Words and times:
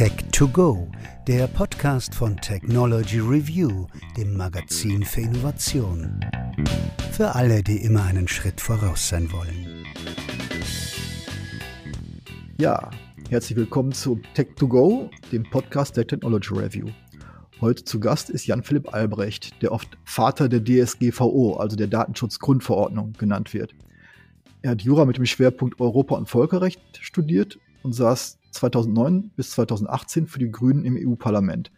Tech2Go, 0.00 0.90
der 1.26 1.46
Podcast 1.46 2.14
von 2.14 2.34
Technology 2.38 3.18
Review, 3.18 3.86
dem 4.16 4.34
Magazin 4.34 5.04
für 5.04 5.20
Innovation. 5.20 6.24
Für 7.12 7.34
alle, 7.34 7.62
die 7.62 7.84
immer 7.84 8.04
einen 8.04 8.26
Schritt 8.26 8.62
voraus 8.62 9.10
sein 9.10 9.30
wollen. 9.30 9.84
Ja, 12.56 12.90
herzlich 13.28 13.58
willkommen 13.58 13.92
zu 13.92 14.18
Tech2Go, 14.34 15.10
dem 15.32 15.42
Podcast 15.42 15.98
der 15.98 16.06
Technology 16.06 16.54
Review. 16.54 16.86
Heute 17.60 17.84
zu 17.84 18.00
Gast 18.00 18.30
ist 18.30 18.46
Jan-Philipp 18.46 18.94
Albrecht, 18.94 19.60
der 19.60 19.70
oft 19.70 19.98
Vater 20.04 20.48
der 20.48 20.64
DSGVO, 20.64 21.56
also 21.58 21.76
der 21.76 21.88
Datenschutzgrundverordnung, 21.88 23.12
genannt 23.18 23.52
wird. 23.52 23.74
Er 24.62 24.70
hat 24.70 24.80
Jura 24.80 25.04
mit 25.04 25.18
dem 25.18 25.26
Schwerpunkt 25.26 25.78
Europa- 25.78 26.16
und 26.16 26.26
Völkerrecht 26.26 26.80
studiert 27.02 27.58
und 27.82 27.92
saß 27.92 28.39
2009 28.50 29.30
bis 29.36 29.50
2018 29.52 30.26
für 30.26 30.38
die 30.38 30.50
Grünen 30.50 30.84
im 30.84 30.96
EU-Parlament. 30.96 31.72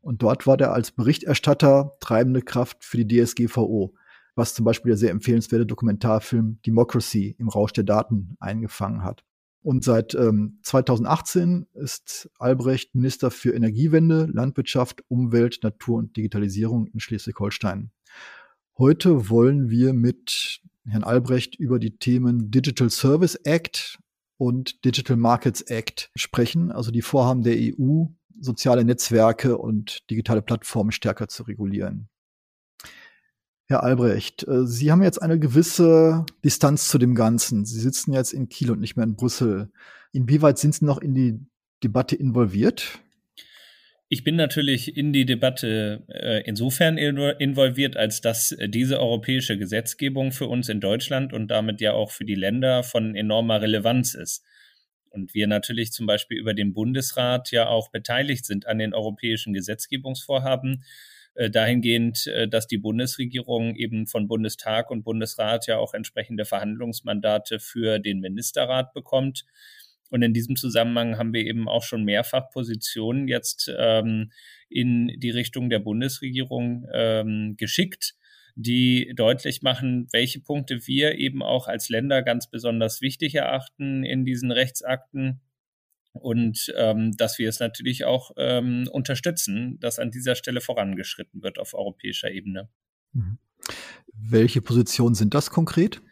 Und 0.00 0.22
dort 0.22 0.46
war 0.46 0.58
er 0.60 0.72
als 0.72 0.90
Berichterstatter 0.90 1.96
treibende 2.00 2.42
Kraft 2.42 2.84
für 2.84 3.04
die 3.04 3.24
DSGVO, 3.24 3.94
was 4.34 4.54
zum 4.54 4.64
Beispiel 4.64 4.90
der 4.90 4.96
sehr 4.96 5.10
empfehlenswerte 5.10 5.66
Dokumentarfilm 5.66 6.60
Democracy 6.64 7.36
im 7.38 7.48
Rausch 7.48 7.72
der 7.72 7.84
Daten 7.84 8.36
eingefangen 8.38 9.02
hat. 9.02 9.24
Und 9.62 9.84
seit 9.84 10.14
ähm, 10.14 10.60
2018 10.62 11.66
ist 11.74 12.30
Albrecht 12.38 12.94
Minister 12.94 13.30
für 13.30 13.52
Energiewende, 13.52 14.26
Landwirtschaft, 14.32 15.02
Umwelt, 15.08 15.60
Natur 15.62 15.98
und 15.98 16.16
Digitalisierung 16.16 16.86
in 16.86 17.00
Schleswig-Holstein. 17.00 17.90
Heute 18.78 19.28
wollen 19.28 19.68
wir 19.68 19.92
mit 19.92 20.60
Herrn 20.86 21.04
Albrecht 21.04 21.56
über 21.56 21.78
die 21.78 21.98
Themen 21.98 22.50
Digital 22.50 22.88
Service 22.88 23.34
Act 23.34 23.98
und 24.38 24.84
Digital 24.84 25.16
Markets 25.16 25.60
Act 25.62 26.10
sprechen, 26.14 26.72
also 26.72 26.90
die 26.90 27.02
Vorhaben 27.02 27.42
der 27.42 27.56
EU, 27.56 28.06
soziale 28.40 28.84
Netzwerke 28.84 29.58
und 29.58 30.08
digitale 30.10 30.42
Plattformen 30.42 30.92
stärker 30.92 31.28
zu 31.28 31.42
regulieren. 31.42 32.08
Herr 33.66 33.82
Albrecht, 33.82 34.48
äh, 34.48 34.66
Sie 34.66 34.90
haben 34.90 35.02
jetzt 35.02 35.20
eine 35.20 35.38
gewisse 35.38 36.24
Distanz 36.42 36.88
zu 36.88 36.96
dem 36.96 37.14
Ganzen. 37.14 37.66
Sie 37.66 37.78
sitzen 37.78 38.14
jetzt 38.14 38.32
in 38.32 38.48
Kiel 38.48 38.70
und 38.70 38.80
nicht 38.80 38.96
mehr 38.96 39.04
in 39.04 39.16
Brüssel. 39.16 39.70
Inwieweit 40.12 40.58
sind 40.58 40.74
Sie 40.74 40.86
noch 40.86 40.98
in 40.98 41.14
die 41.14 41.38
Debatte 41.84 42.16
involviert? 42.16 43.00
Ich 44.10 44.24
bin 44.24 44.36
natürlich 44.36 44.96
in 44.96 45.12
die 45.12 45.26
Debatte 45.26 46.02
äh, 46.08 46.42
insofern 46.46 46.96
involviert, 46.96 47.98
als 47.98 48.22
dass 48.22 48.52
äh, 48.52 48.68
diese 48.68 49.00
europäische 49.00 49.58
Gesetzgebung 49.58 50.32
für 50.32 50.46
uns 50.46 50.70
in 50.70 50.80
Deutschland 50.80 51.34
und 51.34 51.48
damit 51.48 51.82
ja 51.82 51.92
auch 51.92 52.10
für 52.10 52.24
die 52.24 52.34
Länder 52.34 52.82
von 52.82 53.14
enormer 53.14 53.60
Relevanz 53.60 54.14
ist. 54.14 54.42
Und 55.10 55.34
wir 55.34 55.46
natürlich 55.46 55.92
zum 55.92 56.06
Beispiel 56.06 56.38
über 56.38 56.54
den 56.54 56.72
Bundesrat 56.72 57.50
ja 57.50 57.68
auch 57.68 57.90
beteiligt 57.90 58.46
sind 58.46 58.66
an 58.66 58.78
den 58.78 58.94
europäischen 58.94 59.52
Gesetzgebungsvorhaben, 59.52 60.84
äh, 61.34 61.50
dahingehend, 61.50 62.28
äh, 62.28 62.48
dass 62.48 62.66
die 62.66 62.78
Bundesregierung 62.78 63.76
eben 63.76 64.06
von 64.06 64.26
Bundestag 64.26 64.90
und 64.90 65.04
Bundesrat 65.04 65.66
ja 65.66 65.76
auch 65.76 65.92
entsprechende 65.92 66.46
Verhandlungsmandate 66.46 67.60
für 67.60 67.98
den 67.98 68.20
Ministerrat 68.20 68.94
bekommt 68.94 69.44
und 70.10 70.22
in 70.22 70.32
diesem 70.32 70.56
Zusammenhang 70.56 71.18
haben 71.18 71.32
wir 71.32 71.44
eben 71.44 71.68
auch 71.68 71.82
schon 71.82 72.04
mehrfach 72.04 72.50
Positionen 72.50 73.28
jetzt 73.28 73.70
ähm, 73.78 74.32
in 74.68 75.08
die 75.18 75.30
Richtung 75.30 75.70
der 75.70 75.80
Bundesregierung 75.80 76.86
ähm, 76.92 77.56
geschickt, 77.56 78.14
die 78.54 79.12
deutlich 79.14 79.62
machen, 79.62 80.08
welche 80.12 80.40
Punkte 80.40 80.86
wir 80.86 81.16
eben 81.16 81.42
auch 81.42 81.68
als 81.68 81.88
Länder 81.88 82.22
ganz 82.22 82.50
besonders 82.50 83.00
wichtig 83.00 83.34
erachten 83.34 84.04
in 84.04 84.24
diesen 84.24 84.50
Rechtsakten 84.50 85.40
und 86.12 86.72
ähm, 86.76 87.16
dass 87.16 87.38
wir 87.38 87.48
es 87.48 87.60
natürlich 87.60 88.04
auch 88.04 88.32
ähm, 88.36 88.88
unterstützen, 88.90 89.78
dass 89.80 89.98
an 89.98 90.10
dieser 90.10 90.34
Stelle 90.34 90.60
vorangeschritten 90.60 91.42
wird 91.42 91.58
auf 91.58 91.74
europäischer 91.74 92.30
Ebene. 92.30 92.68
Mhm. 93.12 93.38
Welche 94.12 94.60
Positionen 94.60 95.14
sind 95.14 95.34
das 95.34 95.50
konkret? 95.50 96.02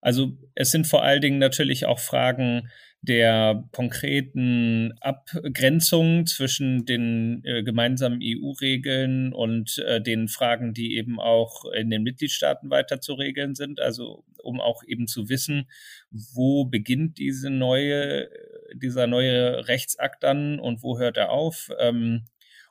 Also 0.00 0.36
es 0.54 0.70
sind 0.70 0.86
vor 0.86 1.02
allen 1.02 1.20
Dingen 1.20 1.38
natürlich 1.38 1.86
auch 1.86 1.98
Fragen 1.98 2.68
der 3.02 3.64
konkreten 3.72 4.92
Abgrenzung 5.00 6.26
zwischen 6.26 6.84
den 6.84 7.42
äh, 7.44 7.62
gemeinsamen 7.62 8.20
EU-Regeln 8.22 9.32
und 9.32 9.78
äh, 9.86 10.00
den 10.00 10.28
Fragen, 10.28 10.74
die 10.74 10.96
eben 10.96 11.20
auch 11.20 11.64
in 11.72 11.90
den 11.90 12.02
Mitgliedstaaten 12.02 12.70
weiter 12.70 13.00
zu 13.00 13.14
regeln 13.14 13.54
sind. 13.54 13.80
Also 13.80 14.24
um 14.42 14.60
auch 14.60 14.82
eben 14.86 15.06
zu 15.06 15.28
wissen, 15.28 15.68
wo 16.10 16.64
beginnt 16.64 17.18
diese 17.18 17.50
neue, 17.50 18.28
dieser 18.74 19.06
neue 19.06 19.68
Rechtsakt 19.68 20.22
dann 20.22 20.58
und 20.58 20.82
wo 20.82 20.98
hört 20.98 21.16
er 21.16 21.30
auf. 21.30 21.70
Ähm, 21.78 22.24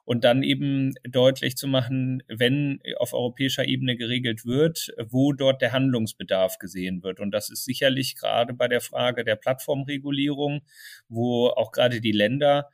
und 0.08 0.24
dann 0.24 0.42
eben 0.42 0.94
deutlich 1.04 1.58
zu 1.58 1.68
machen, 1.68 2.24
wenn 2.30 2.80
auf 2.98 3.12
europäischer 3.12 3.68
Ebene 3.68 3.98
geregelt 3.98 4.46
wird, 4.46 4.96
wo 5.10 5.34
dort 5.34 5.62
der 5.62 5.74
Handlungsbedarf 5.74 6.60
gesehen 6.60 7.04
wird. 7.04 7.20
Und 7.20 7.32
das 7.32 7.50
ist 7.50 7.66
sicherlich 7.66 8.16
gerade 8.16 8.54
bei 8.54 8.70
der 8.70 8.80
Frage 8.80 9.26
der 9.26 9.36
Plattformregulierung, 9.36 10.62
wo 11.10 11.48
auch 11.48 11.74
gerade 11.74 12.00
die 12.00 12.14
Länder 12.14 12.70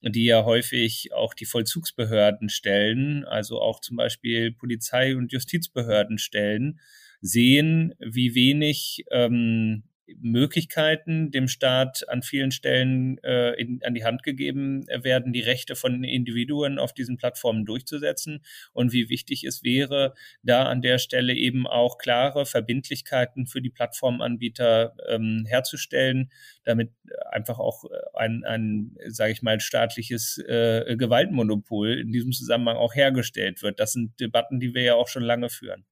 die 0.00 0.26
ja 0.26 0.44
häufig 0.44 1.12
auch 1.12 1.34
die 1.34 1.44
Vollzugsbehörden 1.44 2.48
stellen, 2.50 3.24
also 3.24 3.60
auch 3.60 3.80
zum 3.80 3.96
Beispiel 3.96 4.52
Polizei- 4.52 5.16
und 5.16 5.32
Justizbehörden 5.32 6.18
stellen, 6.18 6.78
sehen, 7.20 7.94
wie 7.98 8.36
wenig 8.36 9.04
ähm, 9.10 9.82
Möglichkeiten 10.20 11.30
dem 11.30 11.48
Staat 11.48 12.08
an 12.08 12.22
vielen 12.22 12.50
Stellen 12.50 13.18
äh, 13.24 13.52
in, 13.52 13.80
an 13.82 13.94
die 13.94 14.04
Hand 14.04 14.22
gegeben 14.22 14.86
werden, 14.88 15.32
die 15.32 15.40
Rechte 15.40 15.76
von 15.76 16.04
Individuen 16.04 16.78
auf 16.78 16.92
diesen 16.92 17.16
Plattformen 17.16 17.64
durchzusetzen 17.64 18.42
und 18.72 18.92
wie 18.92 19.08
wichtig 19.08 19.44
es 19.44 19.62
wäre, 19.62 20.14
da 20.42 20.64
an 20.64 20.82
der 20.82 20.98
Stelle 20.98 21.34
eben 21.34 21.66
auch 21.66 21.98
klare 21.98 22.46
Verbindlichkeiten 22.46 23.46
für 23.46 23.60
die 23.60 23.70
Plattformanbieter 23.70 24.94
ähm, 25.08 25.44
herzustellen, 25.46 26.30
damit 26.64 26.92
einfach 27.30 27.58
auch 27.58 27.84
ein, 28.14 28.44
ein 28.44 28.96
sage 29.06 29.32
ich 29.32 29.42
mal, 29.42 29.60
staatliches 29.60 30.38
äh, 30.38 30.96
Gewaltmonopol 30.96 31.98
in 31.98 32.12
diesem 32.12 32.32
Zusammenhang 32.32 32.76
auch 32.76 32.94
hergestellt 32.94 33.62
wird. 33.62 33.80
Das 33.80 33.92
sind 33.92 34.18
Debatten, 34.20 34.60
die 34.60 34.74
wir 34.74 34.82
ja 34.82 34.94
auch 34.94 35.08
schon 35.08 35.22
lange 35.22 35.50
führen. 35.50 35.84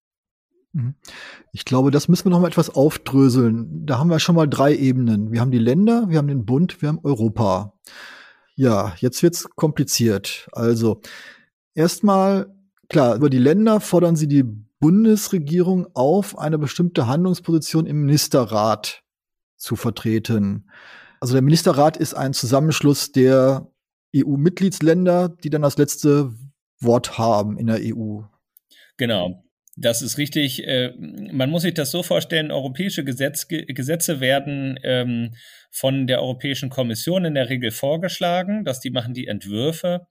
Mhm. 0.76 0.94
Ich 1.52 1.64
glaube, 1.64 1.90
das 1.90 2.06
müssen 2.06 2.26
wir 2.26 2.30
noch 2.30 2.40
mal 2.40 2.48
etwas 2.48 2.68
aufdröseln. 2.70 3.86
Da 3.86 3.98
haben 3.98 4.10
wir 4.10 4.20
schon 4.20 4.34
mal 4.34 4.46
drei 4.46 4.76
Ebenen. 4.76 5.32
Wir 5.32 5.40
haben 5.40 5.50
die 5.50 5.58
Länder, 5.58 6.10
wir 6.10 6.18
haben 6.18 6.28
den 6.28 6.44
Bund, 6.44 6.82
wir 6.82 6.90
haben 6.90 7.00
Europa. 7.02 7.72
Ja, 8.56 8.94
jetzt 8.98 9.22
wird's 9.22 9.48
kompliziert. 9.56 10.48
Also 10.52 11.00
erstmal 11.74 12.54
klar, 12.90 13.16
über 13.16 13.30
die 13.30 13.38
Länder 13.38 13.80
fordern 13.80 14.16
sie 14.16 14.28
die 14.28 14.44
Bundesregierung 14.78 15.86
auf, 15.94 16.38
eine 16.38 16.58
bestimmte 16.58 17.06
Handlungsposition 17.06 17.86
im 17.86 18.04
Ministerrat 18.04 19.02
zu 19.56 19.76
vertreten. 19.76 20.70
Also 21.20 21.32
der 21.32 21.42
Ministerrat 21.42 21.96
ist 21.96 22.12
ein 22.12 22.34
Zusammenschluss 22.34 23.12
der 23.12 23.66
EU-Mitgliedsländer, 24.14 25.30
die 25.30 25.48
dann 25.48 25.62
das 25.62 25.78
letzte 25.78 26.34
Wort 26.80 27.16
haben 27.16 27.56
in 27.56 27.66
der 27.66 27.80
EU. 27.80 28.20
Genau. 28.98 29.45
Das 29.76 30.00
ist 30.00 30.16
richtig. 30.16 30.66
Äh, 30.66 30.94
man 30.98 31.50
muss 31.50 31.62
sich 31.62 31.74
das 31.74 31.90
so 31.90 32.02
vorstellen, 32.02 32.50
europäische 32.50 33.04
Gesetz, 33.04 33.46
Gesetze 33.46 34.20
werden 34.20 34.78
ähm, 34.82 35.34
von 35.70 36.06
der 36.06 36.22
Europäischen 36.22 36.70
Kommission 36.70 37.26
in 37.26 37.34
der 37.34 37.50
Regel 37.50 37.70
vorgeschlagen, 37.70 38.64
dass 38.64 38.80
die 38.80 38.90
machen 38.90 39.12
die 39.12 39.26
Entwürfe 39.26 40.06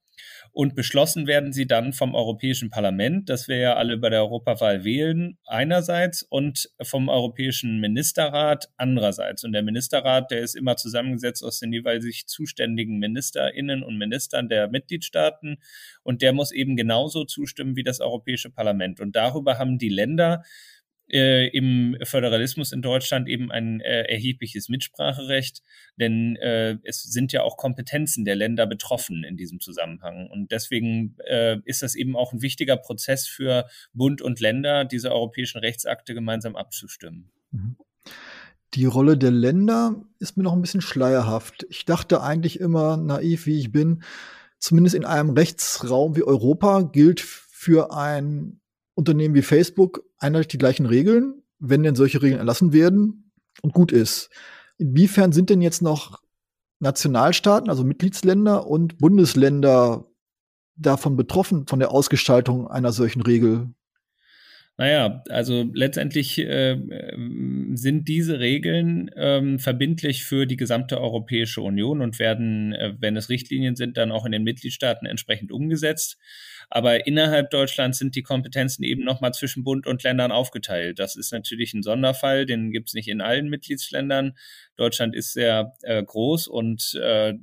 und 0.56 0.74
beschlossen 0.74 1.26
werden 1.26 1.52
sie 1.52 1.66
dann 1.66 1.92
vom 1.92 2.14
Europäischen 2.14 2.70
Parlament, 2.70 3.28
das 3.28 3.46
wir 3.46 3.58
ja 3.58 3.74
alle 3.74 3.98
bei 3.98 4.08
der 4.08 4.22
Europawahl 4.22 4.84
wählen, 4.84 5.36
einerseits 5.44 6.22
und 6.22 6.70
vom 6.82 7.10
Europäischen 7.10 7.78
Ministerrat 7.78 8.70
andererseits. 8.78 9.44
Und 9.44 9.52
der 9.52 9.62
Ministerrat, 9.62 10.30
der 10.30 10.40
ist 10.40 10.56
immer 10.56 10.78
zusammengesetzt 10.78 11.44
aus 11.44 11.58
den 11.58 11.74
jeweils 11.74 12.06
zuständigen 12.24 12.98
Ministerinnen 12.98 13.82
und 13.82 13.98
Ministern 13.98 14.48
der 14.48 14.68
Mitgliedstaaten 14.68 15.58
und 16.02 16.22
der 16.22 16.32
muss 16.32 16.52
eben 16.52 16.74
genauso 16.74 17.26
zustimmen 17.26 17.76
wie 17.76 17.82
das 17.82 18.00
Europäische 18.00 18.48
Parlament. 18.48 18.98
Und 18.98 19.14
darüber 19.14 19.58
haben 19.58 19.76
die 19.76 19.90
Länder 19.90 20.42
äh, 21.10 21.48
im 21.48 21.96
Föderalismus 22.02 22.72
in 22.72 22.82
Deutschland 22.82 23.28
eben 23.28 23.50
ein 23.50 23.80
äh, 23.80 24.02
erhebliches 24.02 24.68
Mitspracherecht, 24.68 25.62
denn 25.96 26.36
äh, 26.36 26.78
es 26.82 27.02
sind 27.02 27.32
ja 27.32 27.42
auch 27.42 27.56
Kompetenzen 27.56 28.24
der 28.24 28.36
Länder 28.36 28.66
betroffen 28.66 29.24
in 29.24 29.36
diesem 29.36 29.60
Zusammenhang. 29.60 30.28
Und 30.30 30.50
deswegen 30.52 31.16
äh, 31.26 31.58
ist 31.64 31.82
das 31.82 31.94
eben 31.94 32.16
auch 32.16 32.32
ein 32.32 32.42
wichtiger 32.42 32.76
Prozess 32.76 33.26
für 33.26 33.66
Bund 33.92 34.22
und 34.22 34.40
Länder, 34.40 34.84
diese 34.84 35.12
europäischen 35.12 35.58
Rechtsakte 35.58 36.14
gemeinsam 36.14 36.56
abzustimmen. 36.56 37.30
Mhm. 37.50 37.76
Die 38.74 38.84
Rolle 38.84 39.16
der 39.16 39.30
Länder 39.30 40.02
ist 40.18 40.36
mir 40.36 40.42
noch 40.42 40.52
ein 40.52 40.60
bisschen 40.60 40.80
schleierhaft. 40.80 41.66
Ich 41.70 41.84
dachte 41.84 42.22
eigentlich 42.22 42.60
immer, 42.60 42.96
naiv 42.96 43.46
wie 43.46 43.58
ich 43.58 43.72
bin, 43.72 44.02
zumindest 44.58 44.96
in 44.96 45.04
einem 45.04 45.30
Rechtsraum 45.30 46.16
wie 46.16 46.24
Europa 46.24 46.82
gilt 46.82 47.20
für 47.20 47.92
ein 47.92 48.60
Unternehmen 48.94 49.34
wie 49.34 49.42
Facebook 49.42 50.05
einheitlich 50.18 50.48
die 50.48 50.58
gleichen 50.58 50.86
Regeln, 50.86 51.42
wenn 51.58 51.82
denn 51.82 51.94
solche 51.94 52.22
Regeln 52.22 52.38
erlassen 52.38 52.72
werden 52.72 53.32
und 53.62 53.72
gut 53.72 53.92
ist. 53.92 54.30
Inwiefern 54.78 55.32
sind 55.32 55.50
denn 55.50 55.62
jetzt 55.62 55.82
noch 55.82 56.20
Nationalstaaten, 56.80 57.70
also 57.70 57.84
Mitgliedsländer 57.84 58.66
und 58.66 58.98
Bundesländer 58.98 60.06
davon 60.76 61.16
betroffen, 61.16 61.66
von 61.66 61.78
der 61.78 61.90
Ausgestaltung 61.90 62.68
einer 62.68 62.92
solchen 62.92 63.22
Regel? 63.22 63.70
Naja, 64.78 65.22
also 65.30 65.70
letztendlich 65.72 66.38
äh, 66.38 66.76
sind 67.72 68.08
diese 68.08 68.40
Regeln 68.40 69.10
ähm, 69.16 69.58
verbindlich 69.58 70.24
für 70.24 70.44
die 70.44 70.58
gesamte 70.58 71.00
Europäische 71.00 71.62
Union 71.62 72.02
und 72.02 72.18
werden, 72.18 72.74
äh, 72.74 72.92
wenn 72.98 73.16
es 73.16 73.30
Richtlinien 73.30 73.74
sind, 73.74 73.96
dann 73.96 74.12
auch 74.12 74.26
in 74.26 74.32
den 74.32 74.44
Mitgliedstaaten 74.44 75.06
entsprechend 75.06 75.50
umgesetzt. 75.50 76.18
Aber 76.68 77.06
innerhalb 77.06 77.50
Deutschlands 77.50 77.98
sind 77.98 78.16
die 78.16 78.22
Kompetenzen 78.22 78.82
eben 78.82 79.02
nochmal 79.02 79.32
zwischen 79.32 79.64
Bund 79.64 79.86
und 79.86 80.02
Ländern 80.02 80.30
aufgeteilt. 80.32 80.98
Das 80.98 81.16
ist 81.16 81.32
natürlich 81.32 81.72
ein 81.72 81.82
Sonderfall, 81.82 82.44
den 82.44 82.70
gibt 82.70 82.88
es 82.88 82.94
nicht 82.94 83.08
in 83.08 83.22
allen 83.22 83.48
Mitgliedsländern. 83.48 84.34
Deutschland 84.76 85.14
ist 85.14 85.32
sehr 85.32 85.74
äh, 85.82 86.02
groß 86.02 86.48
und 86.48 86.94
äh, 86.94 87.34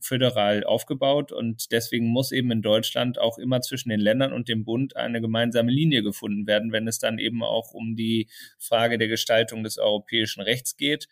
föderal 0.00 0.64
aufgebaut 0.64 1.32
und 1.32 1.72
deswegen 1.72 2.06
muss 2.06 2.32
eben 2.32 2.50
in 2.50 2.62
Deutschland 2.62 3.18
auch 3.18 3.38
immer 3.38 3.62
zwischen 3.62 3.88
den 3.88 4.00
Ländern 4.00 4.32
und 4.32 4.48
dem 4.48 4.64
Bund 4.64 4.96
eine 4.96 5.20
gemeinsame 5.20 5.72
Linie 5.72 6.02
gefunden 6.02 6.46
werden, 6.46 6.70
wenn 6.72 6.86
es 6.86 6.98
dann 6.98 7.18
eben 7.18 7.42
auch 7.42 7.72
um 7.72 7.96
die 7.96 8.28
Frage 8.58 8.98
der 8.98 9.08
Gestaltung 9.08 9.62
des 9.64 9.78
europäischen 9.78 10.42
Rechts 10.42 10.76
geht. 10.76 11.08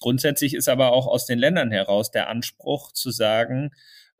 Grundsätzlich 0.00 0.54
ist 0.54 0.68
aber 0.68 0.92
auch 0.92 1.06
aus 1.06 1.26
den 1.26 1.38
Ländern 1.38 1.70
heraus 1.70 2.10
der 2.10 2.28
Anspruch 2.28 2.92
zu 2.92 3.10
sagen, 3.10 3.70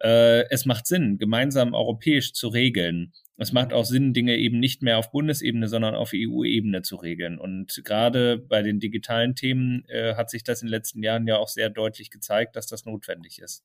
äh, 0.00 0.48
es 0.50 0.66
macht 0.66 0.86
Sinn, 0.86 1.18
gemeinsam 1.18 1.74
europäisch 1.74 2.32
zu 2.32 2.48
regeln. 2.48 3.12
Es 3.38 3.52
macht 3.52 3.72
auch 3.72 3.84
Sinn, 3.84 4.14
Dinge 4.14 4.36
eben 4.36 4.58
nicht 4.58 4.82
mehr 4.82 4.98
auf 4.98 5.10
Bundesebene, 5.10 5.68
sondern 5.68 5.94
auf 5.94 6.12
EU-Ebene 6.14 6.82
zu 6.82 6.96
regeln. 6.96 7.38
Und 7.38 7.82
gerade 7.84 8.38
bei 8.38 8.62
den 8.62 8.80
digitalen 8.80 9.34
Themen 9.34 9.84
äh, 9.88 10.14
hat 10.14 10.30
sich 10.30 10.42
das 10.42 10.62
in 10.62 10.68
den 10.68 10.72
letzten 10.72 11.02
Jahren 11.02 11.26
ja 11.26 11.36
auch 11.36 11.48
sehr 11.48 11.68
deutlich 11.68 12.10
gezeigt, 12.10 12.56
dass 12.56 12.66
das 12.66 12.86
notwendig 12.86 13.40
ist. 13.40 13.62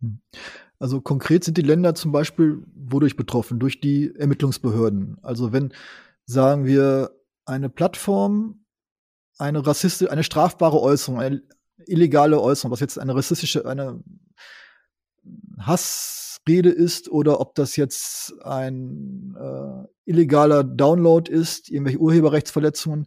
Hm. 0.00 0.20
Also 0.78 1.00
konkret 1.00 1.44
sind 1.44 1.58
die 1.58 1.62
Länder 1.62 1.94
zum 1.94 2.12
Beispiel 2.12 2.62
wodurch 2.74 3.16
betroffen? 3.16 3.58
Durch 3.58 3.80
die 3.80 4.14
Ermittlungsbehörden. 4.16 5.18
Also 5.22 5.52
wenn, 5.52 5.74
sagen 6.24 6.64
wir, 6.64 7.10
eine 7.44 7.68
Plattform 7.68 8.64
eine 9.38 9.66
rassistische, 9.66 10.10
eine 10.10 10.24
strafbare 10.24 10.80
Äußerung, 10.80 11.20
eine 11.20 11.42
illegale 11.86 12.40
Äußerung, 12.40 12.70
was 12.72 12.80
jetzt 12.80 12.98
eine 12.98 13.14
rassistische, 13.14 13.66
eine 13.66 14.02
Hassrede 15.58 16.70
ist 16.70 17.10
oder 17.10 17.40
ob 17.40 17.54
das 17.54 17.76
jetzt 17.76 18.34
ein 18.44 19.36
äh, 19.38 20.10
illegaler 20.10 20.64
Download 20.64 21.30
ist, 21.30 21.70
irgendwelche 21.70 21.98
Urheberrechtsverletzungen, 21.98 23.06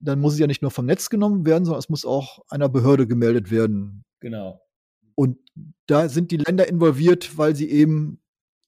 dann 0.00 0.20
muss 0.20 0.34
es 0.34 0.38
ja 0.38 0.46
nicht 0.46 0.62
nur 0.62 0.70
vom 0.70 0.86
Netz 0.86 1.10
genommen 1.10 1.46
werden, 1.46 1.64
sondern 1.64 1.78
es 1.78 1.88
muss 1.88 2.04
auch 2.04 2.40
einer 2.48 2.68
Behörde 2.68 3.06
gemeldet 3.06 3.50
werden. 3.50 4.04
Genau. 4.20 4.60
Und 5.14 5.38
da 5.86 6.08
sind 6.08 6.30
die 6.30 6.38
Länder 6.38 6.68
involviert, 6.68 7.36
weil 7.38 7.54
sie 7.54 7.70
eben 7.70 8.20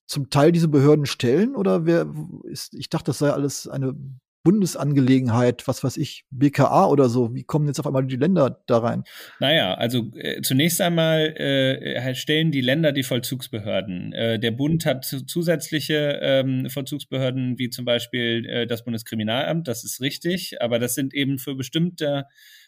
zum 0.07 0.29
Teil 0.29 0.51
diese 0.51 0.67
Behörden 0.67 1.05
stellen 1.05 1.55
oder 1.55 1.85
wer 1.85 2.07
ist, 2.43 2.73
ich 2.75 2.89
dachte, 2.89 3.05
das 3.05 3.17
sei 3.17 3.31
alles 3.31 3.67
eine 3.67 3.95
Bundesangelegenheit, 4.45 5.67
was 5.67 5.83
weiß 5.83 5.97
ich, 5.97 6.23
BKA 6.29 6.85
oder 6.85 7.09
so? 7.09 7.33
Wie 7.33 7.43
kommen 7.43 7.65
jetzt 7.65 7.79
auf 7.79 7.87
einmal 7.87 8.05
die 8.05 8.15
Länder 8.15 8.61
da 8.67 8.77
rein? 8.77 9.03
Naja, 9.39 9.73
also 9.73 10.11
äh, 10.15 10.39
zunächst 10.43 10.79
einmal 10.81 11.35
äh, 11.35 12.13
stellen 12.13 12.51
die 12.51 12.61
Länder 12.61 12.91
die 12.91 13.01
Vollzugsbehörden. 13.01 14.13
Äh, 14.13 14.39
der 14.39 14.51
Bund 14.51 14.85
hat 14.85 15.03
zusätzliche 15.03 16.19
ähm, 16.21 16.69
Vollzugsbehörden, 16.69 17.57
wie 17.57 17.71
zum 17.71 17.85
Beispiel 17.85 18.45
äh, 18.45 18.67
das 18.67 18.83
Bundeskriminalamt, 18.83 19.67
das 19.67 19.83
ist 19.83 19.99
richtig, 19.99 20.61
aber 20.61 20.77
das 20.77 20.93
sind 20.93 21.15
eben 21.15 21.39
für 21.39 21.55
bestimmte, 21.55 22.25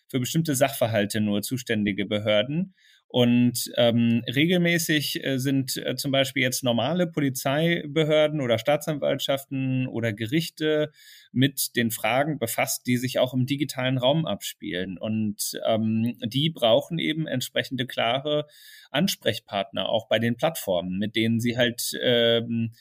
für 0.07 0.19
bestimmte 0.19 0.55
Sachverhalte 0.55 1.21
nur 1.21 1.43
zuständige 1.43 2.07
Behörden. 2.07 2.73
Und 3.09 3.71
ähm, 3.77 4.21
regelmäßig 4.27 5.23
äh, 5.23 5.37
sind 5.39 5.77
äh, 5.77 5.95
zum 5.95 6.11
Beispiel 6.11 6.43
jetzt 6.43 6.63
normale 6.63 7.07
Polizeibehörden 7.07 8.41
oder 8.41 8.57
Staatsanwaltschaften 8.57 9.87
oder 9.87 10.11
Gerichte 10.11 10.91
mit 11.31 11.77
den 11.77 11.91
Fragen 11.91 12.37
befasst, 12.37 12.85
die 12.85 12.97
sich 12.97 13.19
auch 13.19 13.33
im 13.33 13.45
digitalen 13.45 13.97
Raum 13.97 14.25
abspielen. 14.25 14.97
Und 14.97 15.57
ähm, 15.65 16.17
die 16.25 16.49
brauchen 16.49 16.99
eben 16.99 17.27
entsprechende 17.27 17.85
klare 17.85 18.45
Ansprechpartner 18.91 19.87
auch 19.87 20.09
bei 20.09 20.19
den 20.19 20.35
Plattformen, 20.35 20.97
mit 20.97 21.15
denen 21.15 21.39
sie 21.39 21.57
halt 21.57 21.91
ähm, 22.01 22.73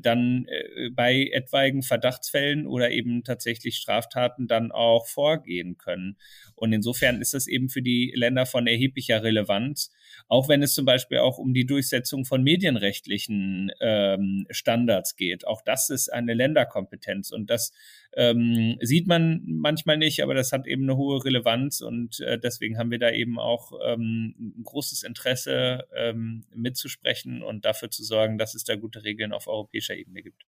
dann 0.00 0.46
äh, 0.48 0.90
bei 0.90 1.28
etwaigen 1.32 1.82
Verdachtsfällen 1.82 2.66
oder 2.66 2.90
eben 2.90 3.24
tatsächlich 3.24 3.76
Straftaten 3.76 4.46
dann 4.46 4.72
auch 4.72 5.06
vorgehen 5.06 5.76
können. 5.78 6.16
Und 6.54 6.72
insofern 6.72 7.20
ist 7.20 7.34
das 7.34 7.46
eben 7.46 7.68
für 7.68 7.82
die 7.82 8.12
Länder 8.14 8.46
von 8.46 8.66
erheblicher 8.66 9.22
Relevanz, 9.22 9.92
auch 10.28 10.48
wenn 10.48 10.62
es 10.62 10.74
zum 10.74 10.84
Beispiel 10.84 11.18
auch 11.18 11.38
um 11.38 11.52
die 11.52 11.66
Durchsetzung 11.66 12.24
von 12.24 12.42
medienrechtlichen 12.42 13.70
ähm, 13.80 14.46
Standards 14.50 15.16
geht. 15.16 15.46
Auch 15.46 15.62
das 15.62 15.90
ist 15.90 16.12
eine 16.12 16.34
Länderkompetenz 16.34 17.30
und 17.30 17.50
das 17.50 17.72
ähm, 18.14 18.76
sieht 18.80 19.06
man 19.06 19.42
manchmal 19.46 19.98
nicht, 19.98 20.22
aber 20.22 20.34
das 20.34 20.52
hat 20.52 20.66
eben 20.66 20.84
eine 20.84 20.96
hohe 20.96 21.24
Relevanz 21.24 21.80
und 21.80 22.20
äh, 22.20 22.38
deswegen 22.38 22.78
haben 22.78 22.90
wir 22.90 22.98
da 22.98 23.10
eben 23.10 23.38
auch 23.38 23.72
ähm, 23.84 24.34
ein 24.38 24.64
großes 24.64 25.02
Interesse 25.02 25.86
ähm, 25.94 26.44
mitzusprechen 26.54 27.42
und 27.42 27.64
dafür 27.64 27.90
zu 27.90 28.02
sorgen, 28.02 28.38
dass 28.38 28.54
es 28.54 28.64
da 28.64 28.76
gute 28.76 29.04
Regeln 29.04 29.32
auf 29.32 29.46
europäischer 29.46 29.94
Ebene 29.94 30.22
gibt. 30.22 30.44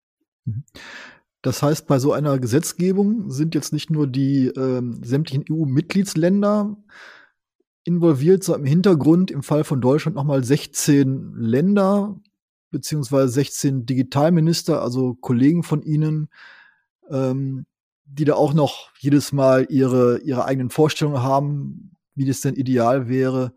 Mhm. 0.46 0.64
Das 1.42 1.62
heißt, 1.62 1.88
bei 1.88 2.00
so 2.00 2.14
einer 2.14 2.40
Gesetzgebung 2.40 3.30
sind 3.30 3.54
jetzt 3.54 3.74
nicht 3.74 3.90
nur 3.90 4.08
die 4.08 4.48
ähm, 4.48 5.04
sämtlichen 5.04 5.44
EU-Mitgliedsländer 5.52 6.78
involviert, 7.84 8.44
sondern 8.44 8.64
im 8.64 8.70
Hintergrund 8.70 9.32
im 9.32 9.44
Fall 9.44 9.64
von 9.64 9.82
Deutschland 9.82 10.16
nochmal 10.16 10.44
16 10.44 11.34
Länder 11.36 12.20
beziehungsweise 12.74 13.30
16 13.30 13.86
Digitalminister, 13.86 14.82
also 14.82 15.14
Kollegen 15.16 15.64
von 15.64 15.82
ihnen, 15.82 16.28
ähm, 17.10 17.66
die 18.06 18.26
da 18.26 18.34
auch 18.34 18.54
noch 18.54 18.92
jedes 19.00 19.32
Mal 19.32 19.68
ihre, 19.70 20.20
ihre 20.20 20.46
eigenen 20.46 20.70
Vorstellungen 20.70 21.24
haben, 21.24 21.96
wie 22.16 22.26
das 22.26 22.42
denn 22.42 22.56
ideal 22.56 23.08
wäre. 23.08 23.54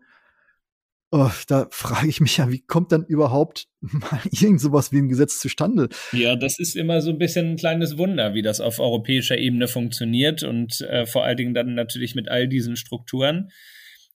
Oh, 1.09 1.29
da 1.47 1.67
frage 1.71 2.07
ich 2.07 2.19
mich 2.19 2.37
ja, 2.37 2.51
wie 2.51 2.59
kommt 2.59 2.91
dann 2.91 3.05
überhaupt 3.05 3.67
mal 3.79 4.19
irgend 4.31 4.61
sowas 4.61 4.91
wie 4.91 4.99
ein 4.99 5.09
Gesetz 5.09 5.39
zustande? 5.39 5.89
Ja, 6.11 6.35
das 6.35 6.59
ist 6.59 6.75
immer 6.75 7.01
so 7.01 7.11
ein 7.11 7.17
bisschen 7.17 7.51
ein 7.51 7.57
kleines 7.57 7.97
Wunder, 7.97 8.33
wie 8.33 8.41
das 8.41 8.59
auf 8.59 8.79
europäischer 8.79 9.37
Ebene 9.37 9.67
funktioniert 9.67 10.43
und 10.43 10.81
äh, 10.81 11.05
vor 11.05 11.23
allen 11.23 11.37
Dingen 11.37 11.53
dann 11.53 11.75
natürlich 11.75 12.13
mit 12.13 12.29
all 12.29 12.47
diesen 12.47 12.75
Strukturen. 12.75 13.49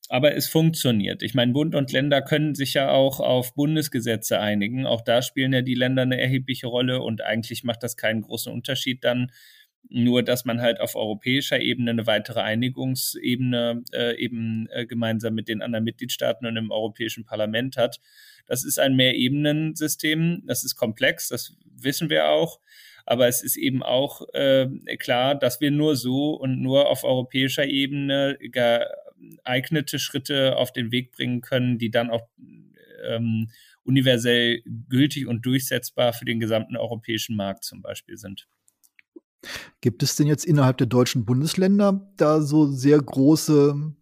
Aber 0.09 0.35
es 0.35 0.49
funktioniert. 0.49 1.23
Ich 1.23 1.35
meine, 1.35 1.53
Bund 1.53 1.75
und 1.75 1.93
Länder 1.93 2.23
können 2.23 2.55
sich 2.55 2.75
ja 2.75 2.91
auch 2.91 3.21
auf 3.21 3.55
Bundesgesetze 3.55 4.41
einigen. 4.41 4.85
Auch 4.85 5.01
da 5.01 5.23
spielen 5.23 5.53
ja 5.53 5.63
die 5.63 5.75
Länder 5.75 6.03
eine 6.03 6.21
erhebliche 6.21 6.67
Rolle 6.67 7.01
und 7.01 7.23
eigentlich 7.23 7.65
macht 7.65 7.83
das 7.83 7.97
keinen 7.97 8.23
großen 8.23 8.53
Unterschied 8.53 9.05
dann, 9.05 9.31
nur 9.89 10.23
dass 10.23 10.45
man 10.45 10.61
halt 10.61 10.81
auf 10.81 10.95
europäischer 10.95 11.61
Ebene 11.61 11.91
eine 11.91 12.07
weitere 12.07 12.41
Einigungsebene 12.41 13.83
äh, 13.93 14.17
eben 14.17 14.69
äh, 14.71 14.87
gemeinsam 14.87 15.35
mit 15.35 15.49
den 15.49 15.63
anderen 15.63 15.85
Mitgliedstaaten 15.85 16.47
und 16.47 16.57
im 16.57 16.71
Europäischen 16.71 17.25
Parlament 17.25 17.77
hat. 17.77 18.01
Das 18.47 18.65
ist 18.65 18.79
ein 18.79 18.97
Mehrebenensystem, 18.97 20.43
das 20.47 20.65
ist 20.65 20.77
komplex, 20.77 21.29
das 21.29 21.57
wissen 21.65 22.11
wir 22.11 22.29
auch. 22.29 22.61
Aber 23.05 23.27
es 23.27 23.43
ist 23.43 23.57
eben 23.57 23.83
auch 23.83 24.23
äh, 24.33 24.69
klar, 24.99 25.35
dass 25.35 25.61
wir 25.61 25.73
nur 25.73 25.97
so 25.97 26.35
und 26.35 26.63
nur 26.63 26.89
auf 26.89 27.03
europäischer 27.03 27.67
Ebene 27.67 28.39
geeignete 29.45 29.99
Schritte 29.99 30.57
auf 30.57 30.73
den 30.73 30.91
Weg 30.93 31.13
bringen 31.13 31.41
können, 31.41 31.79
die 31.79 31.91
dann 31.91 32.11
auch 32.11 32.29
ähm, 33.05 33.49
universell 33.85 34.63
gültig 34.89 35.27
und 35.27 35.45
durchsetzbar 35.45 36.13
für 36.13 36.25
den 36.25 36.41
gesamten 36.41 36.77
europäischen 36.77 37.37
Markt 37.37 37.65
zum 37.65 37.83
Beispiel 37.83 38.17
sind. 38.17 38.47
Gibt 39.81 40.03
es 40.03 40.17
denn 40.17 40.29
jetzt 40.29 40.45
innerhalb 40.45 40.79
der 40.79 40.87
deutschen 40.87 41.25
Bundesländer 41.25 42.13
da 42.17 42.41
so 42.41 42.67
sehr 42.71 42.99
große, 42.99 43.93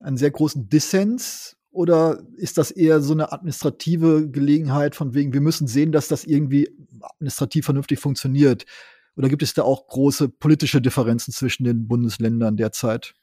einen 0.00 0.16
sehr 0.16 0.30
großen 0.30 0.68
Dissens? 0.68 1.56
Oder 1.70 2.22
ist 2.36 2.56
das 2.56 2.70
eher 2.70 3.00
so 3.00 3.12
eine 3.12 3.32
administrative 3.32 4.30
Gelegenheit 4.30 4.94
von 4.94 5.14
wegen, 5.14 5.32
wir 5.32 5.40
müssen 5.40 5.66
sehen, 5.66 5.92
dass 5.92 6.08
das 6.08 6.24
irgendwie 6.24 6.70
administrativ 7.00 7.64
vernünftig 7.64 7.98
funktioniert? 7.98 8.64
Oder 9.16 9.28
gibt 9.28 9.42
es 9.42 9.54
da 9.54 9.62
auch 9.62 9.88
große 9.88 10.28
politische 10.28 10.80
Differenzen 10.80 11.32
zwischen 11.32 11.64
den 11.64 11.88
Bundesländern 11.88 12.56
derzeit? 12.56 13.14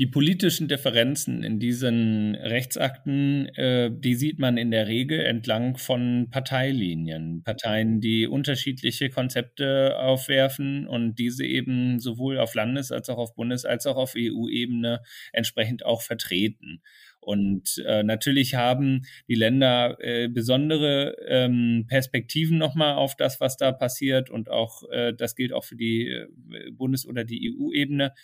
Die 0.00 0.06
politischen 0.06 0.66
Differenzen 0.66 1.42
in 1.42 1.58
diesen 1.58 2.34
Rechtsakten, 2.34 3.48
äh, 3.48 3.90
die 3.92 4.14
sieht 4.14 4.38
man 4.38 4.56
in 4.56 4.70
der 4.70 4.86
Regel 4.86 5.20
entlang 5.20 5.76
von 5.76 6.28
Parteilinien. 6.30 7.42
Parteien, 7.44 8.00
die 8.00 8.26
unterschiedliche 8.26 9.10
Konzepte 9.10 9.98
aufwerfen 9.98 10.86
und 10.86 11.18
diese 11.18 11.44
eben 11.44 12.00
sowohl 12.00 12.38
auf 12.38 12.54
Landes- 12.54 12.92
als 12.92 13.10
auch 13.10 13.18
auf 13.18 13.34
Bundes- 13.34 13.66
als 13.66 13.86
auch 13.86 13.98
auf 13.98 14.14
EU-Ebene 14.16 15.02
entsprechend 15.34 15.84
auch 15.84 16.00
vertreten. 16.00 16.80
Und 17.20 17.82
äh, 17.86 18.02
natürlich 18.02 18.54
haben 18.54 19.02
die 19.28 19.34
Länder 19.34 19.98
äh, 20.00 20.28
besondere 20.28 21.16
ähm, 21.28 21.84
Perspektiven 21.86 22.56
nochmal 22.56 22.94
auf 22.94 23.14
das, 23.16 23.40
was 23.40 23.58
da 23.58 23.72
passiert. 23.72 24.30
Und 24.30 24.48
auch 24.48 24.82
äh, 24.90 25.12
das 25.12 25.36
gilt 25.36 25.52
auch 25.52 25.64
für 25.64 25.76
die 25.76 26.08
äh, 26.08 26.26
Bundes- 26.72 27.06
oder 27.06 27.24
die 27.24 27.50
EU-Ebene. 27.50 28.14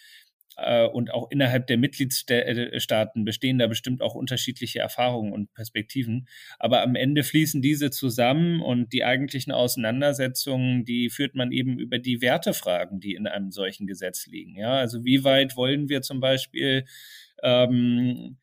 Äh, 0.57 0.87
und 0.87 1.13
auch 1.13 1.31
innerhalb 1.31 1.67
der 1.67 1.79
Mitgliedstaaten 1.79 3.25
bestehen 3.25 3.59
da 3.59 3.67
bestimmt 3.67 4.03
auch 4.03 4.15
unterschiedliche 4.15 4.79
Erfahrungen 4.79 5.33
und 5.33 5.53
Perspektiven. 5.55 6.29
Aber 6.59 6.83
am 6.83 6.95
Ende 6.95 7.23
fließen 7.23 7.63
diese 7.63 7.91
zusammen 7.91 8.61
und 8.61 8.93
die 8.93 9.05
eigentlichen 9.05 9.53
Auseinandersetzungen, 9.53 10.85
die 10.85 11.11
führt 11.11 11.35
man 11.35 11.53
eben 11.53 11.79
über 11.79 11.99
die 11.99 12.21
Wertefragen, 12.21 13.01
die 13.01 13.15
in 13.15 13.27
einem 13.27 13.51
solchen 13.51 13.87
Gesetz 13.87 14.27
liegen. 14.27 14.57
Ja, 14.57 14.75
also 14.75 15.05
wie 15.05 15.25
weit 15.25 15.57
wollen 15.57 15.89
wir 15.89 16.03
zum 16.03 16.21
Beispiel 16.21 16.85
ähm, 17.43 18.39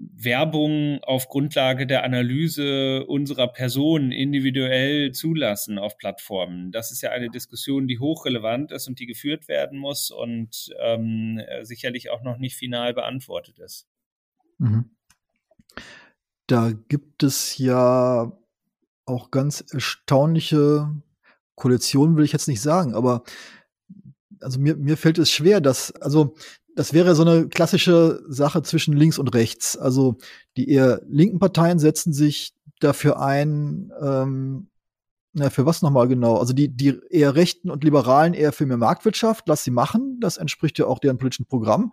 Werbung 0.00 1.00
auf 1.02 1.28
Grundlage 1.28 1.86
der 1.86 2.04
Analyse 2.04 3.04
unserer 3.06 3.48
Person 3.48 4.12
individuell 4.12 5.12
zulassen 5.12 5.78
auf 5.78 5.96
Plattformen. 5.98 6.70
Das 6.70 6.92
ist 6.92 7.02
ja 7.02 7.10
eine 7.10 7.30
Diskussion, 7.30 7.88
die 7.88 7.98
hochrelevant 7.98 8.70
ist 8.70 8.86
und 8.86 9.00
die 9.00 9.06
geführt 9.06 9.48
werden 9.48 9.78
muss 9.78 10.10
und 10.10 10.70
ähm, 10.80 11.40
sicherlich 11.62 12.10
auch 12.10 12.22
noch 12.22 12.38
nicht 12.38 12.56
final 12.56 12.94
beantwortet 12.94 13.58
ist. 13.58 13.88
Mhm. 14.58 14.90
Da 16.46 16.72
gibt 16.88 17.22
es 17.22 17.58
ja 17.58 18.32
auch 19.04 19.30
ganz 19.30 19.64
erstaunliche 19.72 20.90
Koalitionen, 21.56 22.16
will 22.16 22.24
ich 22.24 22.32
jetzt 22.32 22.48
nicht 22.48 22.62
sagen, 22.62 22.94
aber 22.94 23.24
also 24.40 24.60
mir, 24.60 24.76
mir 24.76 24.96
fällt 24.96 25.18
es 25.18 25.30
schwer, 25.30 25.60
dass, 25.60 25.90
also 25.92 26.36
das 26.78 26.92
wäre 26.92 27.16
so 27.16 27.22
eine 27.22 27.48
klassische 27.48 28.22
Sache 28.28 28.62
zwischen 28.62 28.96
links 28.96 29.18
und 29.18 29.34
rechts. 29.34 29.76
Also 29.76 30.16
die 30.56 30.70
eher 30.70 31.02
linken 31.08 31.40
Parteien 31.40 31.80
setzen 31.80 32.12
sich 32.12 32.54
dafür 32.78 33.20
ein, 33.20 33.92
ähm, 34.00 34.68
na, 35.32 35.50
für 35.50 35.66
was 35.66 35.82
nochmal 35.82 36.06
genau? 36.06 36.36
Also 36.36 36.52
die, 36.52 36.68
die 36.68 37.00
eher 37.10 37.34
Rechten 37.34 37.72
und 37.72 37.82
Liberalen 37.82 38.32
eher 38.32 38.52
für 38.52 38.64
mehr 38.64 38.76
Marktwirtschaft, 38.76 39.48
lass 39.48 39.64
sie 39.64 39.72
machen. 39.72 40.20
Das 40.20 40.36
entspricht 40.36 40.78
ja 40.78 40.86
auch 40.86 41.00
deren 41.00 41.18
politischen 41.18 41.46
Programm. 41.46 41.92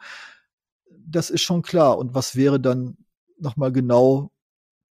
Das 1.04 1.32
ist 1.32 1.42
schon 1.42 1.64
klar. 1.64 1.98
Und 1.98 2.14
was 2.14 2.36
wäre 2.36 2.60
dann 2.60 2.96
nochmal 3.40 3.72
genau 3.72 4.30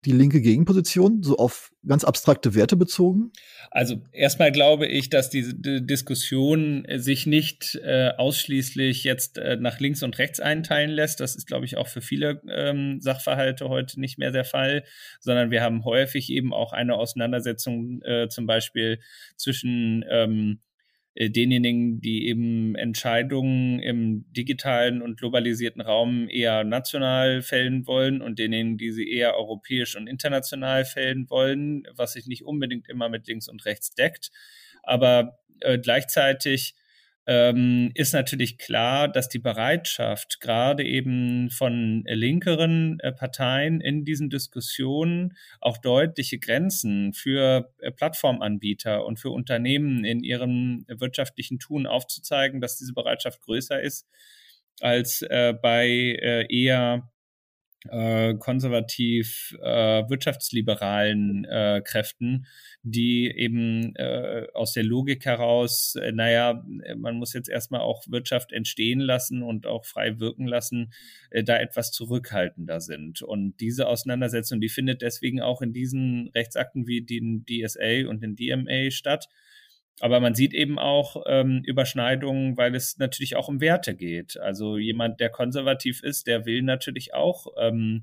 die 0.06 0.12
linke 0.12 0.40
Gegenposition, 0.40 1.22
so 1.22 1.36
auf 1.36 1.72
ganz 1.86 2.04
abstrakte 2.04 2.54
Werte 2.54 2.76
bezogen? 2.76 3.32
Also 3.70 4.00
erstmal 4.12 4.52
glaube 4.52 4.86
ich, 4.86 5.10
dass 5.10 5.28
diese 5.28 5.54
Diskussion 5.54 6.86
sich 6.96 7.26
nicht 7.26 7.78
äh, 7.82 8.12
ausschließlich 8.16 9.04
jetzt 9.04 9.38
äh, 9.38 9.56
nach 9.56 9.80
links 9.80 10.02
und 10.02 10.18
rechts 10.18 10.40
einteilen 10.40 10.90
lässt. 10.90 11.20
Das 11.20 11.36
ist, 11.36 11.46
glaube 11.46 11.66
ich, 11.66 11.76
auch 11.76 11.88
für 11.88 12.00
viele 12.00 12.40
ähm, 12.48 13.00
Sachverhalte 13.00 13.68
heute 13.68 14.00
nicht 14.00 14.18
mehr 14.18 14.30
der 14.30 14.44
Fall, 14.44 14.84
sondern 15.20 15.50
wir 15.50 15.62
haben 15.62 15.84
häufig 15.84 16.30
eben 16.30 16.54
auch 16.54 16.72
eine 16.72 16.94
Auseinandersetzung 16.94 18.00
äh, 18.02 18.28
zum 18.28 18.46
Beispiel 18.46 19.00
zwischen 19.36 20.04
ähm, 20.08 20.60
äh, 20.60 20.65
denjenigen, 21.18 22.00
die 22.00 22.28
eben 22.28 22.74
Entscheidungen 22.74 23.78
im 23.78 24.26
digitalen 24.32 25.00
und 25.00 25.18
globalisierten 25.18 25.80
Raum 25.80 26.28
eher 26.28 26.62
national 26.64 27.40
fällen 27.42 27.86
wollen 27.86 28.20
und 28.20 28.38
denjenigen, 28.38 28.76
die 28.76 28.92
sie 28.92 29.10
eher 29.10 29.34
europäisch 29.34 29.96
und 29.96 30.08
international 30.08 30.84
fällen 30.84 31.28
wollen, 31.30 31.84
was 31.94 32.12
sich 32.12 32.26
nicht 32.26 32.44
unbedingt 32.44 32.88
immer 32.88 33.08
mit 33.08 33.26
links 33.26 33.48
und 33.48 33.64
rechts 33.64 33.94
deckt. 33.94 34.30
Aber 34.82 35.38
äh, 35.60 35.78
gleichzeitig 35.78 36.74
ähm, 37.26 37.90
ist 37.94 38.14
natürlich 38.14 38.56
klar, 38.56 39.08
dass 39.08 39.28
die 39.28 39.40
Bereitschaft 39.40 40.40
gerade 40.40 40.84
eben 40.84 41.50
von 41.50 42.04
linkeren 42.06 43.00
äh, 43.00 43.12
Parteien 43.12 43.80
in 43.80 44.04
diesen 44.04 44.30
Diskussionen 44.30 45.36
auch 45.60 45.78
deutliche 45.78 46.38
Grenzen 46.38 47.12
für 47.12 47.72
äh, 47.80 47.90
Plattformanbieter 47.90 49.04
und 49.04 49.18
für 49.18 49.30
Unternehmen 49.30 50.04
in 50.04 50.22
ihrem 50.22 50.84
wirtschaftlichen 50.88 51.58
Tun 51.58 51.86
aufzuzeigen, 51.86 52.60
dass 52.60 52.78
diese 52.78 52.94
Bereitschaft 52.94 53.40
größer 53.40 53.80
ist 53.80 54.06
als 54.80 55.22
äh, 55.22 55.54
bei 55.60 55.88
äh, 55.88 56.46
eher 56.48 57.10
äh, 57.90 58.34
konservativ 58.38 59.56
äh, 59.62 60.08
wirtschaftsliberalen 60.08 61.44
äh, 61.44 61.82
Kräften, 61.84 62.46
die 62.82 63.30
eben 63.30 63.94
äh, 63.96 64.46
aus 64.54 64.72
der 64.72 64.84
Logik 64.84 65.24
heraus, 65.24 65.94
äh, 65.96 66.12
naja, 66.12 66.64
man 66.96 67.16
muss 67.16 67.32
jetzt 67.32 67.48
erstmal 67.48 67.80
auch 67.80 68.04
Wirtschaft 68.08 68.52
entstehen 68.52 69.00
lassen 69.00 69.42
und 69.42 69.66
auch 69.66 69.84
frei 69.84 70.18
wirken 70.18 70.46
lassen, 70.46 70.92
äh, 71.30 71.42
da 71.42 71.58
etwas 71.58 71.92
zurückhaltender 71.92 72.80
sind. 72.80 73.22
Und 73.22 73.60
diese 73.60 73.88
Auseinandersetzung, 73.88 74.60
die 74.60 74.68
findet 74.68 75.02
deswegen 75.02 75.40
auch 75.40 75.62
in 75.62 75.72
diesen 75.72 76.30
Rechtsakten 76.34 76.86
wie 76.86 77.02
den 77.02 77.44
DSA 77.44 78.08
und 78.08 78.22
den 78.22 78.36
DMA 78.36 78.90
statt 78.90 79.28
aber 80.00 80.20
man 80.20 80.34
sieht 80.34 80.52
eben 80.52 80.78
auch 80.78 81.24
ähm, 81.26 81.62
Überschneidungen, 81.64 82.56
weil 82.56 82.74
es 82.74 82.98
natürlich 82.98 83.36
auch 83.36 83.48
um 83.48 83.60
Werte 83.60 83.94
geht. 83.94 84.38
Also 84.38 84.76
jemand, 84.76 85.20
der 85.20 85.30
konservativ 85.30 86.02
ist, 86.02 86.26
der 86.26 86.44
will 86.44 86.62
natürlich 86.62 87.14
auch 87.14 87.46
ähm, 87.58 88.02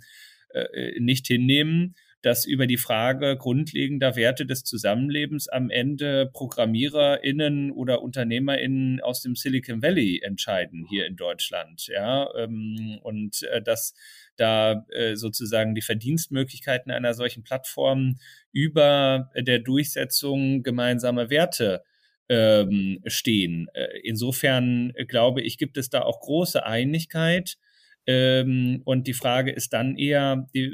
äh, 0.54 1.00
nicht 1.00 1.28
hinnehmen, 1.28 1.96
dass 2.24 2.46
über 2.46 2.68
die 2.68 2.77
Frage 2.77 3.36
grundlegender 3.38 4.15
Werte 4.15 4.46
des 4.46 4.63
Zusammenlebens 4.63 5.50
am 5.50 5.70
Ende 5.70 6.32
ProgrammiererInnen 6.34 7.70
oder 7.72 8.01
UnternehmerInnen 8.01 9.01
aus 9.01 9.22
dem 9.22 9.36
Silicon 9.36 9.82
Valley 9.84 10.22
entscheiden 10.24 10.88
hier 10.89 11.06
in 11.06 11.18
Deutschland. 11.18 11.88
Ja, 11.88 12.34
ähm, 12.36 12.98
und 13.03 13.44
äh, 13.44 13.62
dass 13.62 13.94
da 14.38 14.86
äh, 14.92 15.15
sozusagen 15.15 15.75
die 15.75 15.82
Verdienstmöglichkeiten 15.82 16.94
einer 16.94 17.13
solchen 17.13 17.44
Plattform 17.44 18.18
über 18.53 19.30
der 19.36 19.60
Durchsetzung 19.60 20.63
gemeinsamer 20.63 21.30
Werte 21.30 21.84
ähm, 22.30 23.01
stehen. 23.06 23.68
Äh, 23.74 24.00
insofern 24.03 24.94
glaube 25.10 25.42
ich, 25.42 25.58
gibt 25.58 25.77
es 25.77 25.89
da 25.89 26.03
auch 26.03 26.22
große 26.22 26.65
Einigkeit. 26.65 27.58
Ähm, 28.05 28.81
und 28.83 29.07
die 29.07 29.13
Frage 29.13 29.51
ist 29.51 29.74
dann 29.74 29.98
eher 29.98 30.48
die, 30.53 30.72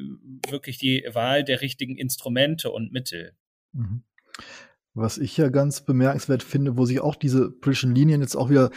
wirklich 0.49 0.77
die 0.77 1.05
Wahl 1.13 1.43
der 1.43 1.61
richtigen 1.61 1.95
Instrumente 1.95 2.71
und 2.71 2.91
Mittel. 2.91 3.33
Mhm. 3.73 4.03
Was 4.93 5.17
ich 5.17 5.37
ja 5.37 5.49
ganz 5.49 5.81
bemerkenswert 5.81 6.43
finde, 6.43 6.77
wo 6.77 6.85
sich 6.85 6.99
auch 6.99 7.15
diese 7.15 7.51
politischen 7.51 7.93
Linien 7.93 8.21
jetzt 8.21 8.35
auch 8.35 8.49
wieder 8.49 8.71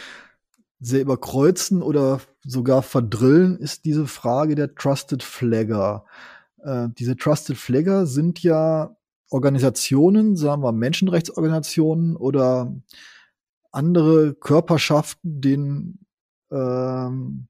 sehr 0.79 1.01
überkreuzen 1.01 1.81
oder 1.81 2.21
sogar 2.43 2.83
verdrillen, 2.83 3.57
ist 3.57 3.85
diese 3.85 4.05
Frage 4.05 4.55
der 4.55 4.75
Trusted 4.75 5.23
Flagger. 5.23 6.05
Äh, 6.61 6.89
diese 6.97 7.15
Trusted 7.15 7.57
Flagger 7.57 8.05
sind 8.05 8.43
ja 8.43 8.95
Organisationen, 9.29 10.35
sagen 10.35 10.61
wir 10.61 10.71
Menschenrechtsorganisationen 10.71 12.15
oder 12.15 12.75
andere 13.71 14.35
Körperschaften, 14.35 15.41
denen 15.41 16.05
ähm, 16.51 17.47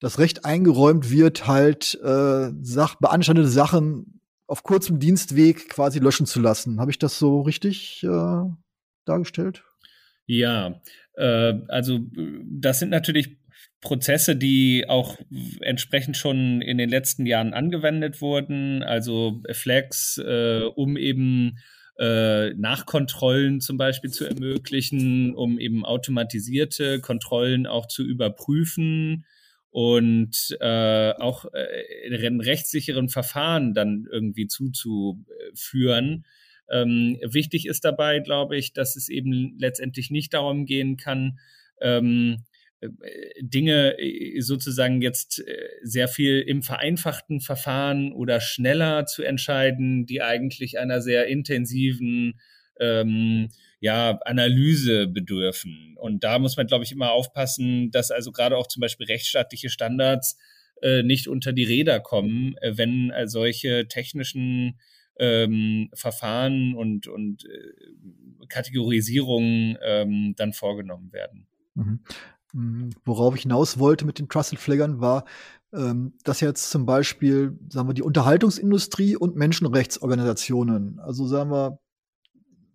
das 0.00 0.18
Recht 0.18 0.44
eingeräumt 0.44 1.10
wird, 1.10 1.46
halt 1.46 1.98
äh, 2.02 2.50
Sach 2.62 2.96
beanstandete 2.96 3.48
Sachen 3.48 4.20
auf 4.46 4.62
kurzem 4.64 4.98
Dienstweg 4.98 5.68
quasi 5.68 6.00
löschen 6.00 6.26
zu 6.26 6.40
lassen. 6.40 6.80
Habe 6.80 6.90
ich 6.90 6.98
das 6.98 7.18
so 7.18 7.42
richtig 7.42 8.02
äh, 8.02 8.42
dargestellt? 9.04 9.62
Ja, 10.26 10.80
äh, 11.14 11.54
also 11.68 12.00
das 12.44 12.80
sind 12.80 12.90
natürlich 12.90 13.36
Prozesse, 13.80 14.36
die 14.36 14.86
auch 14.88 15.18
entsprechend 15.60 16.16
schon 16.16 16.60
in 16.62 16.78
den 16.78 16.90
letzten 16.90 17.26
Jahren 17.26 17.54
angewendet 17.54 18.20
wurden, 18.20 18.82
also 18.82 19.42
Flags, 19.52 20.18
äh, 20.18 20.62
um 20.74 20.96
eben 20.96 21.58
äh, 21.98 22.50
Nachkontrollen 22.54 23.60
zum 23.60 23.76
Beispiel 23.76 24.10
zu 24.10 24.24
ermöglichen, 24.24 25.34
um 25.34 25.58
eben 25.58 25.84
automatisierte 25.84 27.00
Kontrollen 27.00 27.66
auch 27.66 27.86
zu 27.86 28.02
überprüfen 28.02 29.24
und 29.70 30.56
äh, 30.60 31.12
auch 31.12 31.46
äh, 31.52 32.06
in 32.06 32.40
rechtssicheren 32.40 33.08
Verfahren 33.08 33.72
dann 33.72 34.06
irgendwie 34.10 34.46
zuzuführen. 34.46 36.24
Ähm, 36.70 37.18
wichtig 37.22 37.66
ist 37.66 37.84
dabei, 37.84 38.20
glaube 38.20 38.56
ich, 38.56 38.72
dass 38.72 38.96
es 38.96 39.08
eben 39.08 39.56
letztendlich 39.58 40.10
nicht 40.10 40.34
darum 40.34 40.66
gehen 40.66 40.96
kann, 40.96 41.38
ähm, 41.80 42.44
äh, 42.80 42.88
Dinge 43.40 43.98
äh, 43.98 44.40
sozusagen 44.40 45.02
jetzt 45.02 45.40
äh, 45.40 45.68
sehr 45.82 46.08
viel 46.08 46.40
im 46.40 46.62
vereinfachten 46.62 47.40
Verfahren 47.40 48.12
oder 48.12 48.40
schneller 48.40 49.06
zu 49.06 49.22
entscheiden, 49.22 50.06
die 50.06 50.22
eigentlich 50.22 50.78
einer 50.78 51.00
sehr 51.00 51.26
intensiven 51.26 52.40
ähm, 52.80 53.48
ja, 53.80 54.18
Analyse 54.24 55.06
bedürfen. 55.06 55.96
Und 55.98 56.24
da 56.24 56.38
muss 56.38 56.56
man, 56.56 56.66
glaube 56.66 56.84
ich, 56.84 56.92
immer 56.92 57.12
aufpassen, 57.12 57.90
dass 57.90 58.10
also 58.10 58.32
gerade 58.32 58.56
auch 58.56 58.66
zum 58.66 58.80
Beispiel 58.80 59.06
rechtsstaatliche 59.06 59.70
Standards 59.70 60.36
äh, 60.82 61.02
nicht 61.02 61.28
unter 61.28 61.52
die 61.52 61.64
Räder 61.64 62.00
kommen, 62.00 62.56
äh, 62.60 62.76
wenn 62.76 63.10
äh, 63.10 63.28
solche 63.28 63.88
technischen 63.88 64.78
ähm, 65.18 65.90
Verfahren 65.94 66.74
und, 66.74 67.06
und 67.06 67.44
äh, 67.44 68.46
Kategorisierungen 68.48 69.76
ähm, 69.82 70.34
dann 70.36 70.52
vorgenommen 70.52 71.12
werden. 71.12 71.46
Mhm. 71.74 72.00
mhm. 72.52 72.90
Worauf 73.04 73.36
ich 73.36 73.42
hinaus 73.42 73.78
wollte 73.78 74.06
mit 74.06 74.18
den 74.18 74.28
Trusted 74.28 74.58
Flaggern 74.58 75.00
war, 75.00 75.24
ähm, 75.72 76.14
dass 76.24 76.40
jetzt 76.40 76.70
zum 76.70 76.86
Beispiel, 76.86 77.58
sagen 77.68 77.88
wir, 77.88 77.94
die 77.94 78.02
Unterhaltungsindustrie 78.02 79.16
und 79.16 79.36
Menschenrechtsorganisationen, 79.36 80.98
also 80.98 81.26
sagen 81.26 81.50
wir, 81.50 81.78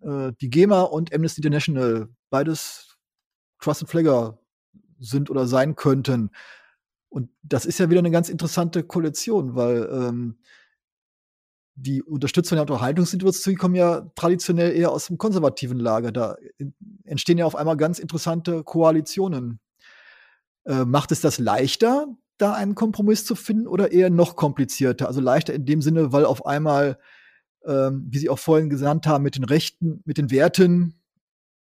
äh, 0.06 0.32
die 0.40 0.50
GEMA 0.50 0.82
und 0.82 1.14
Amnesty 1.14 1.40
International, 1.40 2.08
beides 2.30 2.96
Trusted 3.60 3.88
Flagger 3.88 4.38
sind 4.98 5.30
oder 5.30 5.46
sein 5.46 5.76
könnten. 5.76 6.30
Und 7.08 7.30
das 7.42 7.66
ist 7.66 7.78
ja 7.78 7.90
wieder 7.90 8.00
eine 8.00 8.10
ganz 8.10 8.28
interessante 8.28 8.82
Koalition, 8.82 9.54
weil 9.54 9.88
ähm, 9.90 10.38
die 11.74 12.02
Unterstützung 12.02 12.56
der 12.56 12.62
Unterhaltungssituation 12.62 13.56
kommen 13.56 13.74
ja 13.74 14.10
traditionell 14.14 14.74
eher 14.74 14.90
aus 14.90 15.06
dem 15.06 15.18
konservativen 15.18 15.78
Lager. 15.78 16.10
Da 16.10 16.36
entstehen 17.04 17.38
ja 17.38 17.44
auf 17.44 17.54
einmal 17.54 17.76
ganz 17.76 17.98
interessante 17.98 18.64
Koalitionen. 18.64 19.60
Äh, 20.64 20.84
macht 20.84 21.12
es 21.12 21.20
das 21.20 21.38
leichter, 21.38 22.06
da 22.38 22.54
einen 22.54 22.74
Kompromiss 22.74 23.24
zu 23.24 23.34
finden 23.34 23.66
oder 23.66 23.92
eher 23.92 24.10
noch 24.10 24.36
komplizierter? 24.36 25.06
Also 25.06 25.20
leichter 25.20 25.52
in 25.54 25.66
dem 25.66 25.82
Sinne, 25.82 26.12
weil 26.12 26.24
auf 26.24 26.46
einmal, 26.46 26.98
ähm, 27.66 28.06
wie 28.08 28.18
Sie 28.18 28.28
auch 28.28 28.38
vorhin 28.38 28.70
gesagt 28.70 29.06
haben, 29.06 29.24
mit 29.24 29.36
den 29.36 29.44
Rechten, 29.44 30.02
mit 30.04 30.18
den 30.18 30.30
Werten 30.30 31.00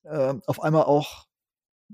äh, 0.05 0.35
auf 0.47 0.62
einmal 0.62 0.85
auch 0.85 1.26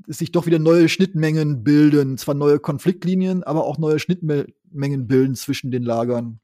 sich 0.07 0.33
doch 0.33 0.47
wieder 0.47 0.59
neue 0.59 0.89
Schnittmengen 0.89 1.63
bilden, 1.63 2.19
zwar 2.19 2.35
neue 2.35 2.59
Konfliktlinien, 2.59 3.45
aber 3.45 3.65
auch 3.65 3.79
neue 3.79 3.99
Schnittmengen 3.99 5.07
bilden 5.07 5.35
zwischen 5.37 5.71
den 5.71 5.85
Lagern. 5.85 6.41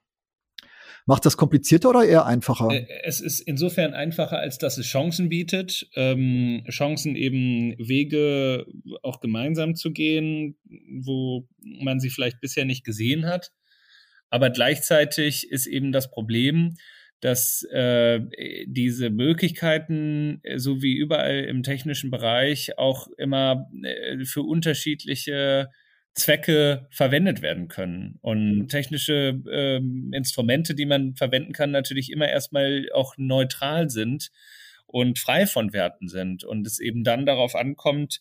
Macht 1.06 1.26
das 1.26 1.36
komplizierter 1.36 1.90
oder 1.90 2.04
eher 2.04 2.26
einfacher? 2.26 2.68
Äh, 2.70 2.86
es 3.02 3.20
ist 3.20 3.40
insofern 3.40 3.94
einfacher, 3.94 4.38
als 4.38 4.58
dass 4.58 4.78
es 4.78 4.86
Chancen 4.86 5.28
bietet. 5.28 5.88
Ähm, 5.96 6.64
Chancen 6.70 7.16
eben 7.16 7.74
Wege 7.78 8.66
auch 9.02 9.20
gemeinsam 9.20 9.74
zu 9.74 9.92
gehen, 9.92 10.56
wo 11.02 11.48
man 11.58 11.98
sie 11.98 12.10
vielleicht 12.10 12.40
bisher 12.40 12.64
nicht 12.64 12.84
gesehen 12.84 13.26
hat. 13.26 13.50
Aber 14.28 14.50
gleichzeitig 14.50 15.50
ist 15.50 15.66
eben 15.66 15.90
das 15.90 16.10
Problem, 16.10 16.76
dass 17.20 17.62
äh, 17.64 18.20
diese 18.66 19.10
Möglichkeiten, 19.10 20.40
so 20.56 20.82
wie 20.82 20.96
überall 20.96 21.44
im 21.44 21.62
technischen 21.62 22.10
Bereich, 22.10 22.78
auch 22.78 23.08
immer 23.18 23.70
äh, 23.82 24.24
für 24.24 24.42
unterschiedliche 24.42 25.68
Zwecke 26.14 26.88
verwendet 26.90 27.42
werden 27.42 27.68
können. 27.68 28.18
Und 28.20 28.58
mhm. 28.58 28.68
technische 28.68 29.40
ähm, 29.50 30.12
Instrumente, 30.12 30.74
die 30.74 30.86
man 30.86 31.14
verwenden 31.14 31.52
kann, 31.52 31.70
natürlich 31.70 32.10
immer 32.10 32.28
erstmal 32.28 32.88
auch 32.92 33.14
neutral 33.16 33.90
sind 33.90 34.30
und 34.86 35.18
frei 35.18 35.46
von 35.46 35.72
Werten 35.72 36.08
sind. 36.08 36.42
Und 36.42 36.66
es 36.66 36.80
eben 36.80 37.04
dann 37.04 37.26
darauf 37.26 37.54
ankommt, 37.54 38.20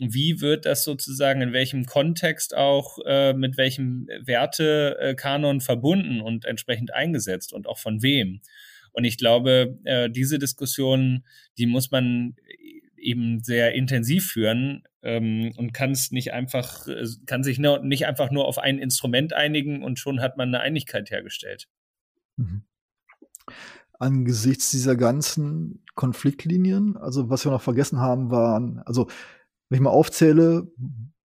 wie 0.00 0.40
wird 0.40 0.64
das 0.64 0.84
sozusagen 0.84 1.42
in 1.42 1.52
welchem 1.52 1.84
Kontext 1.84 2.56
auch 2.56 2.98
äh, 3.04 3.34
mit 3.34 3.56
welchem 3.58 4.08
Wertekanon 4.22 5.60
verbunden 5.60 6.20
und 6.20 6.46
entsprechend 6.46 6.94
eingesetzt 6.94 7.52
und 7.52 7.66
auch 7.66 7.78
von 7.78 8.02
wem. 8.02 8.40
Und 8.92 9.04
ich 9.04 9.18
glaube, 9.18 9.78
äh, 9.84 10.10
diese 10.10 10.38
Diskussion, 10.38 11.24
die 11.58 11.66
muss 11.66 11.90
man 11.90 12.34
eben 12.96 13.42
sehr 13.42 13.74
intensiv 13.74 14.30
führen 14.30 14.82
ähm, 15.02 15.52
und 15.56 15.72
kann 15.72 15.92
es 15.92 16.10
nicht 16.10 16.32
einfach, 16.32 16.86
kann 17.26 17.42
sich 17.42 17.58
nur, 17.58 17.80
nicht 17.80 18.06
einfach 18.06 18.30
nur 18.30 18.46
auf 18.46 18.58
ein 18.58 18.78
Instrument 18.78 19.32
einigen 19.32 19.82
und 19.82 19.98
schon 19.98 20.20
hat 20.20 20.36
man 20.36 20.48
eine 20.48 20.60
Einigkeit 20.60 21.10
hergestellt. 21.10 21.68
Mhm. 22.36 22.62
Angesichts 23.98 24.70
dieser 24.70 24.96
ganzen 24.96 25.84
Konfliktlinien, 25.94 26.96
also 26.96 27.28
was 27.28 27.44
wir 27.44 27.52
noch 27.52 27.60
vergessen 27.60 28.00
haben, 28.00 28.30
waren, 28.30 28.78
also 28.86 29.08
wenn 29.70 29.76
ich 29.76 29.82
mal 29.82 29.90
aufzähle, 29.90 30.70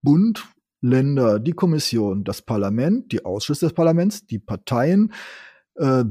Bund, 0.02 0.46
Länder, 0.82 1.40
die 1.40 1.54
Kommission, 1.54 2.24
das 2.24 2.44
Parlament, 2.44 3.12
die 3.12 3.26
Ausschüsse 3.26 3.66
des 3.66 3.74
Parlaments, 3.74 4.28
die 4.28 4.40
Parteien, 4.40 5.14
äh, 5.76 6.06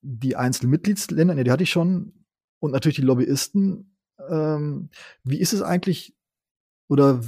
die 0.00 0.36
einzelnen 0.36 0.70
Mitgliedsländer, 0.70 1.34
ne, 1.34 1.44
die 1.44 1.50
hatte 1.50 1.62
ich 1.62 1.70
schon, 1.70 2.24
und 2.60 2.72
natürlich 2.72 2.96
die 2.96 3.02
Lobbyisten, 3.02 3.94
ähm, 4.28 4.88
wie 5.22 5.38
ist 5.38 5.52
es 5.52 5.62
eigentlich 5.62 6.16
oder 6.88 7.22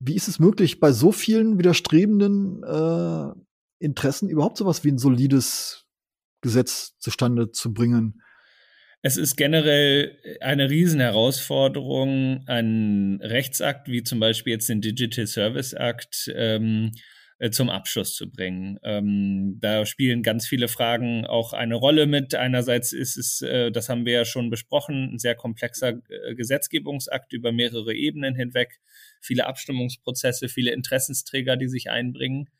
wie 0.00 0.14
ist 0.14 0.28
es 0.28 0.38
möglich, 0.38 0.80
bei 0.80 0.92
so 0.92 1.12
vielen 1.12 1.58
widerstrebenden 1.58 2.62
äh, 2.62 3.34
Interessen 3.78 4.30
überhaupt 4.30 4.56
sowas 4.56 4.84
wie 4.84 4.90
ein 4.90 4.98
solides 4.98 5.86
Gesetz 6.40 6.96
zustande 6.98 7.52
zu 7.52 7.74
bringen? 7.74 8.22
Es 9.02 9.16
ist 9.16 9.36
generell 9.36 10.18
eine 10.40 10.68
Riesenherausforderung, 10.68 12.46
einen 12.46 13.20
Rechtsakt 13.22 13.88
wie 13.88 14.02
zum 14.02 14.20
Beispiel 14.20 14.52
jetzt 14.52 14.68
den 14.68 14.82
Digital 14.82 15.26
Service 15.26 15.72
Act 15.72 16.30
ähm, 16.34 16.92
äh, 17.38 17.50
zum 17.50 17.70
Abschluss 17.70 18.14
zu 18.14 18.30
bringen. 18.30 18.78
Ähm, 18.82 19.56
da 19.58 19.86
spielen 19.86 20.22
ganz 20.22 20.46
viele 20.46 20.68
Fragen 20.68 21.24
auch 21.24 21.54
eine 21.54 21.76
Rolle 21.76 22.06
mit. 22.06 22.34
Einerseits 22.34 22.92
ist 22.92 23.16
es, 23.16 23.40
äh, 23.40 23.70
das 23.72 23.88
haben 23.88 24.04
wir 24.04 24.12
ja 24.12 24.24
schon 24.26 24.50
besprochen, 24.50 25.14
ein 25.14 25.18
sehr 25.18 25.34
komplexer 25.34 25.94
äh, 26.10 26.34
Gesetzgebungsakt 26.34 27.32
über 27.32 27.52
mehrere 27.52 27.94
Ebenen 27.94 28.34
hinweg, 28.34 28.80
viele 29.22 29.46
Abstimmungsprozesse, 29.46 30.50
viele 30.50 30.72
Interessensträger, 30.72 31.56
die 31.56 31.68
sich 31.68 31.88
einbringen. 31.88 32.50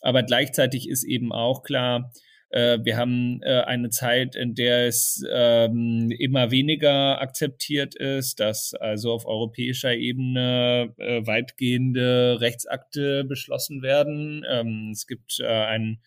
Aber 0.00 0.22
gleichzeitig 0.22 0.88
ist 0.88 1.04
eben 1.04 1.30
auch 1.30 1.62
klar, 1.62 2.10
äh, 2.50 2.78
wir 2.82 2.96
haben 2.96 3.42
äh, 3.42 3.60
eine 3.62 3.90
Zeit, 3.90 4.34
in 4.34 4.54
der 4.54 4.86
es 4.86 5.22
ähm, 5.30 6.10
immer 6.18 6.50
weniger 6.50 7.20
akzeptiert 7.20 7.94
ist, 7.94 8.40
dass 8.40 8.74
also 8.74 9.12
auf 9.12 9.26
europäischer 9.26 9.94
Ebene 9.94 10.94
äh, 10.96 11.26
weitgehende 11.26 12.40
Rechtsakte 12.40 13.24
beschlossen 13.24 13.82
werden. 13.82 14.44
Ähm, 14.48 14.90
es 14.92 15.06
gibt 15.06 15.40
ein, 15.42 16.00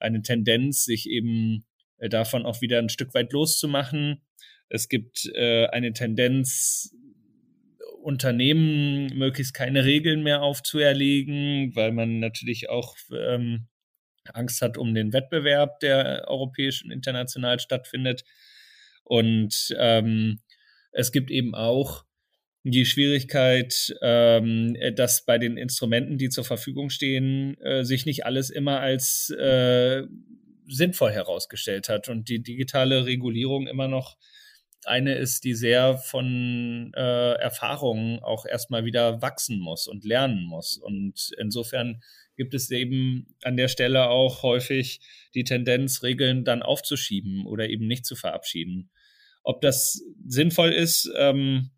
eine 0.00 0.22
Tendenz, 0.22 0.84
sich 0.84 1.08
eben 1.08 1.64
davon 1.98 2.44
auch 2.44 2.60
wieder 2.60 2.78
ein 2.78 2.88
Stück 2.88 3.14
weit 3.14 3.32
loszumachen. 3.32 4.22
Es 4.68 4.88
gibt 4.88 5.30
eine 5.34 5.92
Tendenz, 5.92 6.92
Unternehmen 8.02 9.06
möglichst 9.16 9.54
keine 9.54 9.84
Regeln 9.84 10.22
mehr 10.22 10.42
aufzuerlegen, 10.42 11.74
weil 11.74 11.92
man 11.92 12.18
natürlich 12.20 12.68
auch 12.68 12.96
ähm, 13.12 13.66
Angst 14.34 14.62
hat 14.62 14.78
um 14.78 14.94
den 14.94 15.12
Wettbewerb, 15.12 15.80
der 15.80 16.24
europäisch 16.28 16.84
und 16.84 16.90
international 16.90 17.60
stattfindet. 17.60 18.24
Und 19.04 19.74
ähm, 19.78 20.40
es 20.92 21.12
gibt 21.12 21.30
eben 21.30 21.54
auch 21.54 22.04
die 22.64 22.84
Schwierigkeit, 22.84 23.94
ähm, 24.02 24.76
dass 24.96 25.24
bei 25.24 25.38
den 25.38 25.56
Instrumenten, 25.56 26.18
die 26.18 26.30
zur 26.30 26.44
Verfügung 26.44 26.90
stehen, 26.90 27.56
äh, 27.60 27.84
sich 27.84 28.06
nicht 28.06 28.26
alles 28.26 28.50
immer 28.50 28.80
als 28.80 29.30
äh, 29.30 30.02
sinnvoll 30.68 31.12
herausgestellt 31.12 31.88
hat 31.88 32.08
und 32.08 32.28
die 32.28 32.42
digitale 32.42 33.06
Regulierung 33.06 33.68
immer 33.68 33.86
noch 33.86 34.16
eine 34.86 35.14
ist, 35.14 35.44
die 35.44 35.54
sehr 35.54 35.98
von 35.98 36.92
äh, 36.94 37.32
Erfahrungen 37.34 38.20
auch 38.20 38.46
erstmal 38.46 38.84
wieder 38.84 39.22
wachsen 39.22 39.58
muss 39.58 39.86
und 39.86 40.04
lernen 40.04 40.44
muss. 40.44 40.76
Und 40.76 41.32
insofern 41.38 42.02
gibt 42.36 42.54
es 42.54 42.70
eben 42.70 43.26
an 43.42 43.56
der 43.56 43.68
Stelle 43.68 44.08
auch 44.08 44.42
häufig 44.42 45.00
die 45.34 45.44
Tendenz, 45.44 46.02
Regeln 46.02 46.44
dann 46.44 46.62
aufzuschieben 46.62 47.46
oder 47.46 47.68
eben 47.68 47.86
nicht 47.86 48.06
zu 48.06 48.14
verabschieden. 48.14 48.90
Ob 49.42 49.60
das 49.60 50.02
sinnvoll 50.26 50.72
ist, 50.72 51.10
ähm, 51.16 51.70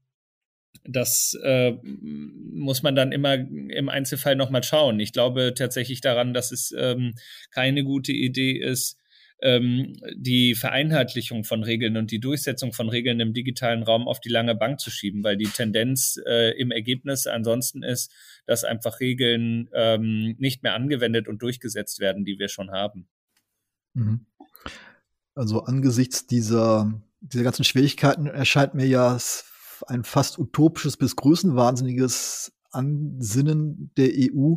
das 0.84 1.38
äh, 1.42 1.72
muss 1.82 2.82
man 2.82 2.94
dann 2.94 3.12
immer 3.12 3.34
im 3.34 3.88
Einzelfall 3.88 4.36
nochmal 4.36 4.62
schauen. 4.62 5.00
Ich 5.00 5.12
glaube 5.12 5.52
tatsächlich 5.54 6.00
daran, 6.00 6.32
dass 6.32 6.50
es 6.50 6.74
ähm, 6.76 7.14
keine 7.50 7.84
gute 7.84 8.12
Idee 8.12 8.52
ist, 8.52 8.98
ähm, 9.40 9.94
die 10.14 10.54
Vereinheitlichung 10.54 11.44
von 11.44 11.62
Regeln 11.62 11.96
und 11.96 12.10
die 12.10 12.20
Durchsetzung 12.20 12.72
von 12.72 12.88
Regeln 12.88 13.20
im 13.20 13.34
digitalen 13.34 13.82
Raum 13.82 14.08
auf 14.08 14.20
die 14.20 14.28
lange 14.28 14.54
Bank 14.54 14.80
zu 14.80 14.90
schieben, 14.90 15.22
weil 15.22 15.36
die 15.36 15.46
Tendenz 15.46 16.20
äh, 16.26 16.58
im 16.58 16.70
Ergebnis 16.70 17.26
ansonsten 17.26 17.82
ist, 17.82 18.12
dass 18.46 18.64
einfach 18.64 19.00
Regeln 19.00 19.68
ähm, 19.72 20.34
nicht 20.38 20.62
mehr 20.62 20.74
angewendet 20.74 21.28
und 21.28 21.42
durchgesetzt 21.42 22.00
werden, 22.00 22.24
die 22.24 22.38
wir 22.38 22.48
schon 22.48 22.70
haben. 22.70 23.08
Mhm. 23.94 24.26
Also 25.34 25.62
angesichts 25.62 26.26
dieser, 26.26 27.00
dieser 27.20 27.44
ganzen 27.44 27.64
Schwierigkeiten 27.64 28.26
erscheint 28.26 28.74
mir 28.74 28.86
ja 28.86 29.16
ein 29.86 30.02
fast 30.02 30.38
utopisches 30.38 30.96
bis 30.96 31.14
größenwahnsinniges 31.14 32.52
Ansinnen 32.70 33.92
der 33.96 34.10
EU, 34.14 34.56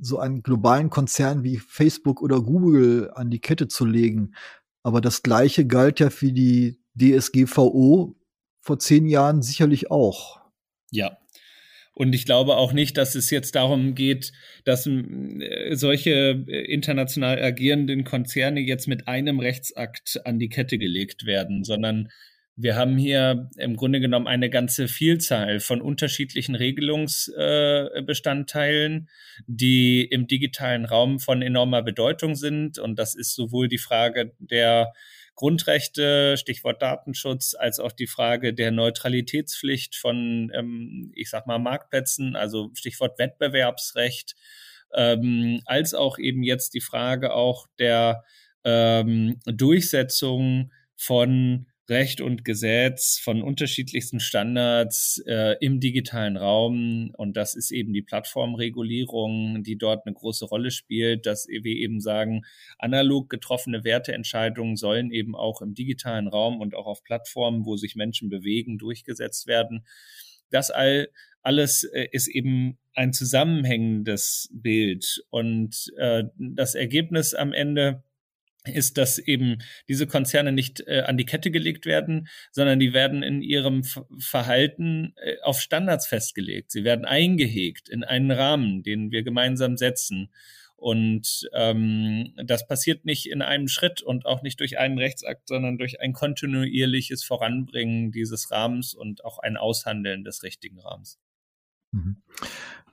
so 0.00 0.18
einen 0.18 0.42
globalen 0.42 0.90
Konzern 0.90 1.44
wie 1.44 1.58
Facebook 1.58 2.22
oder 2.22 2.40
Google 2.40 3.10
an 3.14 3.30
die 3.30 3.40
Kette 3.40 3.68
zu 3.68 3.84
legen. 3.84 4.34
Aber 4.82 5.00
das 5.00 5.22
Gleiche 5.22 5.66
galt 5.66 6.00
ja 6.00 6.10
für 6.10 6.32
die 6.32 6.80
DSGVO 6.94 8.16
vor 8.60 8.78
zehn 8.78 9.06
Jahren 9.06 9.42
sicherlich 9.42 9.90
auch. 9.90 10.40
Ja. 10.90 11.18
Und 11.94 12.14
ich 12.14 12.24
glaube 12.24 12.56
auch 12.56 12.72
nicht, 12.72 12.96
dass 12.96 13.14
es 13.14 13.30
jetzt 13.30 13.54
darum 13.54 13.94
geht, 13.94 14.32
dass 14.64 14.86
äh, 14.86 15.74
solche 15.74 16.44
äh, 16.48 16.72
international 16.72 17.42
agierenden 17.42 18.04
Konzerne 18.04 18.60
jetzt 18.60 18.88
mit 18.88 19.06
einem 19.06 19.38
Rechtsakt 19.38 20.20
an 20.24 20.38
die 20.38 20.48
Kette 20.48 20.78
gelegt 20.78 21.26
werden, 21.26 21.62
sondern 21.62 22.08
wir 22.62 22.76
haben 22.76 22.98
hier 22.98 23.48
im 23.56 23.74
Grunde 23.76 24.00
genommen 24.00 24.26
eine 24.26 24.50
ganze 24.50 24.86
Vielzahl 24.86 25.60
von 25.60 25.80
unterschiedlichen 25.80 26.54
Regelungsbestandteilen, 26.54 29.08
die 29.46 30.04
im 30.04 30.26
digitalen 30.26 30.84
Raum 30.84 31.20
von 31.20 31.40
enormer 31.40 31.80
Bedeutung 31.82 32.34
sind. 32.34 32.78
Und 32.78 32.98
das 32.98 33.14
ist 33.14 33.34
sowohl 33.34 33.68
die 33.68 33.78
Frage 33.78 34.34
der 34.38 34.92
Grundrechte, 35.36 36.36
Stichwort 36.36 36.82
Datenschutz, 36.82 37.54
als 37.54 37.80
auch 37.80 37.92
die 37.92 38.06
Frage 38.06 38.52
der 38.52 38.72
Neutralitätspflicht 38.72 39.96
von, 39.96 40.52
ähm, 40.54 41.12
ich 41.14 41.30
sag 41.30 41.46
mal, 41.46 41.58
Marktplätzen, 41.58 42.36
also 42.36 42.70
Stichwort 42.74 43.18
Wettbewerbsrecht, 43.18 44.34
ähm, 44.94 45.62
als 45.64 45.94
auch 45.94 46.18
eben 46.18 46.42
jetzt 46.42 46.74
die 46.74 46.82
Frage 46.82 47.32
auch 47.32 47.68
der 47.78 48.22
ähm, 48.64 49.40
Durchsetzung 49.46 50.72
von 50.94 51.69
Recht 51.90 52.20
und 52.20 52.44
Gesetz 52.44 53.18
von 53.18 53.42
unterschiedlichsten 53.42 54.20
Standards 54.20 55.22
äh, 55.26 55.56
im 55.60 55.80
digitalen 55.80 56.36
Raum. 56.36 57.10
Und 57.16 57.36
das 57.36 57.54
ist 57.54 57.72
eben 57.72 57.92
die 57.92 58.02
Plattformregulierung, 58.02 59.62
die 59.62 59.76
dort 59.76 60.06
eine 60.06 60.14
große 60.14 60.46
Rolle 60.46 60.70
spielt, 60.70 61.26
dass 61.26 61.48
wir 61.48 61.64
eben 61.64 62.00
sagen, 62.00 62.42
analog 62.78 63.28
getroffene 63.28 63.84
Werteentscheidungen 63.84 64.76
sollen 64.76 65.10
eben 65.10 65.34
auch 65.34 65.60
im 65.60 65.74
digitalen 65.74 66.28
Raum 66.28 66.60
und 66.60 66.74
auch 66.74 66.86
auf 66.86 67.02
Plattformen, 67.02 67.66
wo 67.66 67.76
sich 67.76 67.96
Menschen 67.96 68.30
bewegen, 68.30 68.78
durchgesetzt 68.78 69.46
werden. 69.46 69.84
Das 70.50 70.70
all, 70.70 71.08
alles 71.42 71.84
äh, 71.84 72.06
ist 72.12 72.28
eben 72.28 72.78
ein 72.94 73.12
zusammenhängendes 73.12 74.48
Bild. 74.52 75.24
Und 75.30 75.92
äh, 75.96 76.24
das 76.38 76.74
Ergebnis 76.74 77.34
am 77.34 77.52
Ende 77.52 78.02
ist, 78.64 78.98
dass 78.98 79.18
eben 79.18 79.58
diese 79.88 80.06
Konzerne 80.06 80.52
nicht 80.52 80.80
äh, 80.86 81.02
an 81.06 81.16
die 81.16 81.24
Kette 81.24 81.50
gelegt 81.50 81.86
werden, 81.86 82.28
sondern 82.52 82.78
die 82.78 82.92
werden 82.92 83.22
in 83.22 83.42
ihrem 83.42 83.82
Verhalten 84.18 85.14
äh, 85.16 85.36
auf 85.42 85.60
Standards 85.60 86.06
festgelegt. 86.06 86.70
Sie 86.70 86.84
werden 86.84 87.04
eingehegt 87.04 87.88
in 87.88 88.04
einen 88.04 88.30
Rahmen, 88.30 88.82
den 88.82 89.10
wir 89.10 89.22
gemeinsam 89.22 89.76
setzen. 89.76 90.30
Und 90.76 91.48
ähm, 91.52 92.32
das 92.42 92.66
passiert 92.66 93.04
nicht 93.04 93.26
in 93.26 93.42
einem 93.42 93.68
Schritt 93.68 94.00
und 94.00 94.24
auch 94.24 94.42
nicht 94.42 94.60
durch 94.60 94.78
einen 94.78 94.98
Rechtsakt, 94.98 95.48
sondern 95.48 95.76
durch 95.76 96.00
ein 96.00 96.14
kontinuierliches 96.14 97.22
Voranbringen 97.22 98.12
dieses 98.12 98.50
Rahmens 98.50 98.94
und 98.94 99.24
auch 99.24 99.38
ein 99.38 99.58
Aushandeln 99.58 100.24
des 100.24 100.42
richtigen 100.42 100.80
Rahmens. 100.80 101.18
Mhm. 101.92 102.22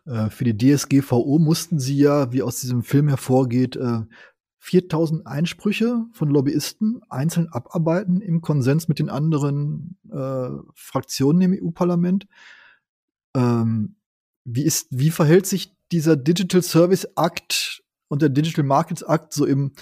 Äh, 0.06 0.30
für 0.30 0.44
die 0.44 0.58
DSGVO 0.58 1.40
mussten 1.40 1.80
Sie 1.80 1.98
ja, 1.98 2.34
wie 2.34 2.42
aus 2.42 2.60
diesem 2.60 2.84
Film 2.84 3.08
hervorgeht, 3.08 3.78
äh, 3.78 4.02
4000 4.60 5.28
Einsprüche 5.28 6.06
von 6.12 6.30
Lobbyisten 6.30 7.02
einzeln 7.10 7.48
abarbeiten 7.50 8.22
im 8.22 8.42
Konsens 8.42 8.88
mit 8.88 9.00
den 9.00 9.10
anderen 9.10 9.98
äh, 10.12 10.50
Fraktionen 10.74 11.42
im 11.42 11.64
EU-Parlament. 11.64 12.28
Ähm, 13.36 13.96
wie, 14.44 14.64
ist, 14.64 14.88
wie 14.90 15.12
verhält 15.12 15.46
sich 15.46 15.76
dieser 15.92 16.16
Digital 16.16 16.62
Service 16.62 17.08
Act 17.16 17.84
und 18.08 18.22
der 18.22 18.30
Digital 18.30 18.66
Markets 18.66 19.04
Act 19.04 19.34
so 19.34 19.46
im 19.46 19.74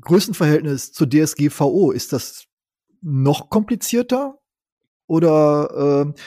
Größenverhältnis 0.00 0.92
zur 0.92 1.08
DSGVO? 1.08 1.90
Ist 1.90 2.12
das 2.12 2.46
noch 3.00 3.50
komplizierter? 3.50 4.38
Oder 5.06 6.06
äh, 6.06 6.20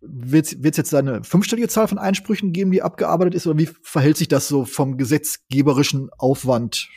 wird 0.00 0.46
es 0.46 0.76
jetzt 0.76 0.94
eine 0.94 1.22
fünfstellige 1.22 1.68
Zahl 1.68 1.88
von 1.88 1.98
Einsprüchen 1.98 2.52
geben, 2.52 2.72
die 2.72 2.82
abgearbeitet 2.82 3.34
ist? 3.34 3.46
Oder 3.46 3.58
wie 3.58 3.68
verhält 3.82 4.16
sich 4.16 4.28
das 4.28 4.48
so 4.48 4.64
vom 4.64 4.98
gesetzgeberischen 4.98 6.10
Aufwand 6.18 6.88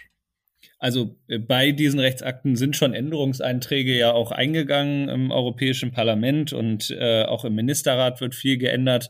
also 0.80 1.18
äh, 1.28 1.40
bei 1.40 1.72
diesen 1.72 2.00
Rechtsakten 2.00 2.56
sind 2.56 2.76
schon 2.76 2.94
Änderungseinträge 2.94 3.98
ja 3.98 4.12
auch 4.12 4.32
eingegangen 4.32 5.10
im 5.10 5.32
Europäischen 5.32 5.92
Parlament 5.92 6.54
und 6.54 6.92
äh, 6.92 7.24
auch 7.24 7.46
im 7.46 7.56
Ministerrat 7.56 8.22
wird 8.22 8.36
viel 8.36 8.58
geändert. 8.58 9.10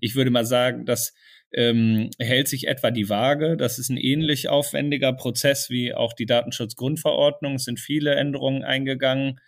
Ich 0.00 0.14
würde 0.14 0.30
mal 0.30 0.44
sagen, 0.44 0.84
das 0.84 1.14
ähm, 1.52 2.10
hält 2.18 2.48
sich 2.48 2.68
etwa 2.68 2.90
die 2.90 3.08
Waage. 3.08 3.56
Das 3.56 3.78
ist 3.78 3.88
ein 3.88 3.96
ähnlich 3.96 4.48
aufwendiger 4.48 5.12
Prozess 5.12 5.70
wie 5.70 5.94
auch 5.94 6.12
die 6.12 6.26
Datenschutzgrundverordnung. 6.26 7.54
Es 7.54 7.64
sind 7.64 7.80
viele 7.80 8.14
Änderungen 8.14 8.62
eingegangen. 8.62 9.40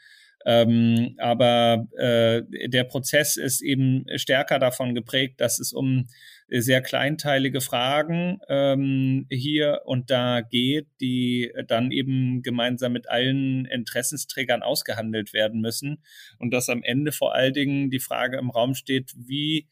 Ähm, 0.46 1.16
aber 1.18 1.86
äh, 1.98 2.42
der 2.68 2.84
Prozess 2.84 3.36
ist 3.36 3.60
eben 3.60 4.06
stärker 4.16 4.58
davon 4.58 4.94
geprägt, 4.94 5.40
dass 5.40 5.58
es 5.58 5.74
um 5.74 6.06
sehr 6.50 6.82
kleinteilige 6.82 7.60
Fragen 7.60 8.40
ähm, 8.48 9.26
hier 9.30 9.82
und 9.84 10.10
da 10.10 10.40
geht, 10.40 10.88
die 11.00 11.52
dann 11.66 11.92
eben 11.92 12.42
gemeinsam 12.42 12.92
mit 12.92 13.08
allen 13.08 13.66
Interessensträgern 13.66 14.62
ausgehandelt 14.62 15.32
werden 15.32 15.60
müssen. 15.60 16.02
Und 16.38 16.52
dass 16.52 16.68
am 16.68 16.82
Ende 16.82 17.12
vor 17.12 17.34
allen 17.34 17.54
Dingen 17.54 17.90
die 17.90 18.00
Frage 18.00 18.38
im 18.38 18.50
Raum 18.50 18.74
steht, 18.74 19.12
wie 19.16 19.68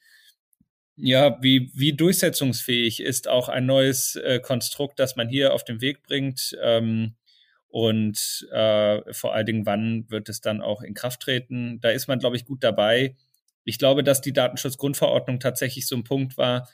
ja, 1.00 1.38
wie, 1.40 1.70
wie 1.74 1.92
durchsetzungsfähig 1.92 3.00
ist 3.00 3.28
auch 3.28 3.48
ein 3.48 3.66
neues 3.66 4.16
äh, 4.16 4.40
Konstrukt, 4.40 4.98
das 4.98 5.14
man 5.14 5.28
hier 5.28 5.54
auf 5.54 5.64
den 5.64 5.80
Weg 5.80 6.02
bringt. 6.02 6.56
Ähm, 6.60 7.14
und 7.68 8.48
äh, 8.50 9.12
vor 9.12 9.34
allen 9.34 9.46
Dingen, 9.46 9.66
wann 9.66 10.06
wird 10.08 10.28
es 10.28 10.40
dann 10.40 10.60
auch 10.60 10.82
in 10.82 10.94
Kraft 10.94 11.20
treten? 11.20 11.80
Da 11.80 11.90
ist 11.90 12.08
man, 12.08 12.18
glaube 12.18 12.36
ich, 12.36 12.46
gut 12.46 12.64
dabei. 12.64 13.14
Ich 13.68 13.78
glaube, 13.78 14.02
dass 14.02 14.20
die 14.20 14.32
Datenschutzgrundverordnung 14.32 15.40
tatsächlich 15.40 15.86
so 15.86 15.96
ein 15.96 16.04
Punkt 16.04 16.38
war, 16.38 16.68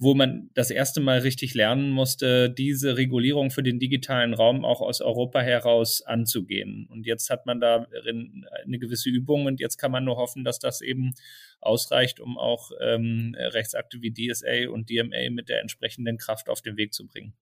wo 0.00 0.14
man 0.14 0.50
das 0.54 0.70
erste 0.70 1.00
Mal 1.00 1.18
richtig 1.18 1.54
lernen 1.54 1.90
musste, 1.90 2.50
diese 2.50 2.96
Regulierung 2.96 3.50
für 3.50 3.62
den 3.62 3.78
digitalen 3.78 4.32
Raum 4.32 4.64
auch 4.64 4.80
aus 4.80 5.02
Europa 5.02 5.40
heraus 5.40 6.00
anzugehen. 6.00 6.88
Und 6.90 7.06
jetzt 7.06 7.28
hat 7.28 7.44
man 7.44 7.60
darin 7.60 8.46
eine 8.64 8.78
gewisse 8.78 9.10
Übung 9.10 9.44
und 9.44 9.60
jetzt 9.60 9.76
kann 9.76 9.92
man 9.92 10.04
nur 10.04 10.16
hoffen, 10.16 10.42
dass 10.42 10.58
das 10.58 10.80
eben 10.80 11.12
ausreicht, 11.60 12.18
um 12.18 12.38
auch 12.38 12.70
ähm, 12.80 13.36
Rechtsakte 13.38 14.00
wie 14.00 14.12
DSA 14.12 14.70
und 14.70 14.88
DMA 14.88 15.30
mit 15.30 15.50
der 15.50 15.60
entsprechenden 15.60 16.16
Kraft 16.16 16.48
auf 16.48 16.62
den 16.62 16.78
Weg 16.78 16.94
zu 16.94 17.06
bringen. 17.06 17.34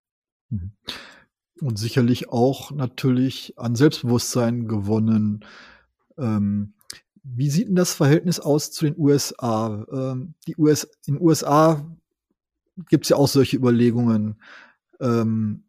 Mhm. 0.51 0.73
Und 1.61 1.79
sicherlich 1.79 2.29
auch 2.29 2.73
natürlich 2.73 3.55
an 3.57 3.77
Selbstbewusstsein 3.77 4.67
gewonnen. 4.67 5.45
Ähm, 6.19 6.75
wie 7.35 7.51
sieht 7.51 7.69
denn 7.69 7.77
das 7.77 7.95
Verhältnis 7.95 8.41
aus 8.41 8.71
zu 8.71 8.85
den 8.85 8.99
USA? 8.99 9.87
Ähm, 9.91 10.35
die 10.47 10.57
US 10.57 10.85
in 11.07 11.15
den 11.15 11.23
USA 11.23 11.85
gibt 12.89 13.05
es 13.05 13.11
ja 13.11 13.17
auch 13.17 13.29
solche 13.29 13.57
Überlegungen. 13.57 14.41
Ähm, 15.01 15.65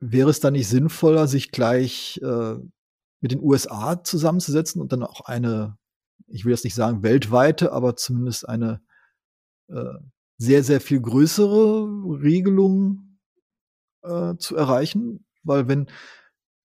wäre 0.00 0.30
es 0.30 0.40
da 0.40 0.50
nicht 0.50 0.68
sinnvoller, 0.68 1.26
sich 1.26 1.50
gleich 1.50 2.20
äh, 2.22 2.54
mit 3.20 3.32
den 3.32 3.42
USA 3.42 4.02
zusammenzusetzen 4.02 4.80
und 4.80 4.92
dann 4.92 5.02
auch 5.02 5.22
eine, 5.22 5.76
ich 6.26 6.44
will 6.44 6.52
jetzt 6.52 6.64
nicht 6.64 6.74
sagen 6.74 7.02
weltweite, 7.02 7.72
aber 7.72 7.96
zumindest 7.96 8.48
eine 8.48 8.80
äh, 9.68 9.94
sehr, 10.38 10.62
sehr 10.62 10.80
viel 10.80 11.00
größere 11.00 11.88
Regelung 12.22 13.18
äh, 14.02 14.36
zu 14.36 14.56
erreichen? 14.56 15.26
Weil 15.42 15.68
wenn 15.68 15.88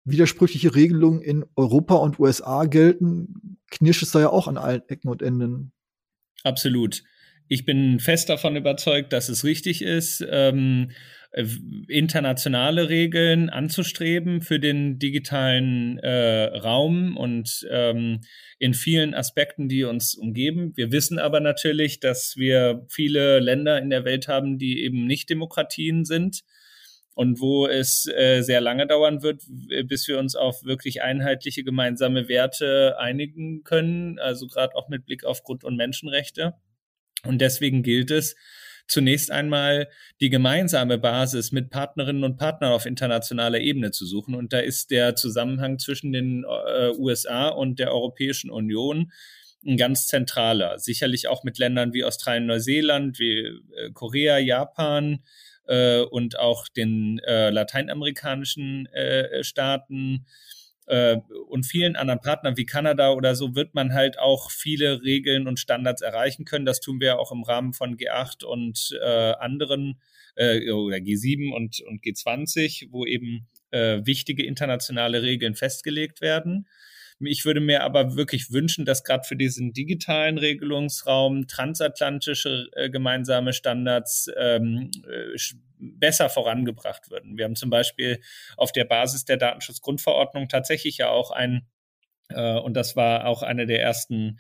widersprüchliche 0.06 0.76
Regelungen 0.76 1.22
in 1.22 1.46
Europa 1.56 1.96
und 1.96 2.20
USA 2.20 2.66
gelten, 2.66 3.58
knirscht 3.72 4.04
es 4.04 4.12
da 4.12 4.20
ja 4.20 4.30
auch 4.30 4.48
an 4.48 4.58
allen 4.58 4.82
Ecken 4.88 5.10
und 5.10 5.22
Enden. 5.22 5.72
Absolut. 6.44 7.04
Ich 7.48 7.66
bin 7.66 8.00
fest 8.00 8.30
davon 8.30 8.56
überzeugt, 8.56 9.14
dass 9.14 9.30
es 9.30 9.44
richtig 9.44 9.82
ist, 9.82 10.26
ähm, 10.30 10.92
internationale 11.88 12.90
Regeln 12.90 13.50
anzustreben 13.50 14.42
für 14.42 14.60
den 14.60 15.00
digitalen 15.00 15.98
äh, 16.00 16.46
Raum 16.58 17.18
und 17.18 17.68
ähm, 17.72 18.22
in 18.60 18.74
vielen 18.74 19.16
Aspekten, 19.16 19.68
die 19.68 19.84
uns 19.84 20.14
umgeben. 20.14 20.74
Wir 20.76 20.92
wissen 20.92 21.18
aber 21.18 21.40
natürlich, 21.40 22.00
dass 22.00 22.38
wir 22.38 22.86
viele 22.88 23.40
Länder 23.40 23.80
in 23.80 23.90
der 23.90 24.06
Welt 24.06 24.28
haben, 24.28 24.60
die 24.60 24.84
eben 24.84 25.08
nicht 25.08 25.30
Demokratien 25.30 26.06
sind 26.06 26.44
und 27.16 27.40
wo 27.40 27.68
es 27.68 28.08
äh, 28.08 28.42
sehr 28.42 28.62
lange 28.62 28.88
dauern 28.88 29.22
wird, 29.22 29.44
bis 29.86 30.08
wir 30.08 30.20
uns 30.20 30.36
auf 30.36 30.64
wirklich 30.64 31.02
einheitliche 31.02 31.64
gemeinsame 31.64 32.28
Werte 32.28 32.96
einigen 33.00 33.64
können, 33.64 34.20
also 34.20 34.48
gerade 34.48 34.76
auch 34.76 34.90
mit 34.90 35.06
Blick 35.06 35.24
auf 35.24 35.44
Grund- 35.44 35.64
und 35.64 35.76
Menschenrechte. 35.76 36.54
Und 37.26 37.40
deswegen 37.40 37.84
gilt 37.84 38.12
es, 38.12 38.36
zunächst 38.88 39.32
einmal 39.32 39.88
die 40.20 40.30
gemeinsame 40.30 40.98
Basis 40.98 41.52
mit 41.52 41.70
Partnerinnen 41.70 42.24
und 42.24 42.38
Partnern 42.38 42.74
auf 42.74 42.86
internationaler 42.86 43.60
Ebene 43.60 43.92
zu 43.92 44.06
suchen. 44.06 44.36
Und 44.36 44.54
da 44.54 44.60
ist 44.60 44.92
der 44.92 45.16
Zusammenhang 45.16 45.80
zwischen 45.80 46.12
den 46.12 46.44
äh, 46.44 46.90
USA 46.98 47.48
und 47.48 47.80
der 47.80 47.94
Europäischen 47.94 48.50
Union 48.50 49.12
ein 49.66 49.78
ganz 49.78 50.08
zentraler. 50.08 50.80
Sicherlich 50.80 51.28
auch 51.28 51.44
mit 51.44 51.58
Ländern 51.58 51.94
wie 51.94 52.04
Australien, 52.04 52.46
Neuseeland, 52.46 53.20
wie 53.20 53.40
äh, 53.40 53.92
Korea, 53.94 54.38
Japan, 54.38 55.24
äh, 55.68 56.02
und 56.02 56.40
auch 56.40 56.68
den 56.68 57.20
äh, 57.20 57.50
lateinamerikanischen 57.50 58.86
äh, 58.88 59.44
Staaten 59.44 60.26
äh, 60.88 61.18
und 61.48 61.66
vielen 61.66 61.96
anderen 61.96 62.20
Partnern 62.20 62.58
wie 62.58 62.66
Kanada 62.66 63.12
oder 63.12 63.36
so 63.36 63.56
wird 63.56 63.74
man 63.74 63.94
halt 63.94 64.20
auch 64.20 64.52
viele 64.52 65.02
Regeln 65.02 65.48
und 65.48 65.60
Standards 65.60 66.02
erreichen 66.02 66.46
können. 66.46 66.66
Das 66.66 66.80
tun 66.80 67.00
wir 67.00 67.20
auch 67.20 67.32
im 67.32 67.44
Rahmen 67.44 67.74
von 67.74 67.96
G8 67.96 68.44
und 68.44 68.98
äh, 69.02 69.34
anderen 69.40 70.02
äh, 70.36 70.70
oder 70.72 70.98
G7 70.98 71.54
und, 71.54 71.82
und 71.82 72.04
G20, 72.04 72.88
wo 72.92 73.06
eben 73.06 73.48
wichtige 73.76 74.46
internationale 74.46 75.24
Regeln 75.24 75.56
festgelegt 75.56 76.22
werden. 76.22 76.68
Ich 77.20 77.46
würde 77.46 77.60
mir 77.60 77.84
aber 77.84 78.16
wirklich 78.16 78.52
wünschen, 78.52 78.86
dass 78.86 79.04
gerade 79.04 79.24
für 79.24 79.36
diesen 79.36 79.74
digitalen 79.74 80.38
Regelungsraum 80.38 81.48
transatlantische 81.48 82.68
äh, 82.74 82.90
gemeinsame 82.90 83.54
Standards 83.54 84.30
ähm, 84.38 84.92
äh, 85.08 85.38
besser 85.78 86.30
vorangebracht 86.30 87.10
würden. 87.10 87.38
Wir 87.38 87.46
haben 87.46 87.56
zum 87.56 87.70
Beispiel 87.70 88.20
auf 88.58 88.72
der 88.72 88.86
Basis 88.86 89.26
der 89.26 89.38
Datenschutzgrundverordnung 89.38 90.48
tatsächlich 90.48 90.98
ja 90.98 91.10
auch 91.10 91.32
ein 91.32 91.68
Äh, 92.30 92.60
und 92.60 92.74
das 92.76 92.96
war 92.96 93.26
auch 93.28 93.44
einer 93.44 93.66
der 93.66 93.82
ersten 93.82 94.40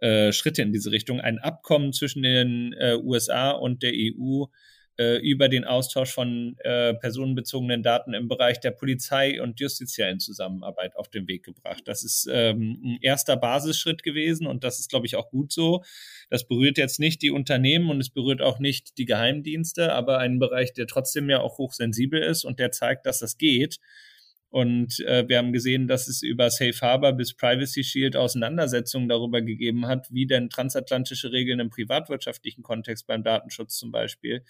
äh, 0.00 0.32
Schritte 0.32 0.62
in 0.62 0.72
diese 0.72 0.92
Richtung. 0.92 1.20
Ein 1.20 1.38
Abkommen 1.38 1.92
zwischen 1.92 2.22
den 2.22 2.74
USA 3.02 3.50
und 3.50 3.82
der 3.82 3.92
EU 3.92 4.44
äh, 4.98 5.16
über 5.16 5.48
den 5.48 5.64
Austausch 5.64 6.12
von 6.12 6.56
äh, 6.60 6.94
personenbezogenen 6.94 7.82
Daten 7.82 8.14
im 8.14 8.28
Bereich 8.28 8.60
der 8.60 8.70
Polizei 8.70 9.42
und 9.42 9.58
justiziellen 9.58 10.20
Zusammenarbeit 10.20 10.96
auf 10.96 11.08
den 11.08 11.26
Weg 11.26 11.44
gebracht. 11.44 11.82
Das 11.86 12.04
ist 12.04 12.28
ähm, 12.30 12.80
ein 12.84 12.98
erster 13.02 13.36
Basisschritt 13.36 14.02
gewesen 14.02 14.46
und 14.46 14.62
das 14.62 14.78
ist, 14.78 14.90
glaube 14.90 15.06
ich, 15.06 15.16
auch 15.16 15.30
gut 15.30 15.52
so. 15.52 15.82
Das 16.30 16.46
berührt 16.46 16.78
jetzt 16.78 17.00
nicht 17.00 17.22
die 17.22 17.30
Unternehmen 17.30 17.90
und 17.90 18.00
es 18.00 18.10
berührt 18.10 18.40
auch 18.40 18.58
nicht 18.58 18.98
die 18.98 19.04
Geheimdienste, 19.04 19.92
aber 19.92 20.18
einen 20.18 20.38
Bereich, 20.38 20.72
der 20.72 20.86
trotzdem 20.86 21.28
ja 21.28 21.40
auch 21.40 21.58
hochsensibel 21.58 22.22
ist 22.22 22.44
und 22.44 22.60
der 22.60 22.70
zeigt, 22.70 23.06
dass 23.06 23.18
das 23.18 23.36
geht. 23.36 23.78
Und 24.54 25.00
äh, 25.00 25.28
wir 25.28 25.38
haben 25.38 25.52
gesehen, 25.52 25.88
dass 25.88 26.06
es 26.06 26.22
über 26.22 26.48
Safe 26.48 26.78
Harbor 26.80 27.12
bis 27.12 27.34
Privacy 27.34 27.82
Shield 27.82 28.14
Auseinandersetzungen 28.14 29.08
darüber 29.08 29.42
gegeben 29.42 29.88
hat, 29.88 30.06
wie 30.12 30.28
denn 30.28 30.48
transatlantische 30.48 31.32
Regeln 31.32 31.58
im 31.58 31.70
privatwirtschaftlichen 31.70 32.62
Kontext 32.62 33.08
beim 33.08 33.24
Datenschutz 33.24 33.76
zum 33.76 33.90
Beispiel 33.90 34.44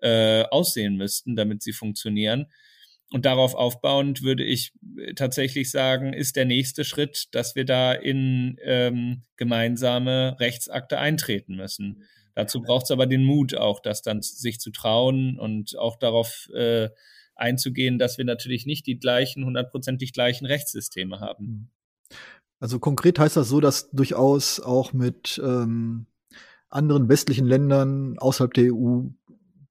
äh, 0.00 0.44
aussehen 0.44 0.96
müssten, 0.96 1.36
damit 1.36 1.62
sie 1.62 1.72
funktionieren. 1.72 2.46
Und 3.10 3.24
darauf 3.24 3.54
aufbauend 3.54 4.22
würde 4.22 4.44
ich 4.44 4.72
tatsächlich 5.16 5.70
sagen, 5.70 6.12
ist 6.12 6.36
der 6.36 6.44
nächste 6.44 6.84
Schritt, 6.84 7.28
dass 7.32 7.56
wir 7.56 7.64
da 7.64 7.92
in 7.92 8.58
ähm, 8.62 9.22
gemeinsame 9.36 10.36
Rechtsakte 10.38 10.98
eintreten 10.98 11.56
müssen. 11.56 12.04
Dazu 12.34 12.60
braucht 12.60 12.84
es 12.84 12.90
aber 12.90 13.06
den 13.06 13.24
Mut 13.24 13.54
auch, 13.54 13.80
das 13.80 14.02
dann 14.02 14.20
sich 14.20 14.60
zu 14.60 14.70
trauen 14.70 15.38
und 15.38 15.76
auch 15.78 15.96
darauf 15.96 16.50
äh, 16.54 16.90
einzugehen, 17.34 17.98
dass 17.98 18.18
wir 18.18 18.24
natürlich 18.24 18.66
nicht 18.66 18.86
die 18.86 18.98
gleichen, 18.98 19.44
hundertprozentig 19.44 20.12
gleichen 20.12 20.44
Rechtssysteme 20.44 21.20
haben. 21.20 21.46
Hm. 21.46 21.68
Also 22.60 22.78
konkret 22.78 23.18
heißt 23.18 23.36
das 23.36 23.48
so, 23.48 23.60
dass 23.60 23.90
durchaus 23.90 24.60
auch 24.60 24.92
mit 24.92 25.40
ähm, 25.42 26.06
anderen 26.68 27.08
westlichen 27.08 27.46
Ländern 27.46 28.18
außerhalb 28.18 28.52
der 28.52 28.74
EU 28.74 29.06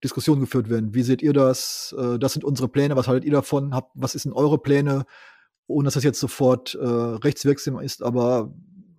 Diskussionen 0.03 0.41
geführt 0.41 0.69
werden. 0.69 0.93
Wie 0.93 1.03
seht 1.03 1.21
ihr 1.21 1.33
das? 1.33 1.95
Äh, 1.97 2.19
das 2.19 2.33
sind 2.33 2.43
unsere 2.43 2.67
Pläne. 2.67 2.95
Was 2.95 3.07
haltet 3.07 3.25
ihr 3.25 3.31
davon? 3.31 3.73
Habt, 3.73 3.91
was 3.95 4.13
sind 4.13 4.33
eure 4.33 4.59
Pläne? 4.59 5.05
Ohne 5.67 5.85
dass 5.85 5.95
das 5.95 6.03
jetzt 6.03 6.19
sofort 6.19 6.75
äh, 6.75 6.85
rechtswirksam 6.85 7.79
ist, 7.79 8.01
aber 8.01 8.53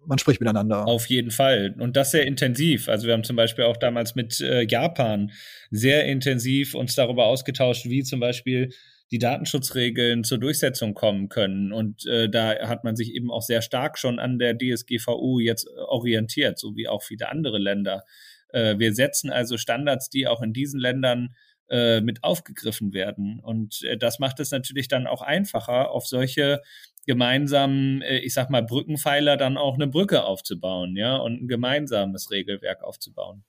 man 0.08 0.18
spricht 0.18 0.40
miteinander. 0.40 0.87
Auf 0.87 1.06
jeden 1.06 1.30
Fall. 1.30 1.74
Und 1.78 1.96
das 1.96 2.11
sehr 2.11 2.26
intensiv. 2.26 2.88
Also 2.88 3.06
wir 3.06 3.14
haben 3.14 3.24
zum 3.24 3.37
Beispiel 3.37 3.64
auch 3.64 3.76
damals 3.76 4.14
mit 4.14 4.40
äh, 4.40 4.66
Japan 4.66 5.30
sehr 5.70 6.06
intensiv 6.06 6.74
uns 6.74 6.94
darüber 6.94 7.26
ausgetauscht, 7.26 7.87
wie 7.87 8.02
zum 8.02 8.18
Beispiel 8.18 8.70
die 9.11 9.18
Datenschutzregeln 9.18 10.24
zur 10.24 10.38
Durchsetzung 10.38 10.94
kommen 10.94 11.28
können. 11.28 11.72
Und 11.72 12.06
äh, 12.06 12.28
da 12.28 12.68
hat 12.68 12.84
man 12.84 12.96
sich 12.96 13.14
eben 13.14 13.30
auch 13.30 13.42
sehr 13.42 13.62
stark 13.62 13.98
schon 13.98 14.18
an 14.18 14.38
der 14.38 14.56
DSGVO 14.56 15.40
jetzt 15.40 15.68
orientiert, 15.76 16.58
so 16.58 16.74
wie 16.74 16.88
auch 16.88 17.02
viele 17.02 17.28
andere 17.28 17.58
Länder. 17.58 18.02
Äh, 18.48 18.78
wir 18.78 18.94
setzen 18.94 19.30
also 19.30 19.56
Standards, 19.56 20.11
die 20.11 20.26
auch 20.26 20.42
in 20.42 20.52
diesen 20.52 20.80
Ländern 20.80 21.34
äh, 21.68 22.00
mit 22.00 22.24
aufgegriffen 22.24 22.92
werden. 22.92 23.40
Und 23.40 23.82
äh, 23.82 23.96
das 23.96 24.18
macht 24.18 24.40
es 24.40 24.50
natürlich 24.50 24.88
dann 24.88 25.06
auch 25.06 25.22
einfacher, 25.22 25.90
auf 25.90 26.06
solche 26.06 26.62
gemeinsamen, 27.06 28.02
ich 28.02 28.34
sag 28.34 28.50
mal, 28.50 28.62
Brückenpfeiler 28.62 29.38
dann 29.38 29.56
auch 29.56 29.76
eine 29.76 29.87
Brücke 29.87 30.24
aufzubauen, 30.24 30.94
ja, 30.94 31.16
und 31.16 31.42
ein 31.42 31.48
gemeinsames 31.48 32.30
Regelwerk 32.30 32.82
aufzubauen. 32.82 33.44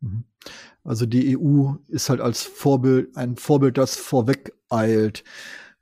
Mhm. 0.00 0.24
Also 0.84 1.06
die 1.06 1.36
EU 1.36 1.74
ist 1.88 2.08
halt 2.08 2.20
als 2.20 2.42
Vorbild, 2.42 3.14
ein 3.16 3.36
Vorbild, 3.36 3.76
das 3.78 3.96
vorweg 3.96 4.52
eilt. 4.70 5.24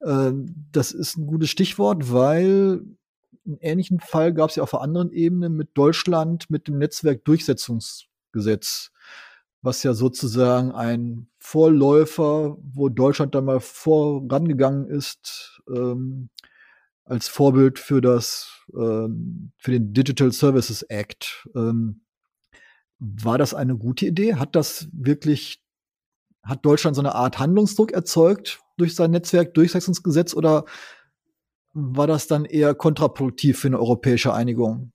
Ähm, 0.05 0.67
das 0.73 0.93
ist 0.93 1.17
ein 1.17 1.27
gutes 1.27 1.51
Stichwort, 1.51 2.13
weil 2.13 2.83
einen 3.45 3.59
ähnlichen 3.61 4.01
Fall 4.01 4.33
gab 4.33 4.51
es 4.51 4.57
ja 4.57 4.63
auf 4.63 4.75
einer 4.75 4.83
anderen 4.83 5.11
Ebene 5.11 5.49
mit 5.49 5.71
Deutschland, 5.75 6.51
mit 6.51 6.69
dem 6.69 6.79
Netzwerkdurchsetzungs 6.79 8.07
Gesetz, 8.33 8.91
was 9.63 9.83
ja 9.83 9.95
sozusagen 9.95 10.73
ein 10.73 11.29
Vorläufer, 11.39 12.57
wo 12.61 12.89
Deutschland 12.89 13.35
dann 13.35 13.45
mal 13.45 13.61
vorangegangen 13.61 14.87
ist, 14.89 15.63
ähm, 15.69 16.31
als 17.05 17.29
Vorbild 17.29 17.79
für 17.79 18.01
das, 18.01 18.65
ähm, 18.75 19.53
für 19.57 19.73
den 19.73 19.93
Digital 19.93 20.33
Services 20.33 20.83
Act. 20.83 21.49
Ähm, 21.55 22.03
war 22.99 23.39
das 23.39 23.55
eine 23.55 23.77
gute 23.77 24.07
Idee? 24.07 24.37
Hat 24.37 24.55
das 24.55 24.89
wirklich, 24.93 25.63
hat 26.43 26.65
Deutschland 26.65 26.97
so 26.97 27.03
eine 27.03 27.15
Art 27.15 27.39
Handlungsdruck 27.39 27.93
erzeugt 27.93 28.61
durch 28.77 28.95
sein 28.95 29.11
Netzwerk-Durchsetzungsgesetz 29.11 30.35
oder 30.35 30.65
war 31.73 32.07
das 32.07 32.27
dann 32.27 32.45
eher 32.45 32.75
kontraproduktiv 32.75 33.59
für 33.59 33.69
eine 33.69 33.79
europäische 33.79 34.33
Einigung? 34.33 34.93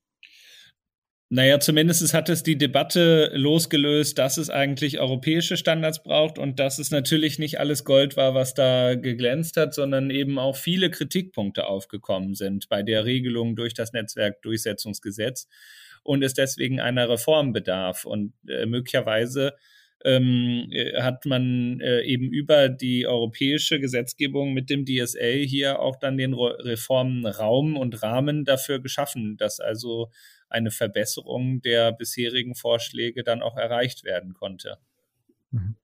Naja, 1.29 1.59
zumindest 1.59 2.13
hat 2.13 2.29
es 2.29 2.41
die 2.41 2.57
Debatte 2.57 3.31
losgelöst, 3.33 4.17
dass 4.17 4.37
es 4.37 4.49
eigentlich 4.49 5.01
europäische 5.01 5.57
Standards 5.57 6.01
braucht 6.01 6.39
und 6.39 6.57
dass 6.57 6.79
es 6.79 6.89
natürlich 6.89 7.37
nicht 7.37 7.59
alles 7.59 7.83
Gold 7.83 8.15
war, 8.15 8.33
was 8.33 8.53
da 8.53 8.95
geglänzt 8.95 9.57
hat, 9.57 9.73
sondern 9.73 10.09
eben 10.09 10.39
auch 10.39 10.55
viele 10.55 10.89
Kritikpunkte 10.89 11.67
aufgekommen 11.67 12.33
sind 12.33 12.69
bei 12.69 12.81
der 12.81 13.03
Regelung 13.03 13.57
durch 13.57 13.73
das 13.73 13.91
Netzwerkdurchsetzungsgesetz 13.91 15.49
und 16.01 16.23
es 16.23 16.33
deswegen 16.33 16.79
einer 16.79 17.09
Reform 17.09 17.51
bedarf. 17.51 18.05
Und 18.05 18.31
äh, 18.47 18.65
möglicherweise 18.65 19.53
ähm, 20.05 20.69
äh, 20.71 21.01
hat 21.01 21.25
man 21.25 21.81
äh, 21.81 22.03
eben 22.03 22.31
über 22.31 22.69
die 22.69 23.05
europäische 23.05 23.81
Gesetzgebung 23.81 24.53
mit 24.53 24.69
dem 24.69 24.85
DSA 24.85 25.43
hier 25.43 25.79
auch 25.79 25.97
dann 25.97 26.17
den 26.17 26.33
Reformenraum 26.33 27.75
und 27.75 28.01
Rahmen 28.01 28.45
dafür 28.45 28.79
geschaffen, 28.79 29.35
dass 29.35 29.59
also 29.59 30.09
eine 30.49 30.71
Verbesserung 30.71 31.61
der 31.61 31.91
bisherigen 31.91 32.55
Vorschläge 32.55 33.23
dann 33.23 33.41
auch 33.41 33.57
erreicht 33.57 34.03
werden 34.03 34.33
konnte. 34.33 34.77
Mhm. 35.51 35.75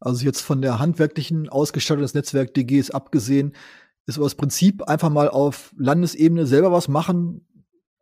Also 0.00 0.24
jetzt 0.24 0.40
von 0.40 0.62
der 0.62 0.78
handwerklichen 0.78 1.48
Ausgestaltung 1.48 2.02
des 2.02 2.14
Netzwerk 2.14 2.54
DGs 2.54 2.90
abgesehen, 2.90 3.54
ist 4.06 4.16
aber 4.16 4.26
das 4.26 4.34
Prinzip 4.34 4.82
einfach 4.82 5.10
mal 5.10 5.28
auf 5.28 5.72
Landesebene 5.78 6.46
selber 6.46 6.72
was 6.72 6.88
machen, 6.88 7.46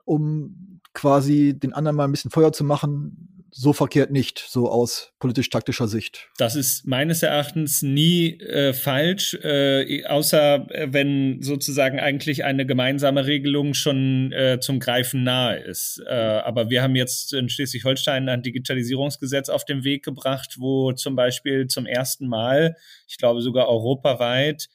um 0.05 0.81
quasi 0.95 1.59
den 1.59 1.75
anderen 1.75 1.97
mal 1.97 2.05
ein 2.05 2.11
bisschen 2.11 2.31
Feuer 2.31 2.53
zu 2.53 2.65
machen, 2.65 3.40
so 3.53 3.73
verkehrt 3.73 4.11
nicht, 4.11 4.45
so 4.49 4.71
aus 4.71 5.13
politisch-taktischer 5.19 5.89
Sicht. 5.89 6.29
Das 6.39 6.57
ist 6.57 6.87
meines 6.87 7.23
Erachtens 7.23 7.83
nie 7.83 8.39
äh, 8.41 8.73
falsch, 8.73 9.35
äh, 9.43 10.05
außer 10.05 10.67
äh, 10.71 10.89
wenn 10.91 11.43
sozusagen 11.43 11.99
eigentlich 12.01 12.45
eine 12.45 12.67
gemeinsame 12.67 13.27
Regelung 13.27 13.75
schon 13.75 14.33
äh, 14.33 14.59
zum 14.61 14.81
Greifen 14.81 15.25
nahe 15.25 15.59
ist. 15.59 16.03
Äh, 16.07 16.13
aber 16.13 16.71
wir 16.71 16.83
haben 16.83 16.97
jetzt 16.97 17.33
in 17.33 17.49
Schleswig-Holstein 17.49 18.29
ein 18.29 18.43
Digitalisierungsgesetz 18.43 19.49
auf 19.49 19.65
den 19.65 19.85
Weg 19.85 20.05
gebracht, 20.05 20.57
wo 20.59 20.93
zum 20.93 21.17
Beispiel 21.17 21.67
zum 21.67 21.87
ersten 21.87 22.29
Mal, 22.29 22.77
ich 23.09 23.19
glaube 23.19 23.41
sogar 23.43 23.69
europaweit, 23.69 24.69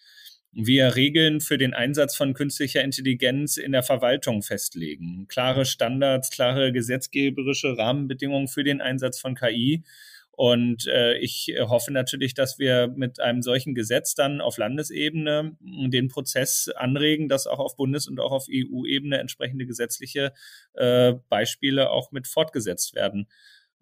wir 0.56 0.96
Regeln 0.96 1.42
für 1.42 1.58
den 1.58 1.74
Einsatz 1.74 2.16
von 2.16 2.34
künstlicher 2.34 2.82
Intelligenz 2.82 3.58
in 3.58 3.74
der 3.74 3.84
Verwaltung 3.84 4.42
festlegen. 4.42 5.28
Klare 5.28 5.66
Standards, 5.66 6.32
klare 6.32 6.72
gesetzgeberische 6.72 7.78
Rahmenbedingungen 7.78 8.48
für 8.48 8.64
den 8.64 8.80
Einsatz 8.80 9.20
von 9.20 9.36
KI. 9.36 9.84
Und 10.32 10.88
äh, 10.88 11.18
ich 11.18 11.54
hoffe 11.60 11.92
natürlich, 11.92 12.34
dass 12.34 12.58
wir 12.58 12.88
mit 12.88 13.20
einem 13.20 13.42
solchen 13.42 13.74
Gesetz 13.74 14.16
dann 14.16 14.42
auf 14.42 14.58
Landesebene 14.58 15.58
den 15.60 16.08
Prozess 16.08 16.70
anregen, 16.70 17.30
dass 17.30 17.48
auch 17.48 17.60
auf 17.60 17.76
Bundes- 17.76 18.08
und 18.08 18.20
auch 18.20 18.32
auf 18.32 18.48
EU-Ebene 18.50 19.18
entsprechende 19.18 19.66
gesetzliche 19.66 20.34
äh, 20.74 21.14
Beispiele 21.30 21.90
auch 21.90 22.12
mit 22.12 22.28
fortgesetzt 22.28 22.96
werden. 22.96 23.28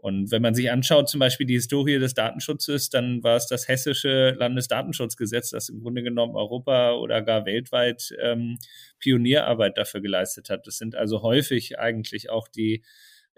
Und 0.04 0.32
wenn 0.32 0.42
man 0.42 0.54
sich 0.54 0.70
anschaut, 0.70 1.08
zum 1.08 1.22
Beispiel 1.22 1.48
die 1.48 1.54
Historie 1.54 1.98
des 1.98 2.14
Datenschutzes, 2.14 2.90
dann 2.90 3.24
war 3.24 3.38
es 3.38 3.48
das 3.48 3.70
hessische 3.70 4.32
Landesdatenschutzgesetz, 4.38 5.52
das 5.52 5.70
im 5.70 5.80
Grunde 5.80 6.04
genommen 6.04 6.36
Europa 6.36 6.96
oder 6.96 7.22
gar 7.22 7.46
weltweit 7.46 8.14
ähm, 8.22 8.58
Pionierarbeit 9.00 9.78
dafür 9.78 10.02
geleistet 10.02 10.50
hat. 10.50 10.68
Das 10.68 10.78
sind 10.78 10.94
also 10.94 11.22
häufig 11.22 11.80
eigentlich 11.80 12.30
auch 12.30 12.50
die 12.50 12.84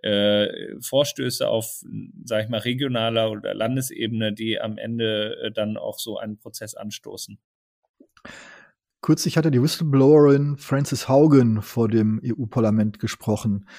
äh, 0.02 0.48
Vorstöße 0.82 1.48
auf, 1.48 1.84
sag 2.24 2.46
ich 2.46 2.50
mal, 2.50 2.62
regionaler 2.62 3.30
oder 3.30 3.54
Landesebene, 3.54 4.34
die 4.34 4.60
am 4.60 4.80
Ende 4.80 5.38
äh, 5.44 5.52
dann 5.52 5.78
auch 5.78 6.00
so 6.00 6.18
einen 6.18 6.40
Prozess 6.40 6.74
anstoßen. 6.74 7.38
Kürzlich 9.04 9.38
hatte 9.38 9.52
die 9.52 9.62
Whistleblowerin 9.62 10.58
Frances 10.58 11.08
Haugen 11.08 11.62
vor 11.62 11.90
dem 11.90 12.20
EU-Parlament 12.26 12.98
gesprochen. 12.98 13.70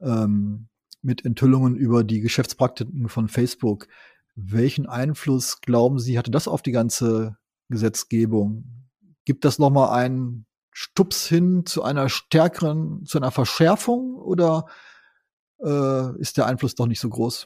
Ähm, 0.00 0.66
mit 1.02 1.24
Enthüllungen 1.24 1.76
über 1.76 2.04
die 2.04 2.20
Geschäftspraktiken 2.20 3.08
von 3.08 3.28
Facebook. 3.28 3.88
Welchen 4.34 4.86
Einfluss 4.86 5.60
glauben 5.60 5.98
Sie, 5.98 6.18
hatte 6.18 6.30
das 6.30 6.48
auf 6.48 6.62
die 6.62 6.72
ganze 6.72 7.36
Gesetzgebung? 7.68 8.88
Gibt 9.24 9.44
das 9.44 9.58
nochmal 9.58 9.90
einen 9.90 10.46
Stups 10.70 11.26
hin 11.28 11.66
zu 11.66 11.82
einer 11.82 12.08
stärkeren, 12.08 13.04
zu 13.04 13.18
einer 13.18 13.30
Verschärfung 13.30 14.14
oder 14.14 14.66
äh, 15.62 16.18
ist 16.18 16.38
der 16.38 16.46
Einfluss 16.46 16.74
doch 16.74 16.86
nicht 16.86 17.00
so 17.00 17.10
groß? 17.10 17.44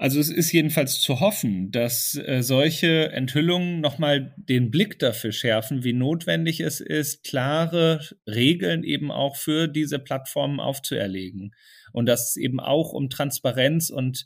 Also 0.00 0.18
es 0.18 0.30
ist 0.30 0.50
jedenfalls 0.50 1.02
zu 1.02 1.20
hoffen, 1.20 1.72
dass 1.72 2.14
äh, 2.14 2.42
solche 2.42 3.12
Enthüllungen 3.12 3.82
nochmal 3.82 4.34
den 4.38 4.70
Blick 4.70 4.98
dafür 4.98 5.30
schärfen, 5.30 5.84
wie 5.84 5.92
notwendig 5.92 6.60
es 6.60 6.80
ist, 6.80 7.22
klare 7.22 8.00
Regeln 8.26 8.82
eben 8.82 9.10
auch 9.10 9.36
für 9.36 9.68
diese 9.68 9.98
Plattformen 9.98 10.58
aufzuerlegen. 10.58 11.54
Und 11.92 12.06
dass 12.06 12.30
es 12.30 12.36
eben 12.36 12.60
auch 12.60 12.94
um 12.94 13.10
Transparenz 13.10 13.90
und 13.90 14.24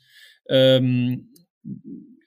ähm, 0.48 1.34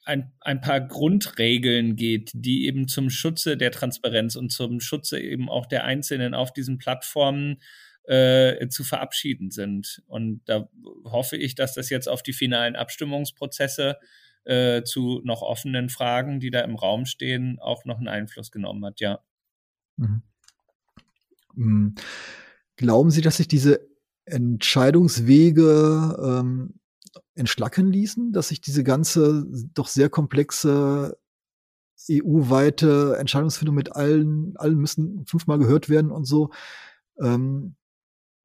ein, 0.03 0.33
ein 0.41 0.59
paar 0.59 0.81
Grundregeln 0.81 1.95
geht, 1.95 2.31
die 2.33 2.65
eben 2.65 2.89
zum 2.89 3.09
Schutze 3.09 3.55
der 3.55 3.71
Transparenz 3.71 4.35
und 4.35 4.51
zum 4.51 4.81
Schutze 4.81 5.21
eben 5.21 5.47
auch 5.49 5.67
der 5.67 5.85
Einzelnen 5.85 6.33
auf 6.33 6.51
diesen 6.51 6.79
Plattformen 6.79 7.61
äh, 8.07 8.67
zu 8.69 8.83
verabschieden 8.83 9.51
sind. 9.51 10.01
Und 10.07 10.41
da 10.45 10.69
hoffe 11.03 11.37
ich, 11.37 11.55
dass 11.55 11.73
das 11.73 11.89
jetzt 11.89 12.07
auf 12.07 12.23
die 12.23 12.33
finalen 12.33 12.75
Abstimmungsprozesse 12.75 13.97
äh, 14.45 14.83
zu 14.83 15.21
noch 15.23 15.41
offenen 15.41 15.89
Fragen, 15.89 16.39
die 16.39 16.51
da 16.51 16.61
im 16.61 16.75
Raum 16.75 17.05
stehen, 17.05 17.59
auch 17.59 17.85
noch 17.85 17.97
einen 17.97 18.07
Einfluss 18.07 18.51
genommen 18.51 18.85
hat, 18.85 19.01
ja. 19.01 19.19
Mhm. 19.97 20.21
Mhm. 21.53 21.95
Glauben 22.77 23.11
Sie, 23.11 23.21
dass 23.21 23.37
sich 23.37 23.47
diese 23.47 23.87
Entscheidungswege 24.25 26.17
ähm, 26.21 26.79
entschlacken 27.35 27.91
ließen, 27.91 28.31
dass 28.31 28.49
sich 28.49 28.61
diese 28.61 28.83
ganze 28.83 29.45
doch 29.73 29.87
sehr 29.87 30.09
komplexe 30.09 31.17
EU-weite 32.09 33.17
Entscheidungsfindung 33.17 33.75
mit 33.75 33.93
allen, 33.93 34.55
allen 34.57 34.77
müssen 34.77 35.25
fünfmal 35.25 35.57
gehört 35.57 35.89
werden 35.89 36.11
und 36.11 36.25
so, 36.25 36.51
ähm, 37.19 37.75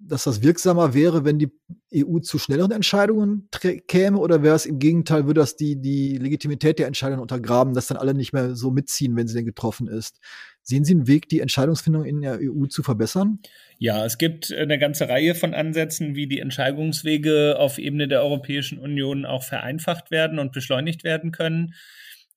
dass 0.05 0.25
das 0.25 0.43
wirksamer 0.43 0.95
wäre, 0.95 1.25
wenn 1.25 1.39
die 1.39 1.51
EU 1.95 2.19
zu 2.19 2.39
schnelleren 2.39 2.73
Entscheidungen 2.73 3.49
käme, 3.87 4.19
oder 4.19 4.43
wäre 4.43 4.57
es 4.57 4.67
im 4.67 4.79
Gegenteil, 4.79 5.27
würde 5.27 5.41
das 5.41 5.57
die, 5.57 5.81
die 5.81 6.19
Legitimität 6.19 6.79
der 6.79 6.87
Entscheidungen 6.87 7.21
untergraben, 7.21 7.75
dass 7.75 7.87
dann 7.87 7.97
alle 7.97 8.15
nicht 8.15 8.33
mehr 8.33 8.57
so 8.57 8.71
mitziehen, 8.71 9.17
wenn 9.17 9.29
sie 9.29 9.35
denn 9.35 9.45
getroffen 9.45 9.87
ist? 9.87 10.19
Sehen 10.65 10.85
Sie 10.85 10.95
einen 10.95 11.09
Weg, 11.09 11.29
die 11.29 11.41
Entscheidungsfindung 11.41 12.05
in 12.05 12.21
der 12.21 12.39
EU 12.41 12.67
zu 12.67 12.83
verbessern? 12.83 13.41
Ja, 13.79 14.05
es 14.05 14.17
gibt 14.17 14.53
eine 14.53 14.79
ganze 14.79 15.09
Reihe 15.09 15.35
von 15.35 15.55
Ansätzen, 15.55 16.15
wie 16.15 16.29
die 16.29 16.39
Entscheidungswege 16.39 17.57
auf 17.59 17.79
Ebene 17.79 18.07
der 18.07 18.23
Europäischen 18.23 18.79
Union 18.79 19.25
auch 19.25 19.43
vereinfacht 19.43 20.11
werden 20.13 20.39
und 20.39 20.53
beschleunigt 20.53 21.03
werden 21.03 21.33
können. 21.33 21.75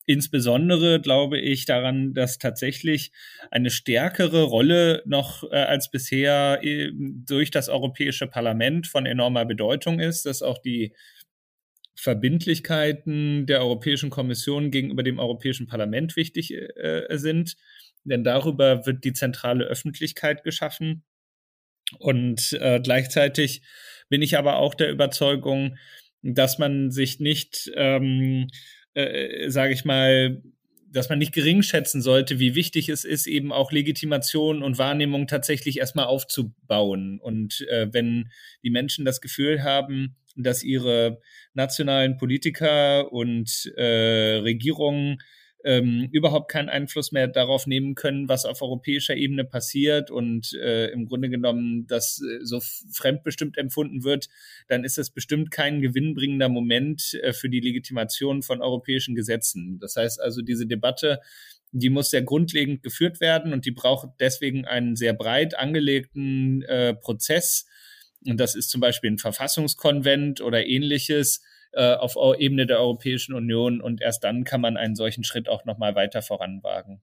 Insbesondere 0.08 1.02
glaube 1.02 1.40
ich 1.40 1.66
daran, 1.66 2.14
dass 2.14 2.38
tatsächlich 2.38 3.12
eine 3.50 3.72
stärkere 3.72 4.44
Rolle 4.44 5.02
noch 5.06 5.44
äh, 5.44 5.56
als 5.56 5.90
bisher 5.90 6.60
äh, 6.62 6.92
durch 6.94 7.50
das 7.50 7.70
Europäische 7.70 8.28
Parlament 8.28 8.86
von 8.86 9.08
enormer 9.08 9.46
Bedeutung 9.46 10.00
ist, 10.00 10.28
dass 10.28 10.44
auch 10.44 10.60
die 10.60 10.94
Verbindlichkeiten 11.96 13.48
der 13.48 13.62
Europäischen 13.62 14.12
Kommission 14.12 14.70
gegenüber 14.70 15.02
dem 15.02 15.18
Europäischen 15.18 15.66
Parlament 15.66 16.16
wichtig 16.16 16.54
äh, 16.54 17.08
sind. 17.18 17.56
Denn 18.04 18.24
darüber 18.24 18.86
wird 18.86 19.04
die 19.04 19.14
zentrale 19.14 19.66
Öffentlichkeit 19.66 20.44
geschaffen. 20.44 21.04
Und 21.98 22.54
äh, 22.62 22.80
gleichzeitig 22.80 23.64
bin 24.10 24.22
ich 24.22 24.38
aber 24.38 24.58
auch 24.58 24.76
der 24.76 24.92
Überzeugung, 24.92 25.78
dass 26.22 26.60
man 26.60 26.92
sich 26.92 27.20
nicht 27.20 27.72
ähm, 27.76 28.48
äh, 28.96 29.50
sage 29.50 29.74
ich 29.74 29.86
mal, 29.86 30.42
dass 30.92 31.10
man 31.10 31.20
nicht 31.20 31.34
gering 31.34 31.62
schätzen 31.62 32.02
sollte, 32.02 32.40
wie 32.40 32.56
wichtig 32.56 32.90
es 32.90 33.04
ist, 33.04 33.28
eben 33.28 33.52
auch 33.52 33.72
Legitimation 33.72 34.64
und 34.64 34.78
Wahrnehmung 34.78 35.28
tatsächlich 35.28 35.78
erstmal 35.78 36.06
aufzubauen. 36.06 37.20
Und 37.22 37.66
äh, 37.70 37.88
wenn 37.92 38.30
die 38.64 38.70
Menschen 38.70 39.04
das 39.04 39.20
Gefühl 39.20 39.64
haben, 39.64 40.16
dass 40.38 40.64
ihre 40.64 41.20
nationalen 41.54 42.18
Politiker 42.18 43.12
und 43.12 43.72
äh, 43.76 44.38
Regierungen 44.38 45.18
ähm, 45.66 46.08
überhaupt 46.12 46.50
keinen 46.52 46.70
Einfluss 46.70 47.12
mehr 47.12 47.28
darauf 47.28 47.66
nehmen 47.66 47.96
können, 47.96 48.30
was 48.30 48.46
auf 48.46 48.62
europäischer 48.62 49.16
Ebene 49.16 49.44
passiert 49.44 50.12
und 50.12 50.54
äh, 50.54 50.92
im 50.92 51.08
Grunde 51.08 51.30
genommen 51.30 51.88
das 51.88 52.22
äh, 52.22 52.46
so 52.46 52.62
fremdbestimmt 52.92 53.58
empfunden 53.58 54.04
wird, 54.04 54.30
dann 54.68 54.84
ist 54.84 55.00
es 55.00 55.10
bestimmt 55.10 55.50
kein 55.50 55.82
gewinnbringender 55.82 56.50
Moment 56.50 57.16
äh, 57.24 57.34
für 57.34 57.50
die 57.50 57.62
Legitimation 57.62 58.44
von 58.44 58.62
europäischen 58.62 59.16
Gesetzen. 59.16 59.80
Das 59.80 59.96
heißt 59.96 60.22
also, 60.22 60.44
diese 60.44 60.68
Debatte 60.68 61.20
die 61.78 61.90
muss 61.90 62.10
sehr 62.10 62.22
grundlegend 62.22 62.84
geführt 62.84 63.20
werden 63.20 63.52
und 63.52 63.66
die 63.66 63.72
braucht 63.72 64.08
deswegen 64.22 64.64
einen 64.66 64.96
sehr 64.96 65.14
breit 65.14 65.58
angelegten 65.60 66.62
äh, 66.62 66.94
Prozess. 66.94 67.66
Und 68.26 68.40
das 68.40 68.56
ist 68.56 68.70
zum 68.70 68.80
Beispiel 68.80 69.12
ein 69.12 69.18
Verfassungskonvent 69.18 70.40
oder 70.40 70.66
ähnliches, 70.66 71.42
äh, 71.76 71.94
auf 71.94 72.16
Ebene 72.40 72.66
der 72.66 72.80
Europäischen 72.80 73.34
Union 73.34 73.82
und 73.82 74.02
erst 74.02 74.24
dann 74.24 74.44
kann 74.44 74.62
man 74.62 74.78
einen 74.78 74.96
solchen 74.96 75.24
Schritt 75.24 75.50
auch 75.50 75.66
nochmal 75.66 75.96
weiter 75.96 76.22
voranwagen. 76.22 77.02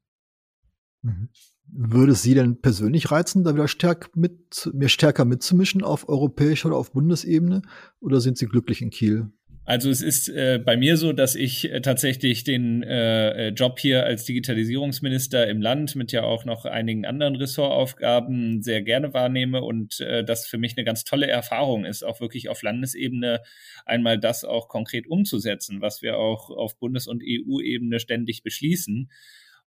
Mhm. 1.02 1.28
Würde 1.66 2.12
es 2.12 2.22
Sie 2.22 2.34
denn 2.34 2.60
persönlich 2.60 3.10
reizen, 3.10 3.44
da 3.44 3.54
wieder 3.54 3.68
stärk 3.68 4.16
mit, 4.16 4.70
mehr 4.72 4.88
stärker 4.88 5.24
mitzumischen 5.24 5.82
auf 5.82 6.08
europäischer 6.08 6.68
oder 6.68 6.76
auf 6.76 6.92
Bundesebene? 6.92 7.62
Oder 8.00 8.20
sind 8.20 8.36
Sie 8.36 8.46
glücklich 8.46 8.82
in 8.82 8.90
Kiel? 8.90 9.30
Also 9.64 9.90
es 9.90 10.02
ist 10.02 10.28
äh, 10.28 10.58
bei 10.58 10.76
mir 10.76 10.96
so, 10.96 11.12
dass 11.12 11.36
ich 11.36 11.70
äh, 11.70 11.80
tatsächlich 11.80 12.42
den 12.42 12.82
äh, 12.82 13.48
äh, 13.48 13.48
Job 13.50 13.78
hier 13.78 14.04
als 14.04 14.24
Digitalisierungsminister 14.24 15.46
im 15.46 15.62
Land 15.62 15.94
mit 15.94 16.10
ja 16.10 16.24
auch 16.24 16.44
noch 16.44 16.64
einigen 16.64 17.06
anderen 17.06 17.36
Ressortaufgaben 17.36 18.62
sehr 18.62 18.82
gerne 18.82 19.14
wahrnehme 19.14 19.62
und 19.62 20.00
äh, 20.00 20.24
das 20.24 20.46
für 20.46 20.58
mich 20.58 20.76
eine 20.76 20.84
ganz 20.84 21.04
tolle 21.04 21.28
Erfahrung 21.28 21.84
ist, 21.84 22.02
auch 22.02 22.20
wirklich 22.20 22.48
auf 22.48 22.62
Landesebene 22.62 23.40
einmal 23.86 24.18
das 24.18 24.42
auch 24.42 24.68
konkret 24.68 25.06
umzusetzen, 25.06 25.80
was 25.80 26.02
wir 26.02 26.18
auch 26.18 26.50
auf 26.50 26.76
Bundes- 26.76 27.06
und 27.06 27.22
EU-Ebene 27.24 28.00
ständig 28.00 28.42
beschließen 28.42 29.10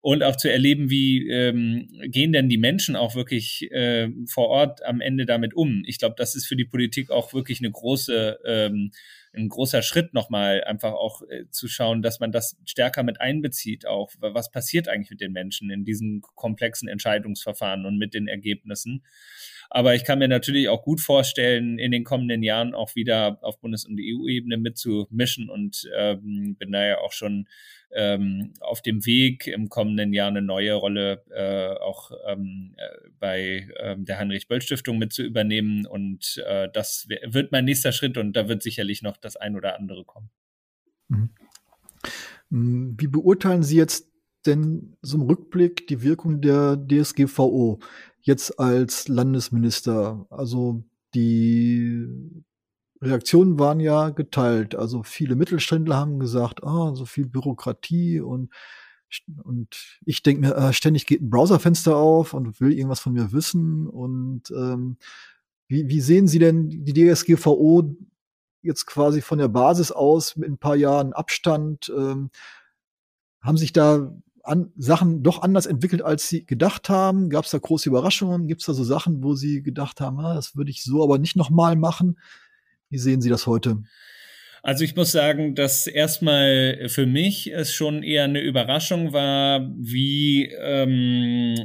und 0.00 0.22
auch 0.22 0.36
zu 0.36 0.50
erleben, 0.50 0.88
wie 0.88 1.28
ähm, 1.28 1.86
gehen 2.06 2.32
denn 2.32 2.48
die 2.48 2.58
Menschen 2.58 2.96
auch 2.96 3.14
wirklich 3.14 3.70
äh, 3.70 4.08
vor 4.26 4.48
Ort 4.48 4.84
am 4.84 5.02
Ende 5.02 5.26
damit 5.26 5.54
um. 5.54 5.84
Ich 5.86 5.98
glaube, 5.98 6.14
das 6.16 6.34
ist 6.34 6.46
für 6.46 6.56
die 6.56 6.64
Politik 6.64 7.10
auch 7.10 7.34
wirklich 7.34 7.60
eine 7.60 7.70
große 7.70 8.38
ähm, 8.44 8.90
ein 9.34 9.48
großer 9.48 9.82
Schritt 9.82 10.14
nochmal 10.14 10.62
einfach 10.64 10.92
auch 10.92 11.22
äh, 11.22 11.48
zu 11.50 11.68
schauen, 11.68 12.02
dass 12.02 12.20
man 12.20 12.32
das 12.32 12.58
stärker 12.64 13.02
mit 13.02 13.20
einbezieht 13.20 13.86
auch. 13.86 14.10
Was 14.18 14.50
passiert 14.50 14.88
eigentlich 14.88 15.10
mit 15.10 15.20
den 15.20 15.32
Menschen 15.32 15.70
in 15.70 15.84
diesen 15.84 16.22
komplexen 16.34 16.88
Entscheidungsverfahren 16.88 17.86
und 17.86 17.98
mit 17.98 18.14
den 18.14 18.28
Ergebnissen? 18.28 19.04
Aber 19.74 19.94
ich 19.94 20.04
kann 20.04 20.18
mir 20.18 20.28
natürlich 20.28 20.68
auch 20.68 20.82
gut 20.82 21.00
vorstellen, 21.00 21.78
in 21.78 21.92
den 21.92 22.04
kommenden 22.04 22.42
Jahren 22.42 22.74
auch 22.74 22.94
wieder 22.94 23.38
auf 23.40 23.58
Bundes- 23.58 23.86
und 23.86 23.98
EU-Ebene 23.98 24.58
mitzumischen 24.58 25.48
und 25.48 25.88
ähm, 25.96 26.56
bin 26.58 26.72
da 26.72 26.84
ja 26.84 26.98
auch 26.98 27.12
schon 27.12 27.48
ähm, 27.94 28.52
auf 28.60 28.82
dem 28.82 29.04
Weg, 29.06 29.46
im 29.46 29.68
kommenden 29.68 30.12
Jahr 30.12 30.28
eine 30.28 30.42
neue 30.42 30.74
Rolle 30.74 31.24
äh, 31.30 31.78
auch 31.80 32.10
ähm, 32.26 32.74
äh, 32.76 33.08
bei 33.18 33.68
ähm, 33.80 34.04
der 34.04 34.18
Heinrich-Böll-Stiftung 34.18 34.98
mit 34.98 35.12
zu 35.12 35.22
übernehmen. 35.22 35.86
Und 35.86 36.42
äh, 36.46 36.68
das 36.72 37.06
wird 37.08 37.52
mein 37.52 37.64
nächster 37.64 37.92
Schritt 37.92 38.16
und 38.16 38.34
da 38.34 38.48
wird 38.48 38.62
sicherlich 38.62 39.02
noch 39.02 39.16
das 39.24 39.36
ein 39.36 39.56
oder 39.56 39.78
andere 39.78 40.04
kommen. 40.04 40.30
Mhm. 41.08 41.30
Mm, 42.50 42.94
wie 42.98 43.06
beurteilen 43.06 43.62
Sie 43.62 43.76
jetzt 43.76 44.10
denn 44.46 44.96
so 45.02 45.16
im 45.16 45.22
Rückblick 45.22 45.86
die 45.86 46.02
Wirkung 46.02 46.40
der 46.40 46.76
DSGVO 46.76 47.78
jetzt 48.20 48.58
als 48.58 49.08
Landesminister? 49.08 50.26
Also 50.30 50.84
die 51.14 52.06
Reaktionen 53.00 53.58
waren 53.58 53.80
ja 53.80 54.10
geteilt. 54.10 54.74
Also 54.74 55.02
viele 55.02 55.34
Mittelständler 55.34 55.96
haben 55.96 56.20
gesagt, 56.20 56.62
ah, 56.62 56.94
so 56.94 57.04
viel 57.04 57.26
Bürokratie 57.26 58.20
und 58.20 58.52
und 59.42 59.98
ich 60.06 60.22
denke 60.22 60.40
mir, 60.40 60.56
äh, 60.56 60.72
ständig 60.72 61.06
geht 61.06 61.20
ein 61.20 61.28
Browserfenster 61.28 61.96
auf 61.96 62.32
und 62.32 62.60
will 62.60 62.72
irgendwas 62.72 63.00
von 63.00 63.12
mir 63.12 63.32
wissen. 63.32 63.86
Und 63.86 64.50
ähm, 64.50 64.96
wie, 65.68 65.88
wie 65.88 66.00
sehen 66.00 66.28
Sie 66.28 66.38
denn 66.38 66.70
die 66.70 66.94
DSGVO 66.94 67.94
jetzt 68.62 68.86
quasi 68.86 69.20
von 69.20 69.38
der 69.38 69.48
Basis 69.48 69.92
aus 69.92 70.36
mit 70.36 70.48
ein 70.48 70.58
paar 70.58 70.76
Jahren 70.76 71.12
Abstand? 71.12 71.92
Ähm, 71.96 72.30
haben 73.40 73.56
sich 73.56 73.72
da 73.72 74.12
an, 74.44 74.72
Sachen 74.76 75.22
doch 75.22 75.42
anders 75.42 75.66
entwickelt, 75.66 76.02
als 76.02 76.28
Sie 76.28 76.44
gedacht 76.44 76.88
haben? 76.88 77.30
Gab 77.30 77.44
es 77.44 77.50
da 77.50 77.58
große 77.58 77.88
Überraschungen? 77.88 78.46
Gibt 78.46 78.60
es 78.62 78.66
da 78.66 78.72
so 78.72 78.84
Sachen, 78.84 79.22
wo 79.22 79.34
Sie 79.34 79.62
gedacht 79.62 80.00
haben, 80.00 80.18
ah, 80.20 80.34
das 80.34 80.56
würde 80.56 80.70
ich 80.70 80.82
so 80.82 81.02
aber 81.02 81.18
nicht 81.18 81.36
nochmal 81.36 81.76
machen? 81.76 82.18
Wie 82.88 82.98
sehen 82.98 83.20
Sie 83.20 83.30
das 83.30 83.46
heute? 83.46 83.82
Also 84.62 84.84
ich 84.84 84.94
muss 84.94 85.10
sagen, 85.10 85.56
dass 85.56 85.88
erstmal 85.88 86.88
für 86.88 87.06
mich 87.06 87.52
es 87.52 87.74
schon 87.74 88.04
eher 88.04 88.24
eine 88.24 88.40
Überraschung 88.40 89.12
war, 89.12 89.68
wie 89.76 90.52
ähm, 90.60 91.56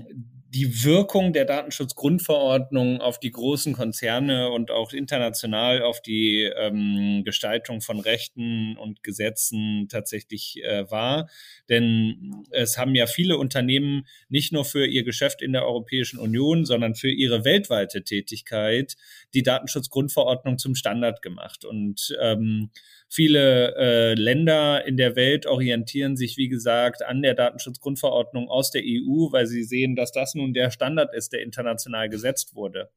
die 0.50 0.84
Wirkung 0.84 1.34
der 1.34 1.46
Datenschutzgrundverordnung 1.46 3.02
auf 3.02 3.20
die 3.20 3.32
großen 3.32 3.74
Konzerne 3.74 4.50
und 4.50 4.72
auch 4.72 4.94
international 4.94 5.82
auf 5.82 6.02
die 6.02 6.44
ähm, 6.44 7.24
Gestaltung 7.26 7.82
von 7.82 8.00
Rechten 8.00 8.78
und 8.78 9.04
Gesetzen 9.04 9.88
tatsächlich 9.90 10.64
äh, 10.64 10.90
war. 10.90 11.30
Denn 11.70 12.46
es 12.52 12.78
haben 12.78 12.96
ja 12.96 13.08
viele 13.08 13.38
Unternehmen 13.38 14.08
nicht 14.30 14.54
nur 14.54 14.64
für 14.64 14.86
ihr 14.86 15.04
Geschäft 15.04 15.42
in 15.42 15.52
der 15.52 15.66
Europäischen 15.66 16.20
Union, 16.20 16.66
sondern 16.66 16.96
für 16.96 17.12
ihre 17.12 17.44
weltweite 17.44 18.04
Tätigkeit 18.04 18.96
die 19.34 19.44
Datenschutzgrundverordnung 19.44 20.58
zum 20.58 20.76
Standard 20.76 21.22
gemacht. 21.22 21.66
Und 21.66 22.16
ähm, 22.22 22.70
Viele 23.10 23.76
äh, 23.78 24.14
Länder 24.16 24.86
in 24.86 24.98
der 24.98 25.16
Welt 25.16 25.46
orientieren 25.46 26.18
sich, 26.18 26.38
wie 26.38 26.50
gesagt, 26.50 27.04
an 27.04 27.22
der 27.22 27.36
Datenschutzgrundverordnung 27.36 28.50
aus 28.50 28.72
der 28.72 28.82
EU, 28.84 29.32
weil 29.32 29.48
sie 29.48 29.64
sehen, 29.64 29.96
dass 29.96 30.12
das 30.12 30.36
nun 30.36 30.54
der 30.54 30.72
Standard 30.72 31.14
ist, 31.14 31.32
der 31.32 31.42
international 31.42 32.10
gesetzt 32.10 32.54
wurde. 32.54 32.90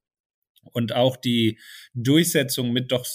Und 0.72 0.94
auch 0.94 1.16
die 1.16 1.58
Durchsetzung 1.94 2.72
mit 2.72 2.92
doch 2.92 3.06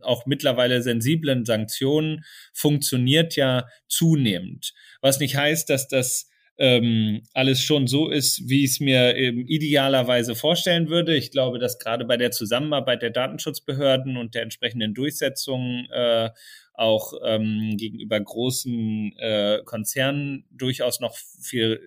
auch 0.00 0.24
mittlerweile 0.26 0.82
sensiblen 0.82 1.44
Sanktionen 1.44 2.24
funktioniert 2.54 3.36
ja 3.36 3.68
zunehmend. 3.86 4.72
Was 5.02 5.20
nicht 5.20 5.36
heißt, 5.36 5.68
dass 5.68 5.88
das 5.88 6.30
ähm, 6.58 7.22
alles 7.32 7.62
schon 7.62 7.86
so 7.86 8.10
ist, 8.10 8.48
wie 8.48 8.64
ich 8.64 8.72
es 8.72 8.80
mir 8.80 9.16
ähm, 9.16 9.46
idealerweise 9.46 10.34
vorstellen 10.34 10.90
würde. 10.90 11.16
Ich 11.16 11.30
glaube, 11.30 11.58
dass 11.58 11.78
gerade 11.78 12.04
bei 12.04 12.16
der 12.16 12.30
Zusammenarbeit 12.32 13.02
der 13.02 13.10
Datenschutzbehörden 13.10 14.16
und 14.16 14.34
der 14.34 14.42
entsprechenden 14.42 14.92
Durchsetzung 14.92 15.86
äh, 15.90 16.30
auch 16.74 17.12
ähm, 17.24 17.76
gegenüber 17.76 18.20
großen 18.20 19.12
äh, 19.18 19.58
Konzernen 19.64 20.44
durchaus 20.50 21.00
noch 21.00 21.16
viel 21.16 21.80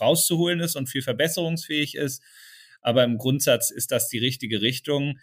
rauszuholen 0.00 0.60
ist 0.60 0.76
und 0.76 0.88
viel 0.88 1.02
verbesserungsfähig 1.02 1.94
ist. 1.94 2.22
Aber 2.80 3.04
im 3.04 3.18
Grundsatz 3.18 3.70
ist 3.70 3.90
das 3.90 4.08
die 4.08 4.18
richtige 4.18 4.62
Richtung. 4.62 5.18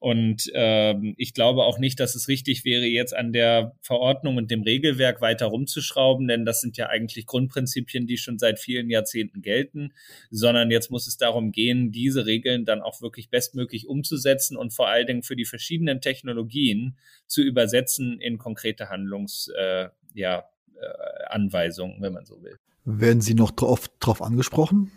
Und 0.00 0.50
ähm, 0.54 1.14
ich 1.18 1.34
glaube 1.34 1.64
auch 1.64 1.78
nicht, 1.78 2.00
dass 2.00 2.14
es 2.14 2.26
richtig 2.26 2.64
wäre, 2.64 2.86
jetzt 2.86 3.14
an 3.14 3.34
der 3.34 3.76
Verordnung 3.82 4.38
und 4.38 4.50
dem 4.50 4.62
Regelwerk 4.62 5.20
weiter 5.20 5.44
rumzuschrauben, 5.46 6.26
denn 6.26 6.46
das 6.46 6.62
sind 6.62 6.78
ja 6.78 6.88
eigentlich 6.88 7.26
Grundprinzipien, 7.26 8.06
die 8.06 8.16
schon 8.16 8.38
seit 8.38 8.58
vielen 8.58 8.88
Jahrzehnten 8.88 9.42
gelten, 9.42 9.92
sondern 10.30 10.70
jetzt 10.70 10.90
muss 10.90 11.06
es 11.06 11.18
darum 11.18 11.52
gehen, 11.52 11.92
diese 11.92 12.24
Regeln 12.24 12.64
dann 12.64 12.80
auch 12.80 13.02
wirklich 13.02 13.28
bestmöglich 13.28 13.86
umzusetzen 13.88 14.56
und 14.56 14.72
vor 14.72 14.88
allen 14.88 15.06
Dingen 15.06 15.22
für 15.22 15.36
die 15.36 15.44
verschiedenen 15.44 16.00
Technologien 16.00 16.96
zu 17.26 17.42
übersetzen 17.42 18.18
in 18.22 18.38
konkrete 18.38 18.88
Handlungsanweisungen, 18.88 19.92
äh, 20.14 20.18
ja, 20.18 20.48
äh, 20.80 22.00
wenn 22.00 22.12
man 22.14 22.24
so 22.24 22.42
will. 22.42 22.58
Werden 22.86 23.20
Sie 23.20 23.34
noch 23.34 23.50
drauf, 23.50 23.88
drauf 24.00 24.22
angesprochen? 24.22 24.90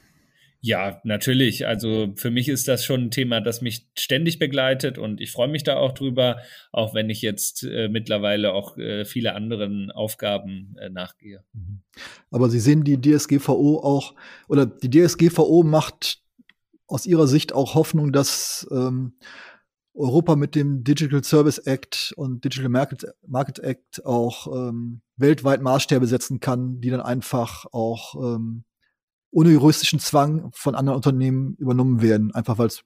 Ja, 0.66 1.02
natürlich. 1.04 1.68
Also 1.68 2.14
für 2.16 2.32
mich 2.32 2.48
ist 2.48 2.70
das 2.70 2.86
schon 2.86 3.02
ein 3.02 3.12
Thema, 3.12 3.42
das 3.42 3.62
mich 3.62 3.90
ständig 4.00 4.40
begleitet 4.40 4.98
und 4.98 5.20
ich 5.20 5.30
freue 5.30 5.50
mich 5.50 5.64
da 5.64 5.76
auch 5.76 5.92
drüber, 5.92 6.38
auch 6.72 6.94
wenn 6.94 7.10
ich 7.10 7.22
jetzt 7.22 7.64
äh, 7.64 7.90
mittlerweile 7.90 8.54
auch 8.54 8.78
äh, 8.78 9.04
viele 9.04 9.36
anderen 9.36 9.92
Aufgaben 9.92 10.78
äh, 10.80 10.90
nachgehe. 10.90 11.44
Mhm. 11.52 11.82
Aber 12.32 12.50
Sie 12.50 12.62
sehen 12.62 12.86
die 12.86 12.96
DSGVO 13.02 13.82
auch, 13.84 14.16
oder 14.48 14.66
die 14.66 14.90
DSGVO 14.90 15.64
macht 15.64 16.22
aus 16.88 17.06
Ihrer 17.06 17.28
Sicht 17.28 17.52
auch 17.52 17.76
Hoffnung, 17.76 18.14
dass 18.14 18.66
ähm, 18.72 19.18
Europa 19.94 20.38
mit 20.38 20.56
dem 20.56 20.86
Digital 20.86 21.26
Service 21.26 21.58
Act 21.58 22.14
und 22.16 22.46
Digital 22.46 22.70
Market, 22.70 23.08
Market 23.28 23.60
Act 23.60 24.06
auch 24.06 24.48
ähm, 24.48 25.02
weltweit 25.18 25.62
Maßstäbe 25.62 26.08
setzen 26.08 26.40
kann, 26.40 26.80
die 26.80 26.90
dann 26.90 27.02
einfach 27.02 27.66
auch 27.74 28.16
ähm, 28.16 28.64
ohne 29.34 29.52
juristischen 29.52 30.00
Zwang 30.00 30.52
von 30.54 30.76
anderen 30.76 30.96
Unternehmen 30.96 31.56
übernommen 31.58 32.02
werden, 32.02 32.34
einfach 32.34 32.58
weil 32.58 32.68
es 32.68 32.84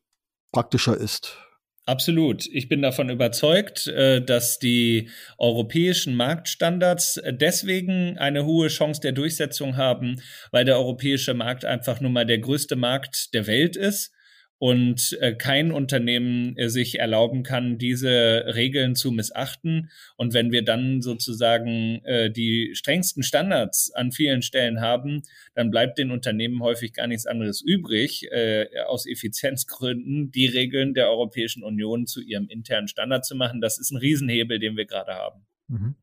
praktischer 0.51 0.97
ist. 0.97 1.37
Absolut. 1.85 2.45
Ich 2.47 2.67
bin 2.67 2.81
davon 2.81 3.09
überzeugt, 3.09 3.87
äh, 3.87 4.21
dass 4.21 4.59
die 4.59 5.09
europäischen 5.37 6.15
Marktstandards 6.15 7.21
deswegen 7.31 8.17
eine 8.17 8.45
hohe 8.45 8.67
Chance 8.67 8.99
der 8.99 9.13
Durchsetzung 9.13 9.77
haben, 9.77 10.21
weil 10.51 10.65
der 10.65 10.77
europäische 10.77 11.33
Markt 11.33 11.63
einfach 11.63 12.01
nun 12.01 12.11
mal 12.11 12.25
der 12.25 12.39
größte 12.39 12.75
Markt 12.75 13.33
der 13.33 13.47
Welt 13.47 13.77
ist 13.77 14.11
und 14.59 15.17
äh, 15.21 15.35
kein 15.35 15.71
Unternehmen 15.71 16.57
äh, 16.57 16.69
sich 16.69 16.99
erlauben 16.99 17.43
kann, 17.43 17.77
diese 17.77 18.43
Regeln 18.55 18.95
zu 18.95 19.11
missachten. 19.11 19.89
Und 20.15 20.33
wenn 20.33 20.51
wir 20.51 20.63
dann 20.63 21.01
sozusagen 21.01 22.03
äh, 22.05 22.31
die 22.31 22.71
strengsten 22.73 23.23
Standards 23.23 23.91
an 23.93 24.11
vielen 24.11 24.41
Stellen 24.41 24.81
haben, 24.81 25.21
dann 25.53 25.69
bleibt 25.69 25.97
den 25.99 26.11
Unternehmen 26.11 26.61
häufig 26.61 26.93
gar 26.93 27.07
nichts 27.07 27.27
anderes 27.27 27.61
übrig, 27.61 28.31
äh, 28.31 28.67
aus 28.87 29.05
Effizienzgründen 29.05 30.31
die 30.31 30.47
Regeln 30.47 30.93
der 30.93 31.09
Europäischen 31.09 31.63
Union 31.63 32.07
zu 32.07 32.21
ihrem 32.21 32.47
internen 32.49 32.87
Standard 32.87 33.25
zu 33.25 33.35
machen. 33.35 33.61
Das 33.61 33.77
ist 33.77 33.91
ein 33.91 33.97
Riesenhebel, 33.97 34.59
den 34.59 34.75
wir 34.75 34.85
gerade 34.85 35.13
haben. 35.13 35.45
Mhm. 35.67 35.95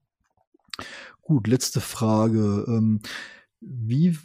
Gut, 1.23 1.49
letzte 1.49 1.81
Frage. 1.81 2.65
Ähm, 2.69 3.01
wie 3.61 4.17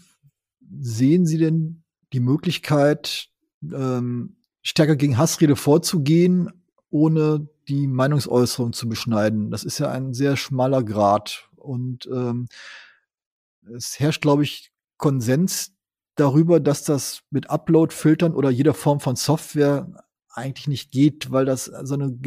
sehen 0.80 1.26
Sie 1.26 1.38
denn 1.38 1.84
die 2.14 2.20
Möglichkeit, 2.20 3.30
ähm, 3.64 4.38
stärker 4.62 4.96
gegen 4.96 5.18
Hassrede 5.18 5.56
vorzugehen, 5.56 6.52
ohne 6.90 7.48
die 7.68 7.88
Meinungsäußerung 7.88 8.74
zu 8.74 8.90
beschneiden. 8.90 9.52
Das 9.52 9.64
ist 9.64 9.80
ja 9.80 9.92
ein 9.92 10.14
sehr 10.14 10.38
schmaler 10.38 10.84
Grad. 10.84 11.50
Und 11.56 12.08
ähm, 12.12 12.48
es 13.76 14.00
herrscht, 14.00 14.22
glaube 14.22 14.44
ich, 14.44 14.72
Konsens 14.98 15.74
darüber, 16.16 16.60
dass 16.60 16.84
das 16.84 17.22
mit 17.30 17.50
Upload-Filtern 17.50 18.34
oder 18.34 18.50
jeder 18.50 18.74
Form 18.74 19.00
von 19.00 19.16
Software 19.16 20.06
eigentlich 20.30 20.68
nicht 20.68 20.92
geht, 20.92 21.32
weil 21.32 21.46
das 21.46 21.66
so 21.66 21.94
eine 21.94 22.18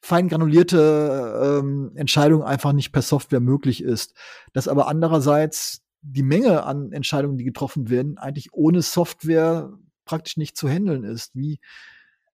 fein 0.00 0.28
granulierte 0.28 1.60
ähm, 1.60 1.92
Entscheidung 1.94 2.42
einfach 2.42 2.72
nicht 2.72 2.92
per 2.92 3.02
Software 3.02 3.40
möglich 3.40 3.82
ist. 3.82 4.14
Dass 4.52 4.68
aber 4.68 4.88
andererseits 4.88 5.82
die 6.02 6.22
Menge 6.22 6.64
an 6.64 6.92
Entscheidungen, 6.92 7.38
die 7.38 7.44
getroffen 7.44 7.90
werden, 7.90 8.18
eigentlich 8.18 8.52
ohne 8.52 8.82
Software 8.82 9.70
praktisch 10.04 10.36
nicht 10.36 10.56
zu 10.56 10.68
handeln 10.68 11.04
ist. 11.04 11.34
Wie 11.34 11.60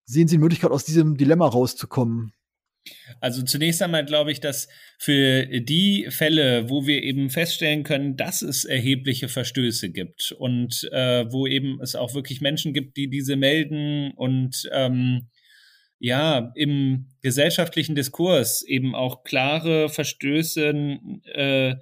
sehen 0.05 0.29
Sie 0.29 0.37
die 0.37 0.43
Möglichkeit, 0.43 0.71
aus 0.71 0.85
diesem 0.85 1.17
Dilemma 1.17 1.47
rauszukommen? 1.47 2.33
Also 3.21 3.43
zunächst 3.43 3.81
einmal 3.83 4.05
glaube 4.05 4.31
ich, 4.31 4.41
dass 4.41 4.69
für 4.99 5.47
die 5.47 6.07
Fälle, 6.11 6.69
wo 6.69 6.87
wir 6.87 7.03
eben 7.03 7.31
feststellen 7.31 7.83
können, 7.83 8.17
dass 8.17 8.43
es 8.43 8.67
erhebliche 8.67 9.29
Verstöße 9.29 9.91
gibt 9.91 10.33
und 10.33 10.87
äh, 10.93 11.25
wo 11.33 11.47
eben 11.47 11.81
es 11.81 11.95
auch 11.95 12.15
wirklich 12.15 12.43
Menschen 12.43 12.75
gibt, 12.75 12.97
die 12.99 13.09
diese 13.09 13.37
melden 13.37 14.13
und 14.13 14.69
ähm, 14.73 15.29
ja 15.99 16.53
im 16.55 17.09
gesellschaftlichen 17.23 17.95
Diskurs 17.95 18.63
eben 18.63 18.95
auch 18.95 19.25
klare 19.25 19.89
Verstöße 19.89 20.99
äh, 21.33 21.77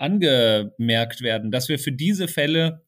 angemerkt 0.00 1.20
werden, 1.20 1.50
dass 1.50 1.68
wir 1.68 1.78
für 1.78 1.92
diese 1.92 2.28
Fälle 2.28 2.84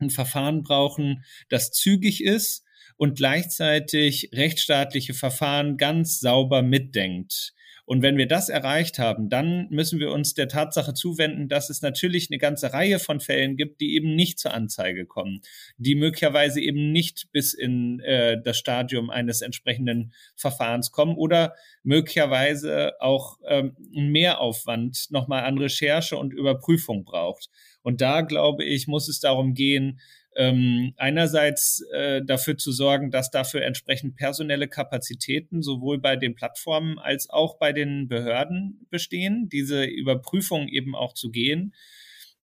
ein 0.00 0.10
Verfahren 0.10 0.62
brauchen, 0.62 1.24
das 1.48 1.70
zügig 1.70 2.22
ist 2.22 2.64
und 2.96 3.16
gleichzeitig 3.16 4.30
rechtsstaatliche 4.32 5.14
Verfahren 5.14 5.76
ganz 5.76 6.20
sauber 6.20 6.62
mitdenkt. 6.62 7.54
Und 7.88 8.02
wenn 8.02 8.18
wir 8.18 8.28
das 8.28 8.50
erreicht 8.50 8.98
haben, 8.98 9.30
dann 9.30 9.66
müssen 9.70 9.98
wir 9.98 10.10
uns 10.10 10.34
der 10.34 10.46
Tatsache 10.46 10.92
zuwenden, 10.92 11.48
dass 11.48 11.70
es 11.70 11.80
natürlich 11.80 12.28
eine 12.30 12.36
ganze 12.36 12.74
Reihe 12.74 12.98
von 12.98 13.18
Fällen 13.18 13.56
gibt, 13.56 13.80
die 13.80 13.94
eben 13.94 14.14
nicht 14.14 14.38
zur 14.38 14.52
Anzeige 14.52 15.06
kommen, 15.06 15.40
die 15.78 15.94
möglicherweise 15.94 16.60
eben 16.60 16.92
nicht 16.92 17.32
bis 17.32 17.54
in 17.54 18.00
äh, 18.00 18.42
das 18.44 18.58
Stadium 18.58 19.08
eines 19.08 19.40
entsprechenden 19.40 20.12
Verfahrens 20.36 20.92
kommen 20.92 21.16
oder 21.16 21.54
möglicherweise 21.82 22.92
auch 23.00 23.38
ähm, 23.48 23.74
Mehraufwand 23.90 25.06
nochmal 25.10 25.44
an 25.44 25.56
Recherche 25.56 26.18
und 26.18 26.34
Überprüfung 26.34 27.06
braucht. 27.06 27.48
Und 27.80 28.02
da, 28.02 28.20
glaube 28.20 28.64
ich, 28.64 28.86
muss 28.86 29.08
es 29.08 29.18
darum 29.18 29.54
gehen, 29.54 29.98
ähm, 30.38 30.94
einerseits 30.96 31.84
äh, 31.92 32.22
dafür 32.24 32.56
zu 32.56 32.70
sorgen, 32.70 33.10
dass 33.10 33.32
dafür 33.32 33.62
entsprechend 33.62 34.16
personelle 34.16 34.68
Kapazitäten 34.68 35.62
sowohl 35.62 35.98
bei 35.98 36.14
den 36.14 36.36
Plattformen 36.36 37.00
als 37.00 37.28
auch 37.28 37.58
bei 37.58 37.72
den 37.72 38.06
Behörden 38.06 38.86
bestehen, 38.88 39.48
diese 39.48 39.82
Überprüfung 39.82 40.68
eben 40.68 40.94
auch 40.94 41.12
zu 41.12 41.30
gehen. 41.32 41.74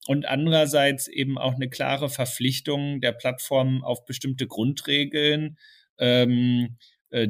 Und 0.07 0.27
andererseits 0.27 1.07
eben 1.07 1.37
auch 1.37 1.53
eine 1.53 1.69
klare 1.69 2.09
Verpflichtung 2.09 2.99
der 2.99 3.11
Plattformen 3.11 3.83
auf 3.83 4.05
bestimmte 4.05 4.47
Grundregeln, 4.47 5.59
ähm, 5.99 6.77
äh, 7.11 7.27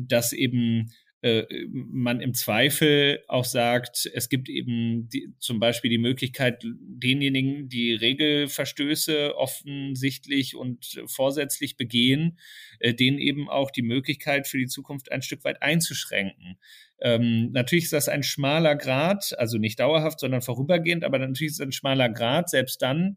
dass 0.00 0.32
eben 0.32 0.90
man 1.22 2.20
im 2.20 2.32
Zweifel 2.32 3.24
auch 3.26 3.44
sagt, 3.44 4.08
es 4.14 4.28
gibt 4.28 4.48
eben 4.48 5.08
die, 5.08 5.32
zum 5.40 5.58
Beispiel 5.58 5.90
die 5.90 5.98
Möglichkeit, 5.98 6.62
denjenigen, 6.62 7.68
die 7.68 7.94
Regelverstöße 7.94 9.36
offensichtlich 9.36 10.54
und 10.54 11.02
vorsätzlich 11.06 11.76
begehen, 11.76 12.38
äh, 12.78 12.94
denen 12.94 13.18
eben 13.18 13.48
auch 13.48 13.72
die 13.72 13.82
Möglichkeit 13.82 14.46
für 14.46 14.58
die 14.58 14.68
Zukunft 14.68 15.10
ein 15.10 15.22
Stück 15.22 15.42
weit 15.44 15.60
einzuschränken. 15.60 16.56
Ähm, 17.00 17.50
natürlich 17.50 17.84
ist 17.84 17.92
das 17.92 18.08
ein 18.08 18.22
schmaler 18.22 18.76
Grad, 18.76 19.36
also 19.38 19.58
nicht 19.58 19.80
dauerhaft, 19.80 20.20
sondern 20.20 20.42
vorübergehend, 20.42 21.02
aber 21.02 21.18
natürlich 21.18 21.50
ist 21.50 21.60
es 21.60 21.66
ein 21.66 21.72
schmaler 21.72 22.08
Grad, 22.08 22.48
selbst 22.48 22.80
dann, 22.80 23.16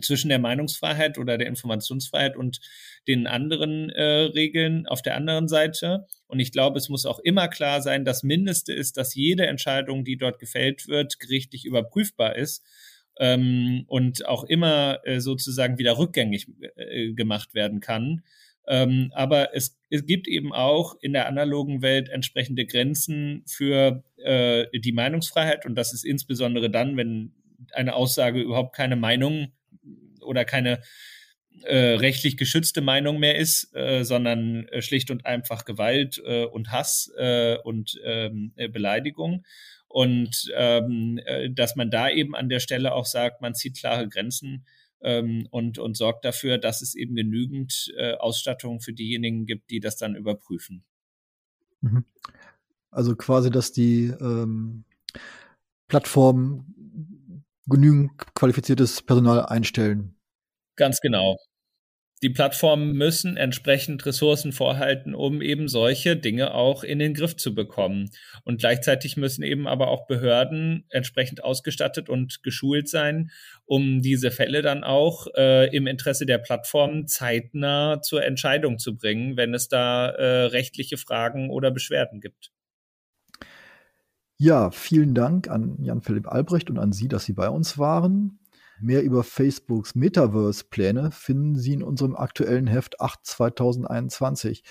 zwischen 0.00 0.28
der 0.28 0.38
Meinungsfreiheit 0.38 1.18
oder 1.18 1.38
der 1.38 1.46
Informationsfreiheit 1.46 2.36
und 2.36 2.60
den 3.08 3.26
anderen 3.26 3.90
äh, 3.90 4.02
Regeln 4.02 4.86
auf 4.86 5.02
der 5.02 5.16
anderen 5.16 5.48
Seite. 5.48 6.06
Und 6.26 6.40
ich 6.40 6.52
glaube, 6.52 6.78
es 6.78 6.88
muss 6.88 7.06
auch 7.06 7.18
immer 7.18 7.48
klar 7.48 7.82
sein, 7.82 8.04
das 8.04 8.22
Mindeste 8.22 8.72
ist, 8.72 8.96
dass 8.96 9.14
jede 9.14 9.46
Entscheidung, 9.46 10.04
die 10.04 10.16
dort 10.16 10.38
gefällt 10.38 10.88
wird, 10.88 11.18
gerichtlich 11.18 11.64
überprüfbar 11.64 12.36
ist 12.36 12.64
ähm, 13.18 13.84
und 13.86 14.26
auch 14.26 14.44
immer 14.44 15.00
äh, 15.04 15.20
sozusagen 15.20 15.78
wieder 15.78 15.98
rückgängig 15.98 16.48
äh, 16.76 17.12
gemacht 17.12 17.54
werden 17.54 17.80
kann. 17.80 18.22
Ähm, 18.68 19.10
aber 19.14 19.56
es, 19.56 19.76
es 19.90 20.06
gibt 20.06 20.28
eben 20.28 20.52
auch 20.52 20.94
in 21.00 21.12
der 21.12 21.26
analogen 21.26 21.82
Welt 21.82 22.08
entsprechende 22.08 22.64
Grenzen 22.64 23.42
für 23.46 24.04
äh, 24.18 24.66
die 24.78 24.92
Meinungsfreiheit 24.92 25.66
und 25.66 25.74
das 25.74 25.92
ist 25.92 26.04
insbesondere 26.04 26.70
dann, 26.70 26.96
wenn 26.96 27.34
eine 27.72 27.94
Aussage 27.94 28.40
überhaupt 28.40 28.76
keine 28.76 28.96
Meinung 28.96 29.52
oder 30.22 30.44
keine 30.44 30.80
äh, 31.64 31.94
rechtlich 31.96 32.36
geschützte 32.36 32.80
Meinung 32.80 33.18
mehr 33.18 33.36
ist, 33.36 33.74
äh, 33.74 34.04
sondern 34.04 34.66
äh, 34.68 34.82
schlicht 34.82 35.10
und 35.10 35.26
einfach 35.26 35.64
Gewalt 35.64 36.20
äh, 36.24 36.44
und 36.44 36.72
Hass 36.72 37.12
äh, 37.16 37.56
und 37.62 38.00
ähm, 38.04 38.52
äh, 38.56 38.68
Beleidigung. 38.68 39.44
Und 39.88 40.50
ähm, 40.56 41.20
äh, 41.24 41.50
dass 41.50 41.76
man 41.76 41.90
da 41.90 42.08
eben 42.08 42.34
an 42.34 42.48
der 42.48 42.60
Stelle 42.60 42.94
auch 42.94 43.04
sagt, 43.04 43.42
man 43.42 43.54
zieht 43.54 43.78
klare 43.78 44.08
Grenzen 44.08 44.64
ähm, 45.02 45.46
und, 45.50 45.78
und 45.78 45.96
sorgt 45.96 46.24
dafür, 46.24 46.56
dass 46.58 46.80
es 46.80 46.94
eben 46.94 47.14
genügend 47.14 47.92
Ausstattung 48.18 48.80
für 48.80 48.92
diejenigen 48.92 49.44
gibt, 49.44 49.70
die 49.70 49.80
das 49.80 49.96
dann 49.96 50.16
überprüfen. 50.16 50.84
Mhm. 51.82 52.04
Also 52.90 53.16
quasi, 53.16 53.50
dass 53.50 53.72
die 53.72 54.06
ähm, 54.06 54.84
Plattformen 55.88 56.81
genügend 57.66 58.10
qualifiziertes 58.34 59.02
Personal 59.02 59.46
einstellen. 59.46 60.16
Ganz 60.76 61.00
genau 61.00 61.36
die 62.22 62.30
Plattformen 62.30 62.92
müssen 62.92 63.36
entsprechend 63.36 64.06
Ressourcen 64.06 64.52
vorhalten, 64.52 65.12
um 65.12 65.42
eben 65.42 65.66
solche 65.66 66.16
Dinge 66.16 66.54
auch 66.54 66.84
in 66.84 67.00
den 67.00 67.14
Griff 67.14 67.36
zu 67.36 67.52
bekommen. 67.52 68.10
Und 68.44 68.60
gleichzeitig 68.60 69.16
müssen 69.16 69.42
eben 69.42 69.66
aber 69.66 69.88
auch 69.88 70.06
Behörden 70.06 70.84
entsprechend 70.88 71.42
ausgestattet 71.42 72.08
und 72.08 72.44
geschult 72.44 72.88
sein, 72.88 73.32
um 73.64 74.02
diese 74.02 74.30
Fälle 74.30 74.62
dann 74.62 74.84
auch 74.84 75.26
äh, 75.36 75.74
im 75.76 75.88
Interesse 75.88 76.24
der 76.24 76.38
Plattformen 76.38 77.08
zeitnah 77.08 78.00
zur 78.02 78.24
Entscheidung 78.24 78.78
zu 78.78 78.96
bringen, 78.96 79.36
wenn 79.36 79.52
es 79.52 79.66
da 79.66 80.10
äh, 80.10 80.44
rechtliche 80.44 80.98
Fragen 80.98 81.50
oder 81.50 81.72
Beschwerden 81.72 82.20
gibt. 82.20 82.52
Ja, 84.38 84.70
vielen 84.70 85.14
Dank 85.14 85.48
an 85.48 85.76
Jan-Philipp 85.82 86.28
Albrecht 86.28 86.70
und 86.70 86.78
an 86.78 86.92
Sie, 86.92 87.08
dass 87.08 87.24
Sie 87.24 87.32
bei 87.32 87.48
uns 87.48 87.78
waren. 87.78 88.38
Mehr 88.80 89.04
über 89.04 89.22
Facebooks 89.22 89.94
Metaverse-Pläne 89.94 91.12
finden 91.12 91.56
Sie 91.56 91.74
in 91.74 91.82
unserem 91.84 92.16
aktuellen 92.16 92.66
Heft 92.66 93.00
8 93.00 93.20
2021, 93.22 94.64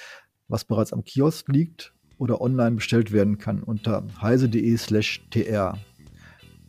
was 0.49 0.65
bereits 0.65 0.91
am 0.91 1.05
Kiosk 1.05 1.47
liegt 1.47 1.93
oder 2.17 2.41
online 2.41 2.75
bestellt 2.75 3.13
werden 3.13 3.37
kann 3.37 3.63
unter 3.63 4.05
heise.de/tr. 4.21 5.77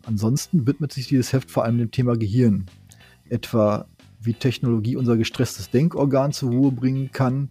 Ansonsten 0.05 0.67
widmet 0.67 0.93
sich 0.93 1.09
dieses 1.09 1.33
Heft 1.33 1.51
vor 1.51 1.65
allem 1.65 1.79
dem 1.79 1.91
Thema 1.91 2.17
Gehirn, 2.17 2.67
etwa 3.29 3.87
wie 4.21 4.35
Technologie 4.35 4.97
unser 4.97 5.17
gestresstes 5.17 5.71
Denkorgan 5.71 6.33
zur 6.33 6.53
Ruhe 6.53 6.73
bringen 6.73 7.11
kann, 7.13 7.51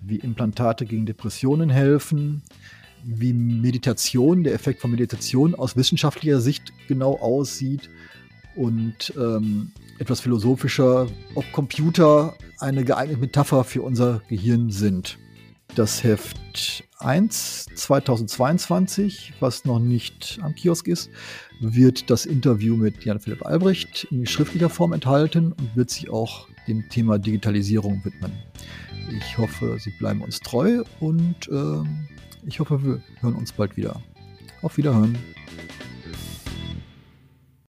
wie 0.00 0.16
Implantate 0.16 0.86
gegen 0.86 1.06
Depressionen 1.06 1.70
helfen, 1.70 2.42
wie 3.04 3.32
Meditation, 3.32 4.44
der 4.44 4.54
Effekt 4.54 4.80
von 4.80 4.90
Meditation 4.90 5.54
aus 5.54 5.76
wissenschaftlicher 5.76 6.40
Sicht 6.40 6.72
genau 6.88 7.18
aussieht 7.18 7.90
und 8.56 9.12
ähm, 9.16 9.72
etwas 9.98 10.20
philosophischer, 10.20 11.06
ob 11.34 11.44
Computer 11.52 12.36
eine 12.58 12.84
geeignete 12.84 13.20
Metapher 13.20 13.64
für 13.64 13.82
unser 13.82 14.22
Gehirn 14.28 14.70
sind. 14.70 15.18
Das 15.74 16.04
Heft 16.04 16.84
1 16.98 17.66
2022, 17.74 19.34
was 19.40 19.64
noch 19.64 19.80
nicht 19.80 20.38
am 20.40 20.54
Kiosk 20.54 20.86
ist, 20.86 21.10
wird 21.60 22.10
das 22.10 22.26
Interview 22.26 22.76
mit 22.76 23.04
Jan-Philipp 23.04 23.44
Albrecht 23.44 24.06
in 24.10 24.26
schriftlicher 24.26 24.70
Form 24.70 24.92
enthalten 24.92 25.52
und 25.52 25.74
wird 25.74 25.90
sich 25.90 26.10
auch 26.10 26.48
dem 26.68 26.88
Thema 26.88 27.18
Digitalisierung 27.18 28.04
widmen. 28.04 28.32
Ich 29.10 29.36
hoffe, 29.36 29.76
Sie 29.80 29.90
bleiben 29.98 30.22
uns 30.22 30.40
treu 30.40 30.84
und 31.00 31.48
äh, 31.48 31.82
ich 32.46 32.60
hoffe, 32.60 32.82
wir 32.82 33.00
hören 33.20 33.34
uns 33.34 33.52
bald 33.52 33.76
wieder. 33.76 34.00
Auf 34.62 34.76
Wiederhören. 34.76 35.16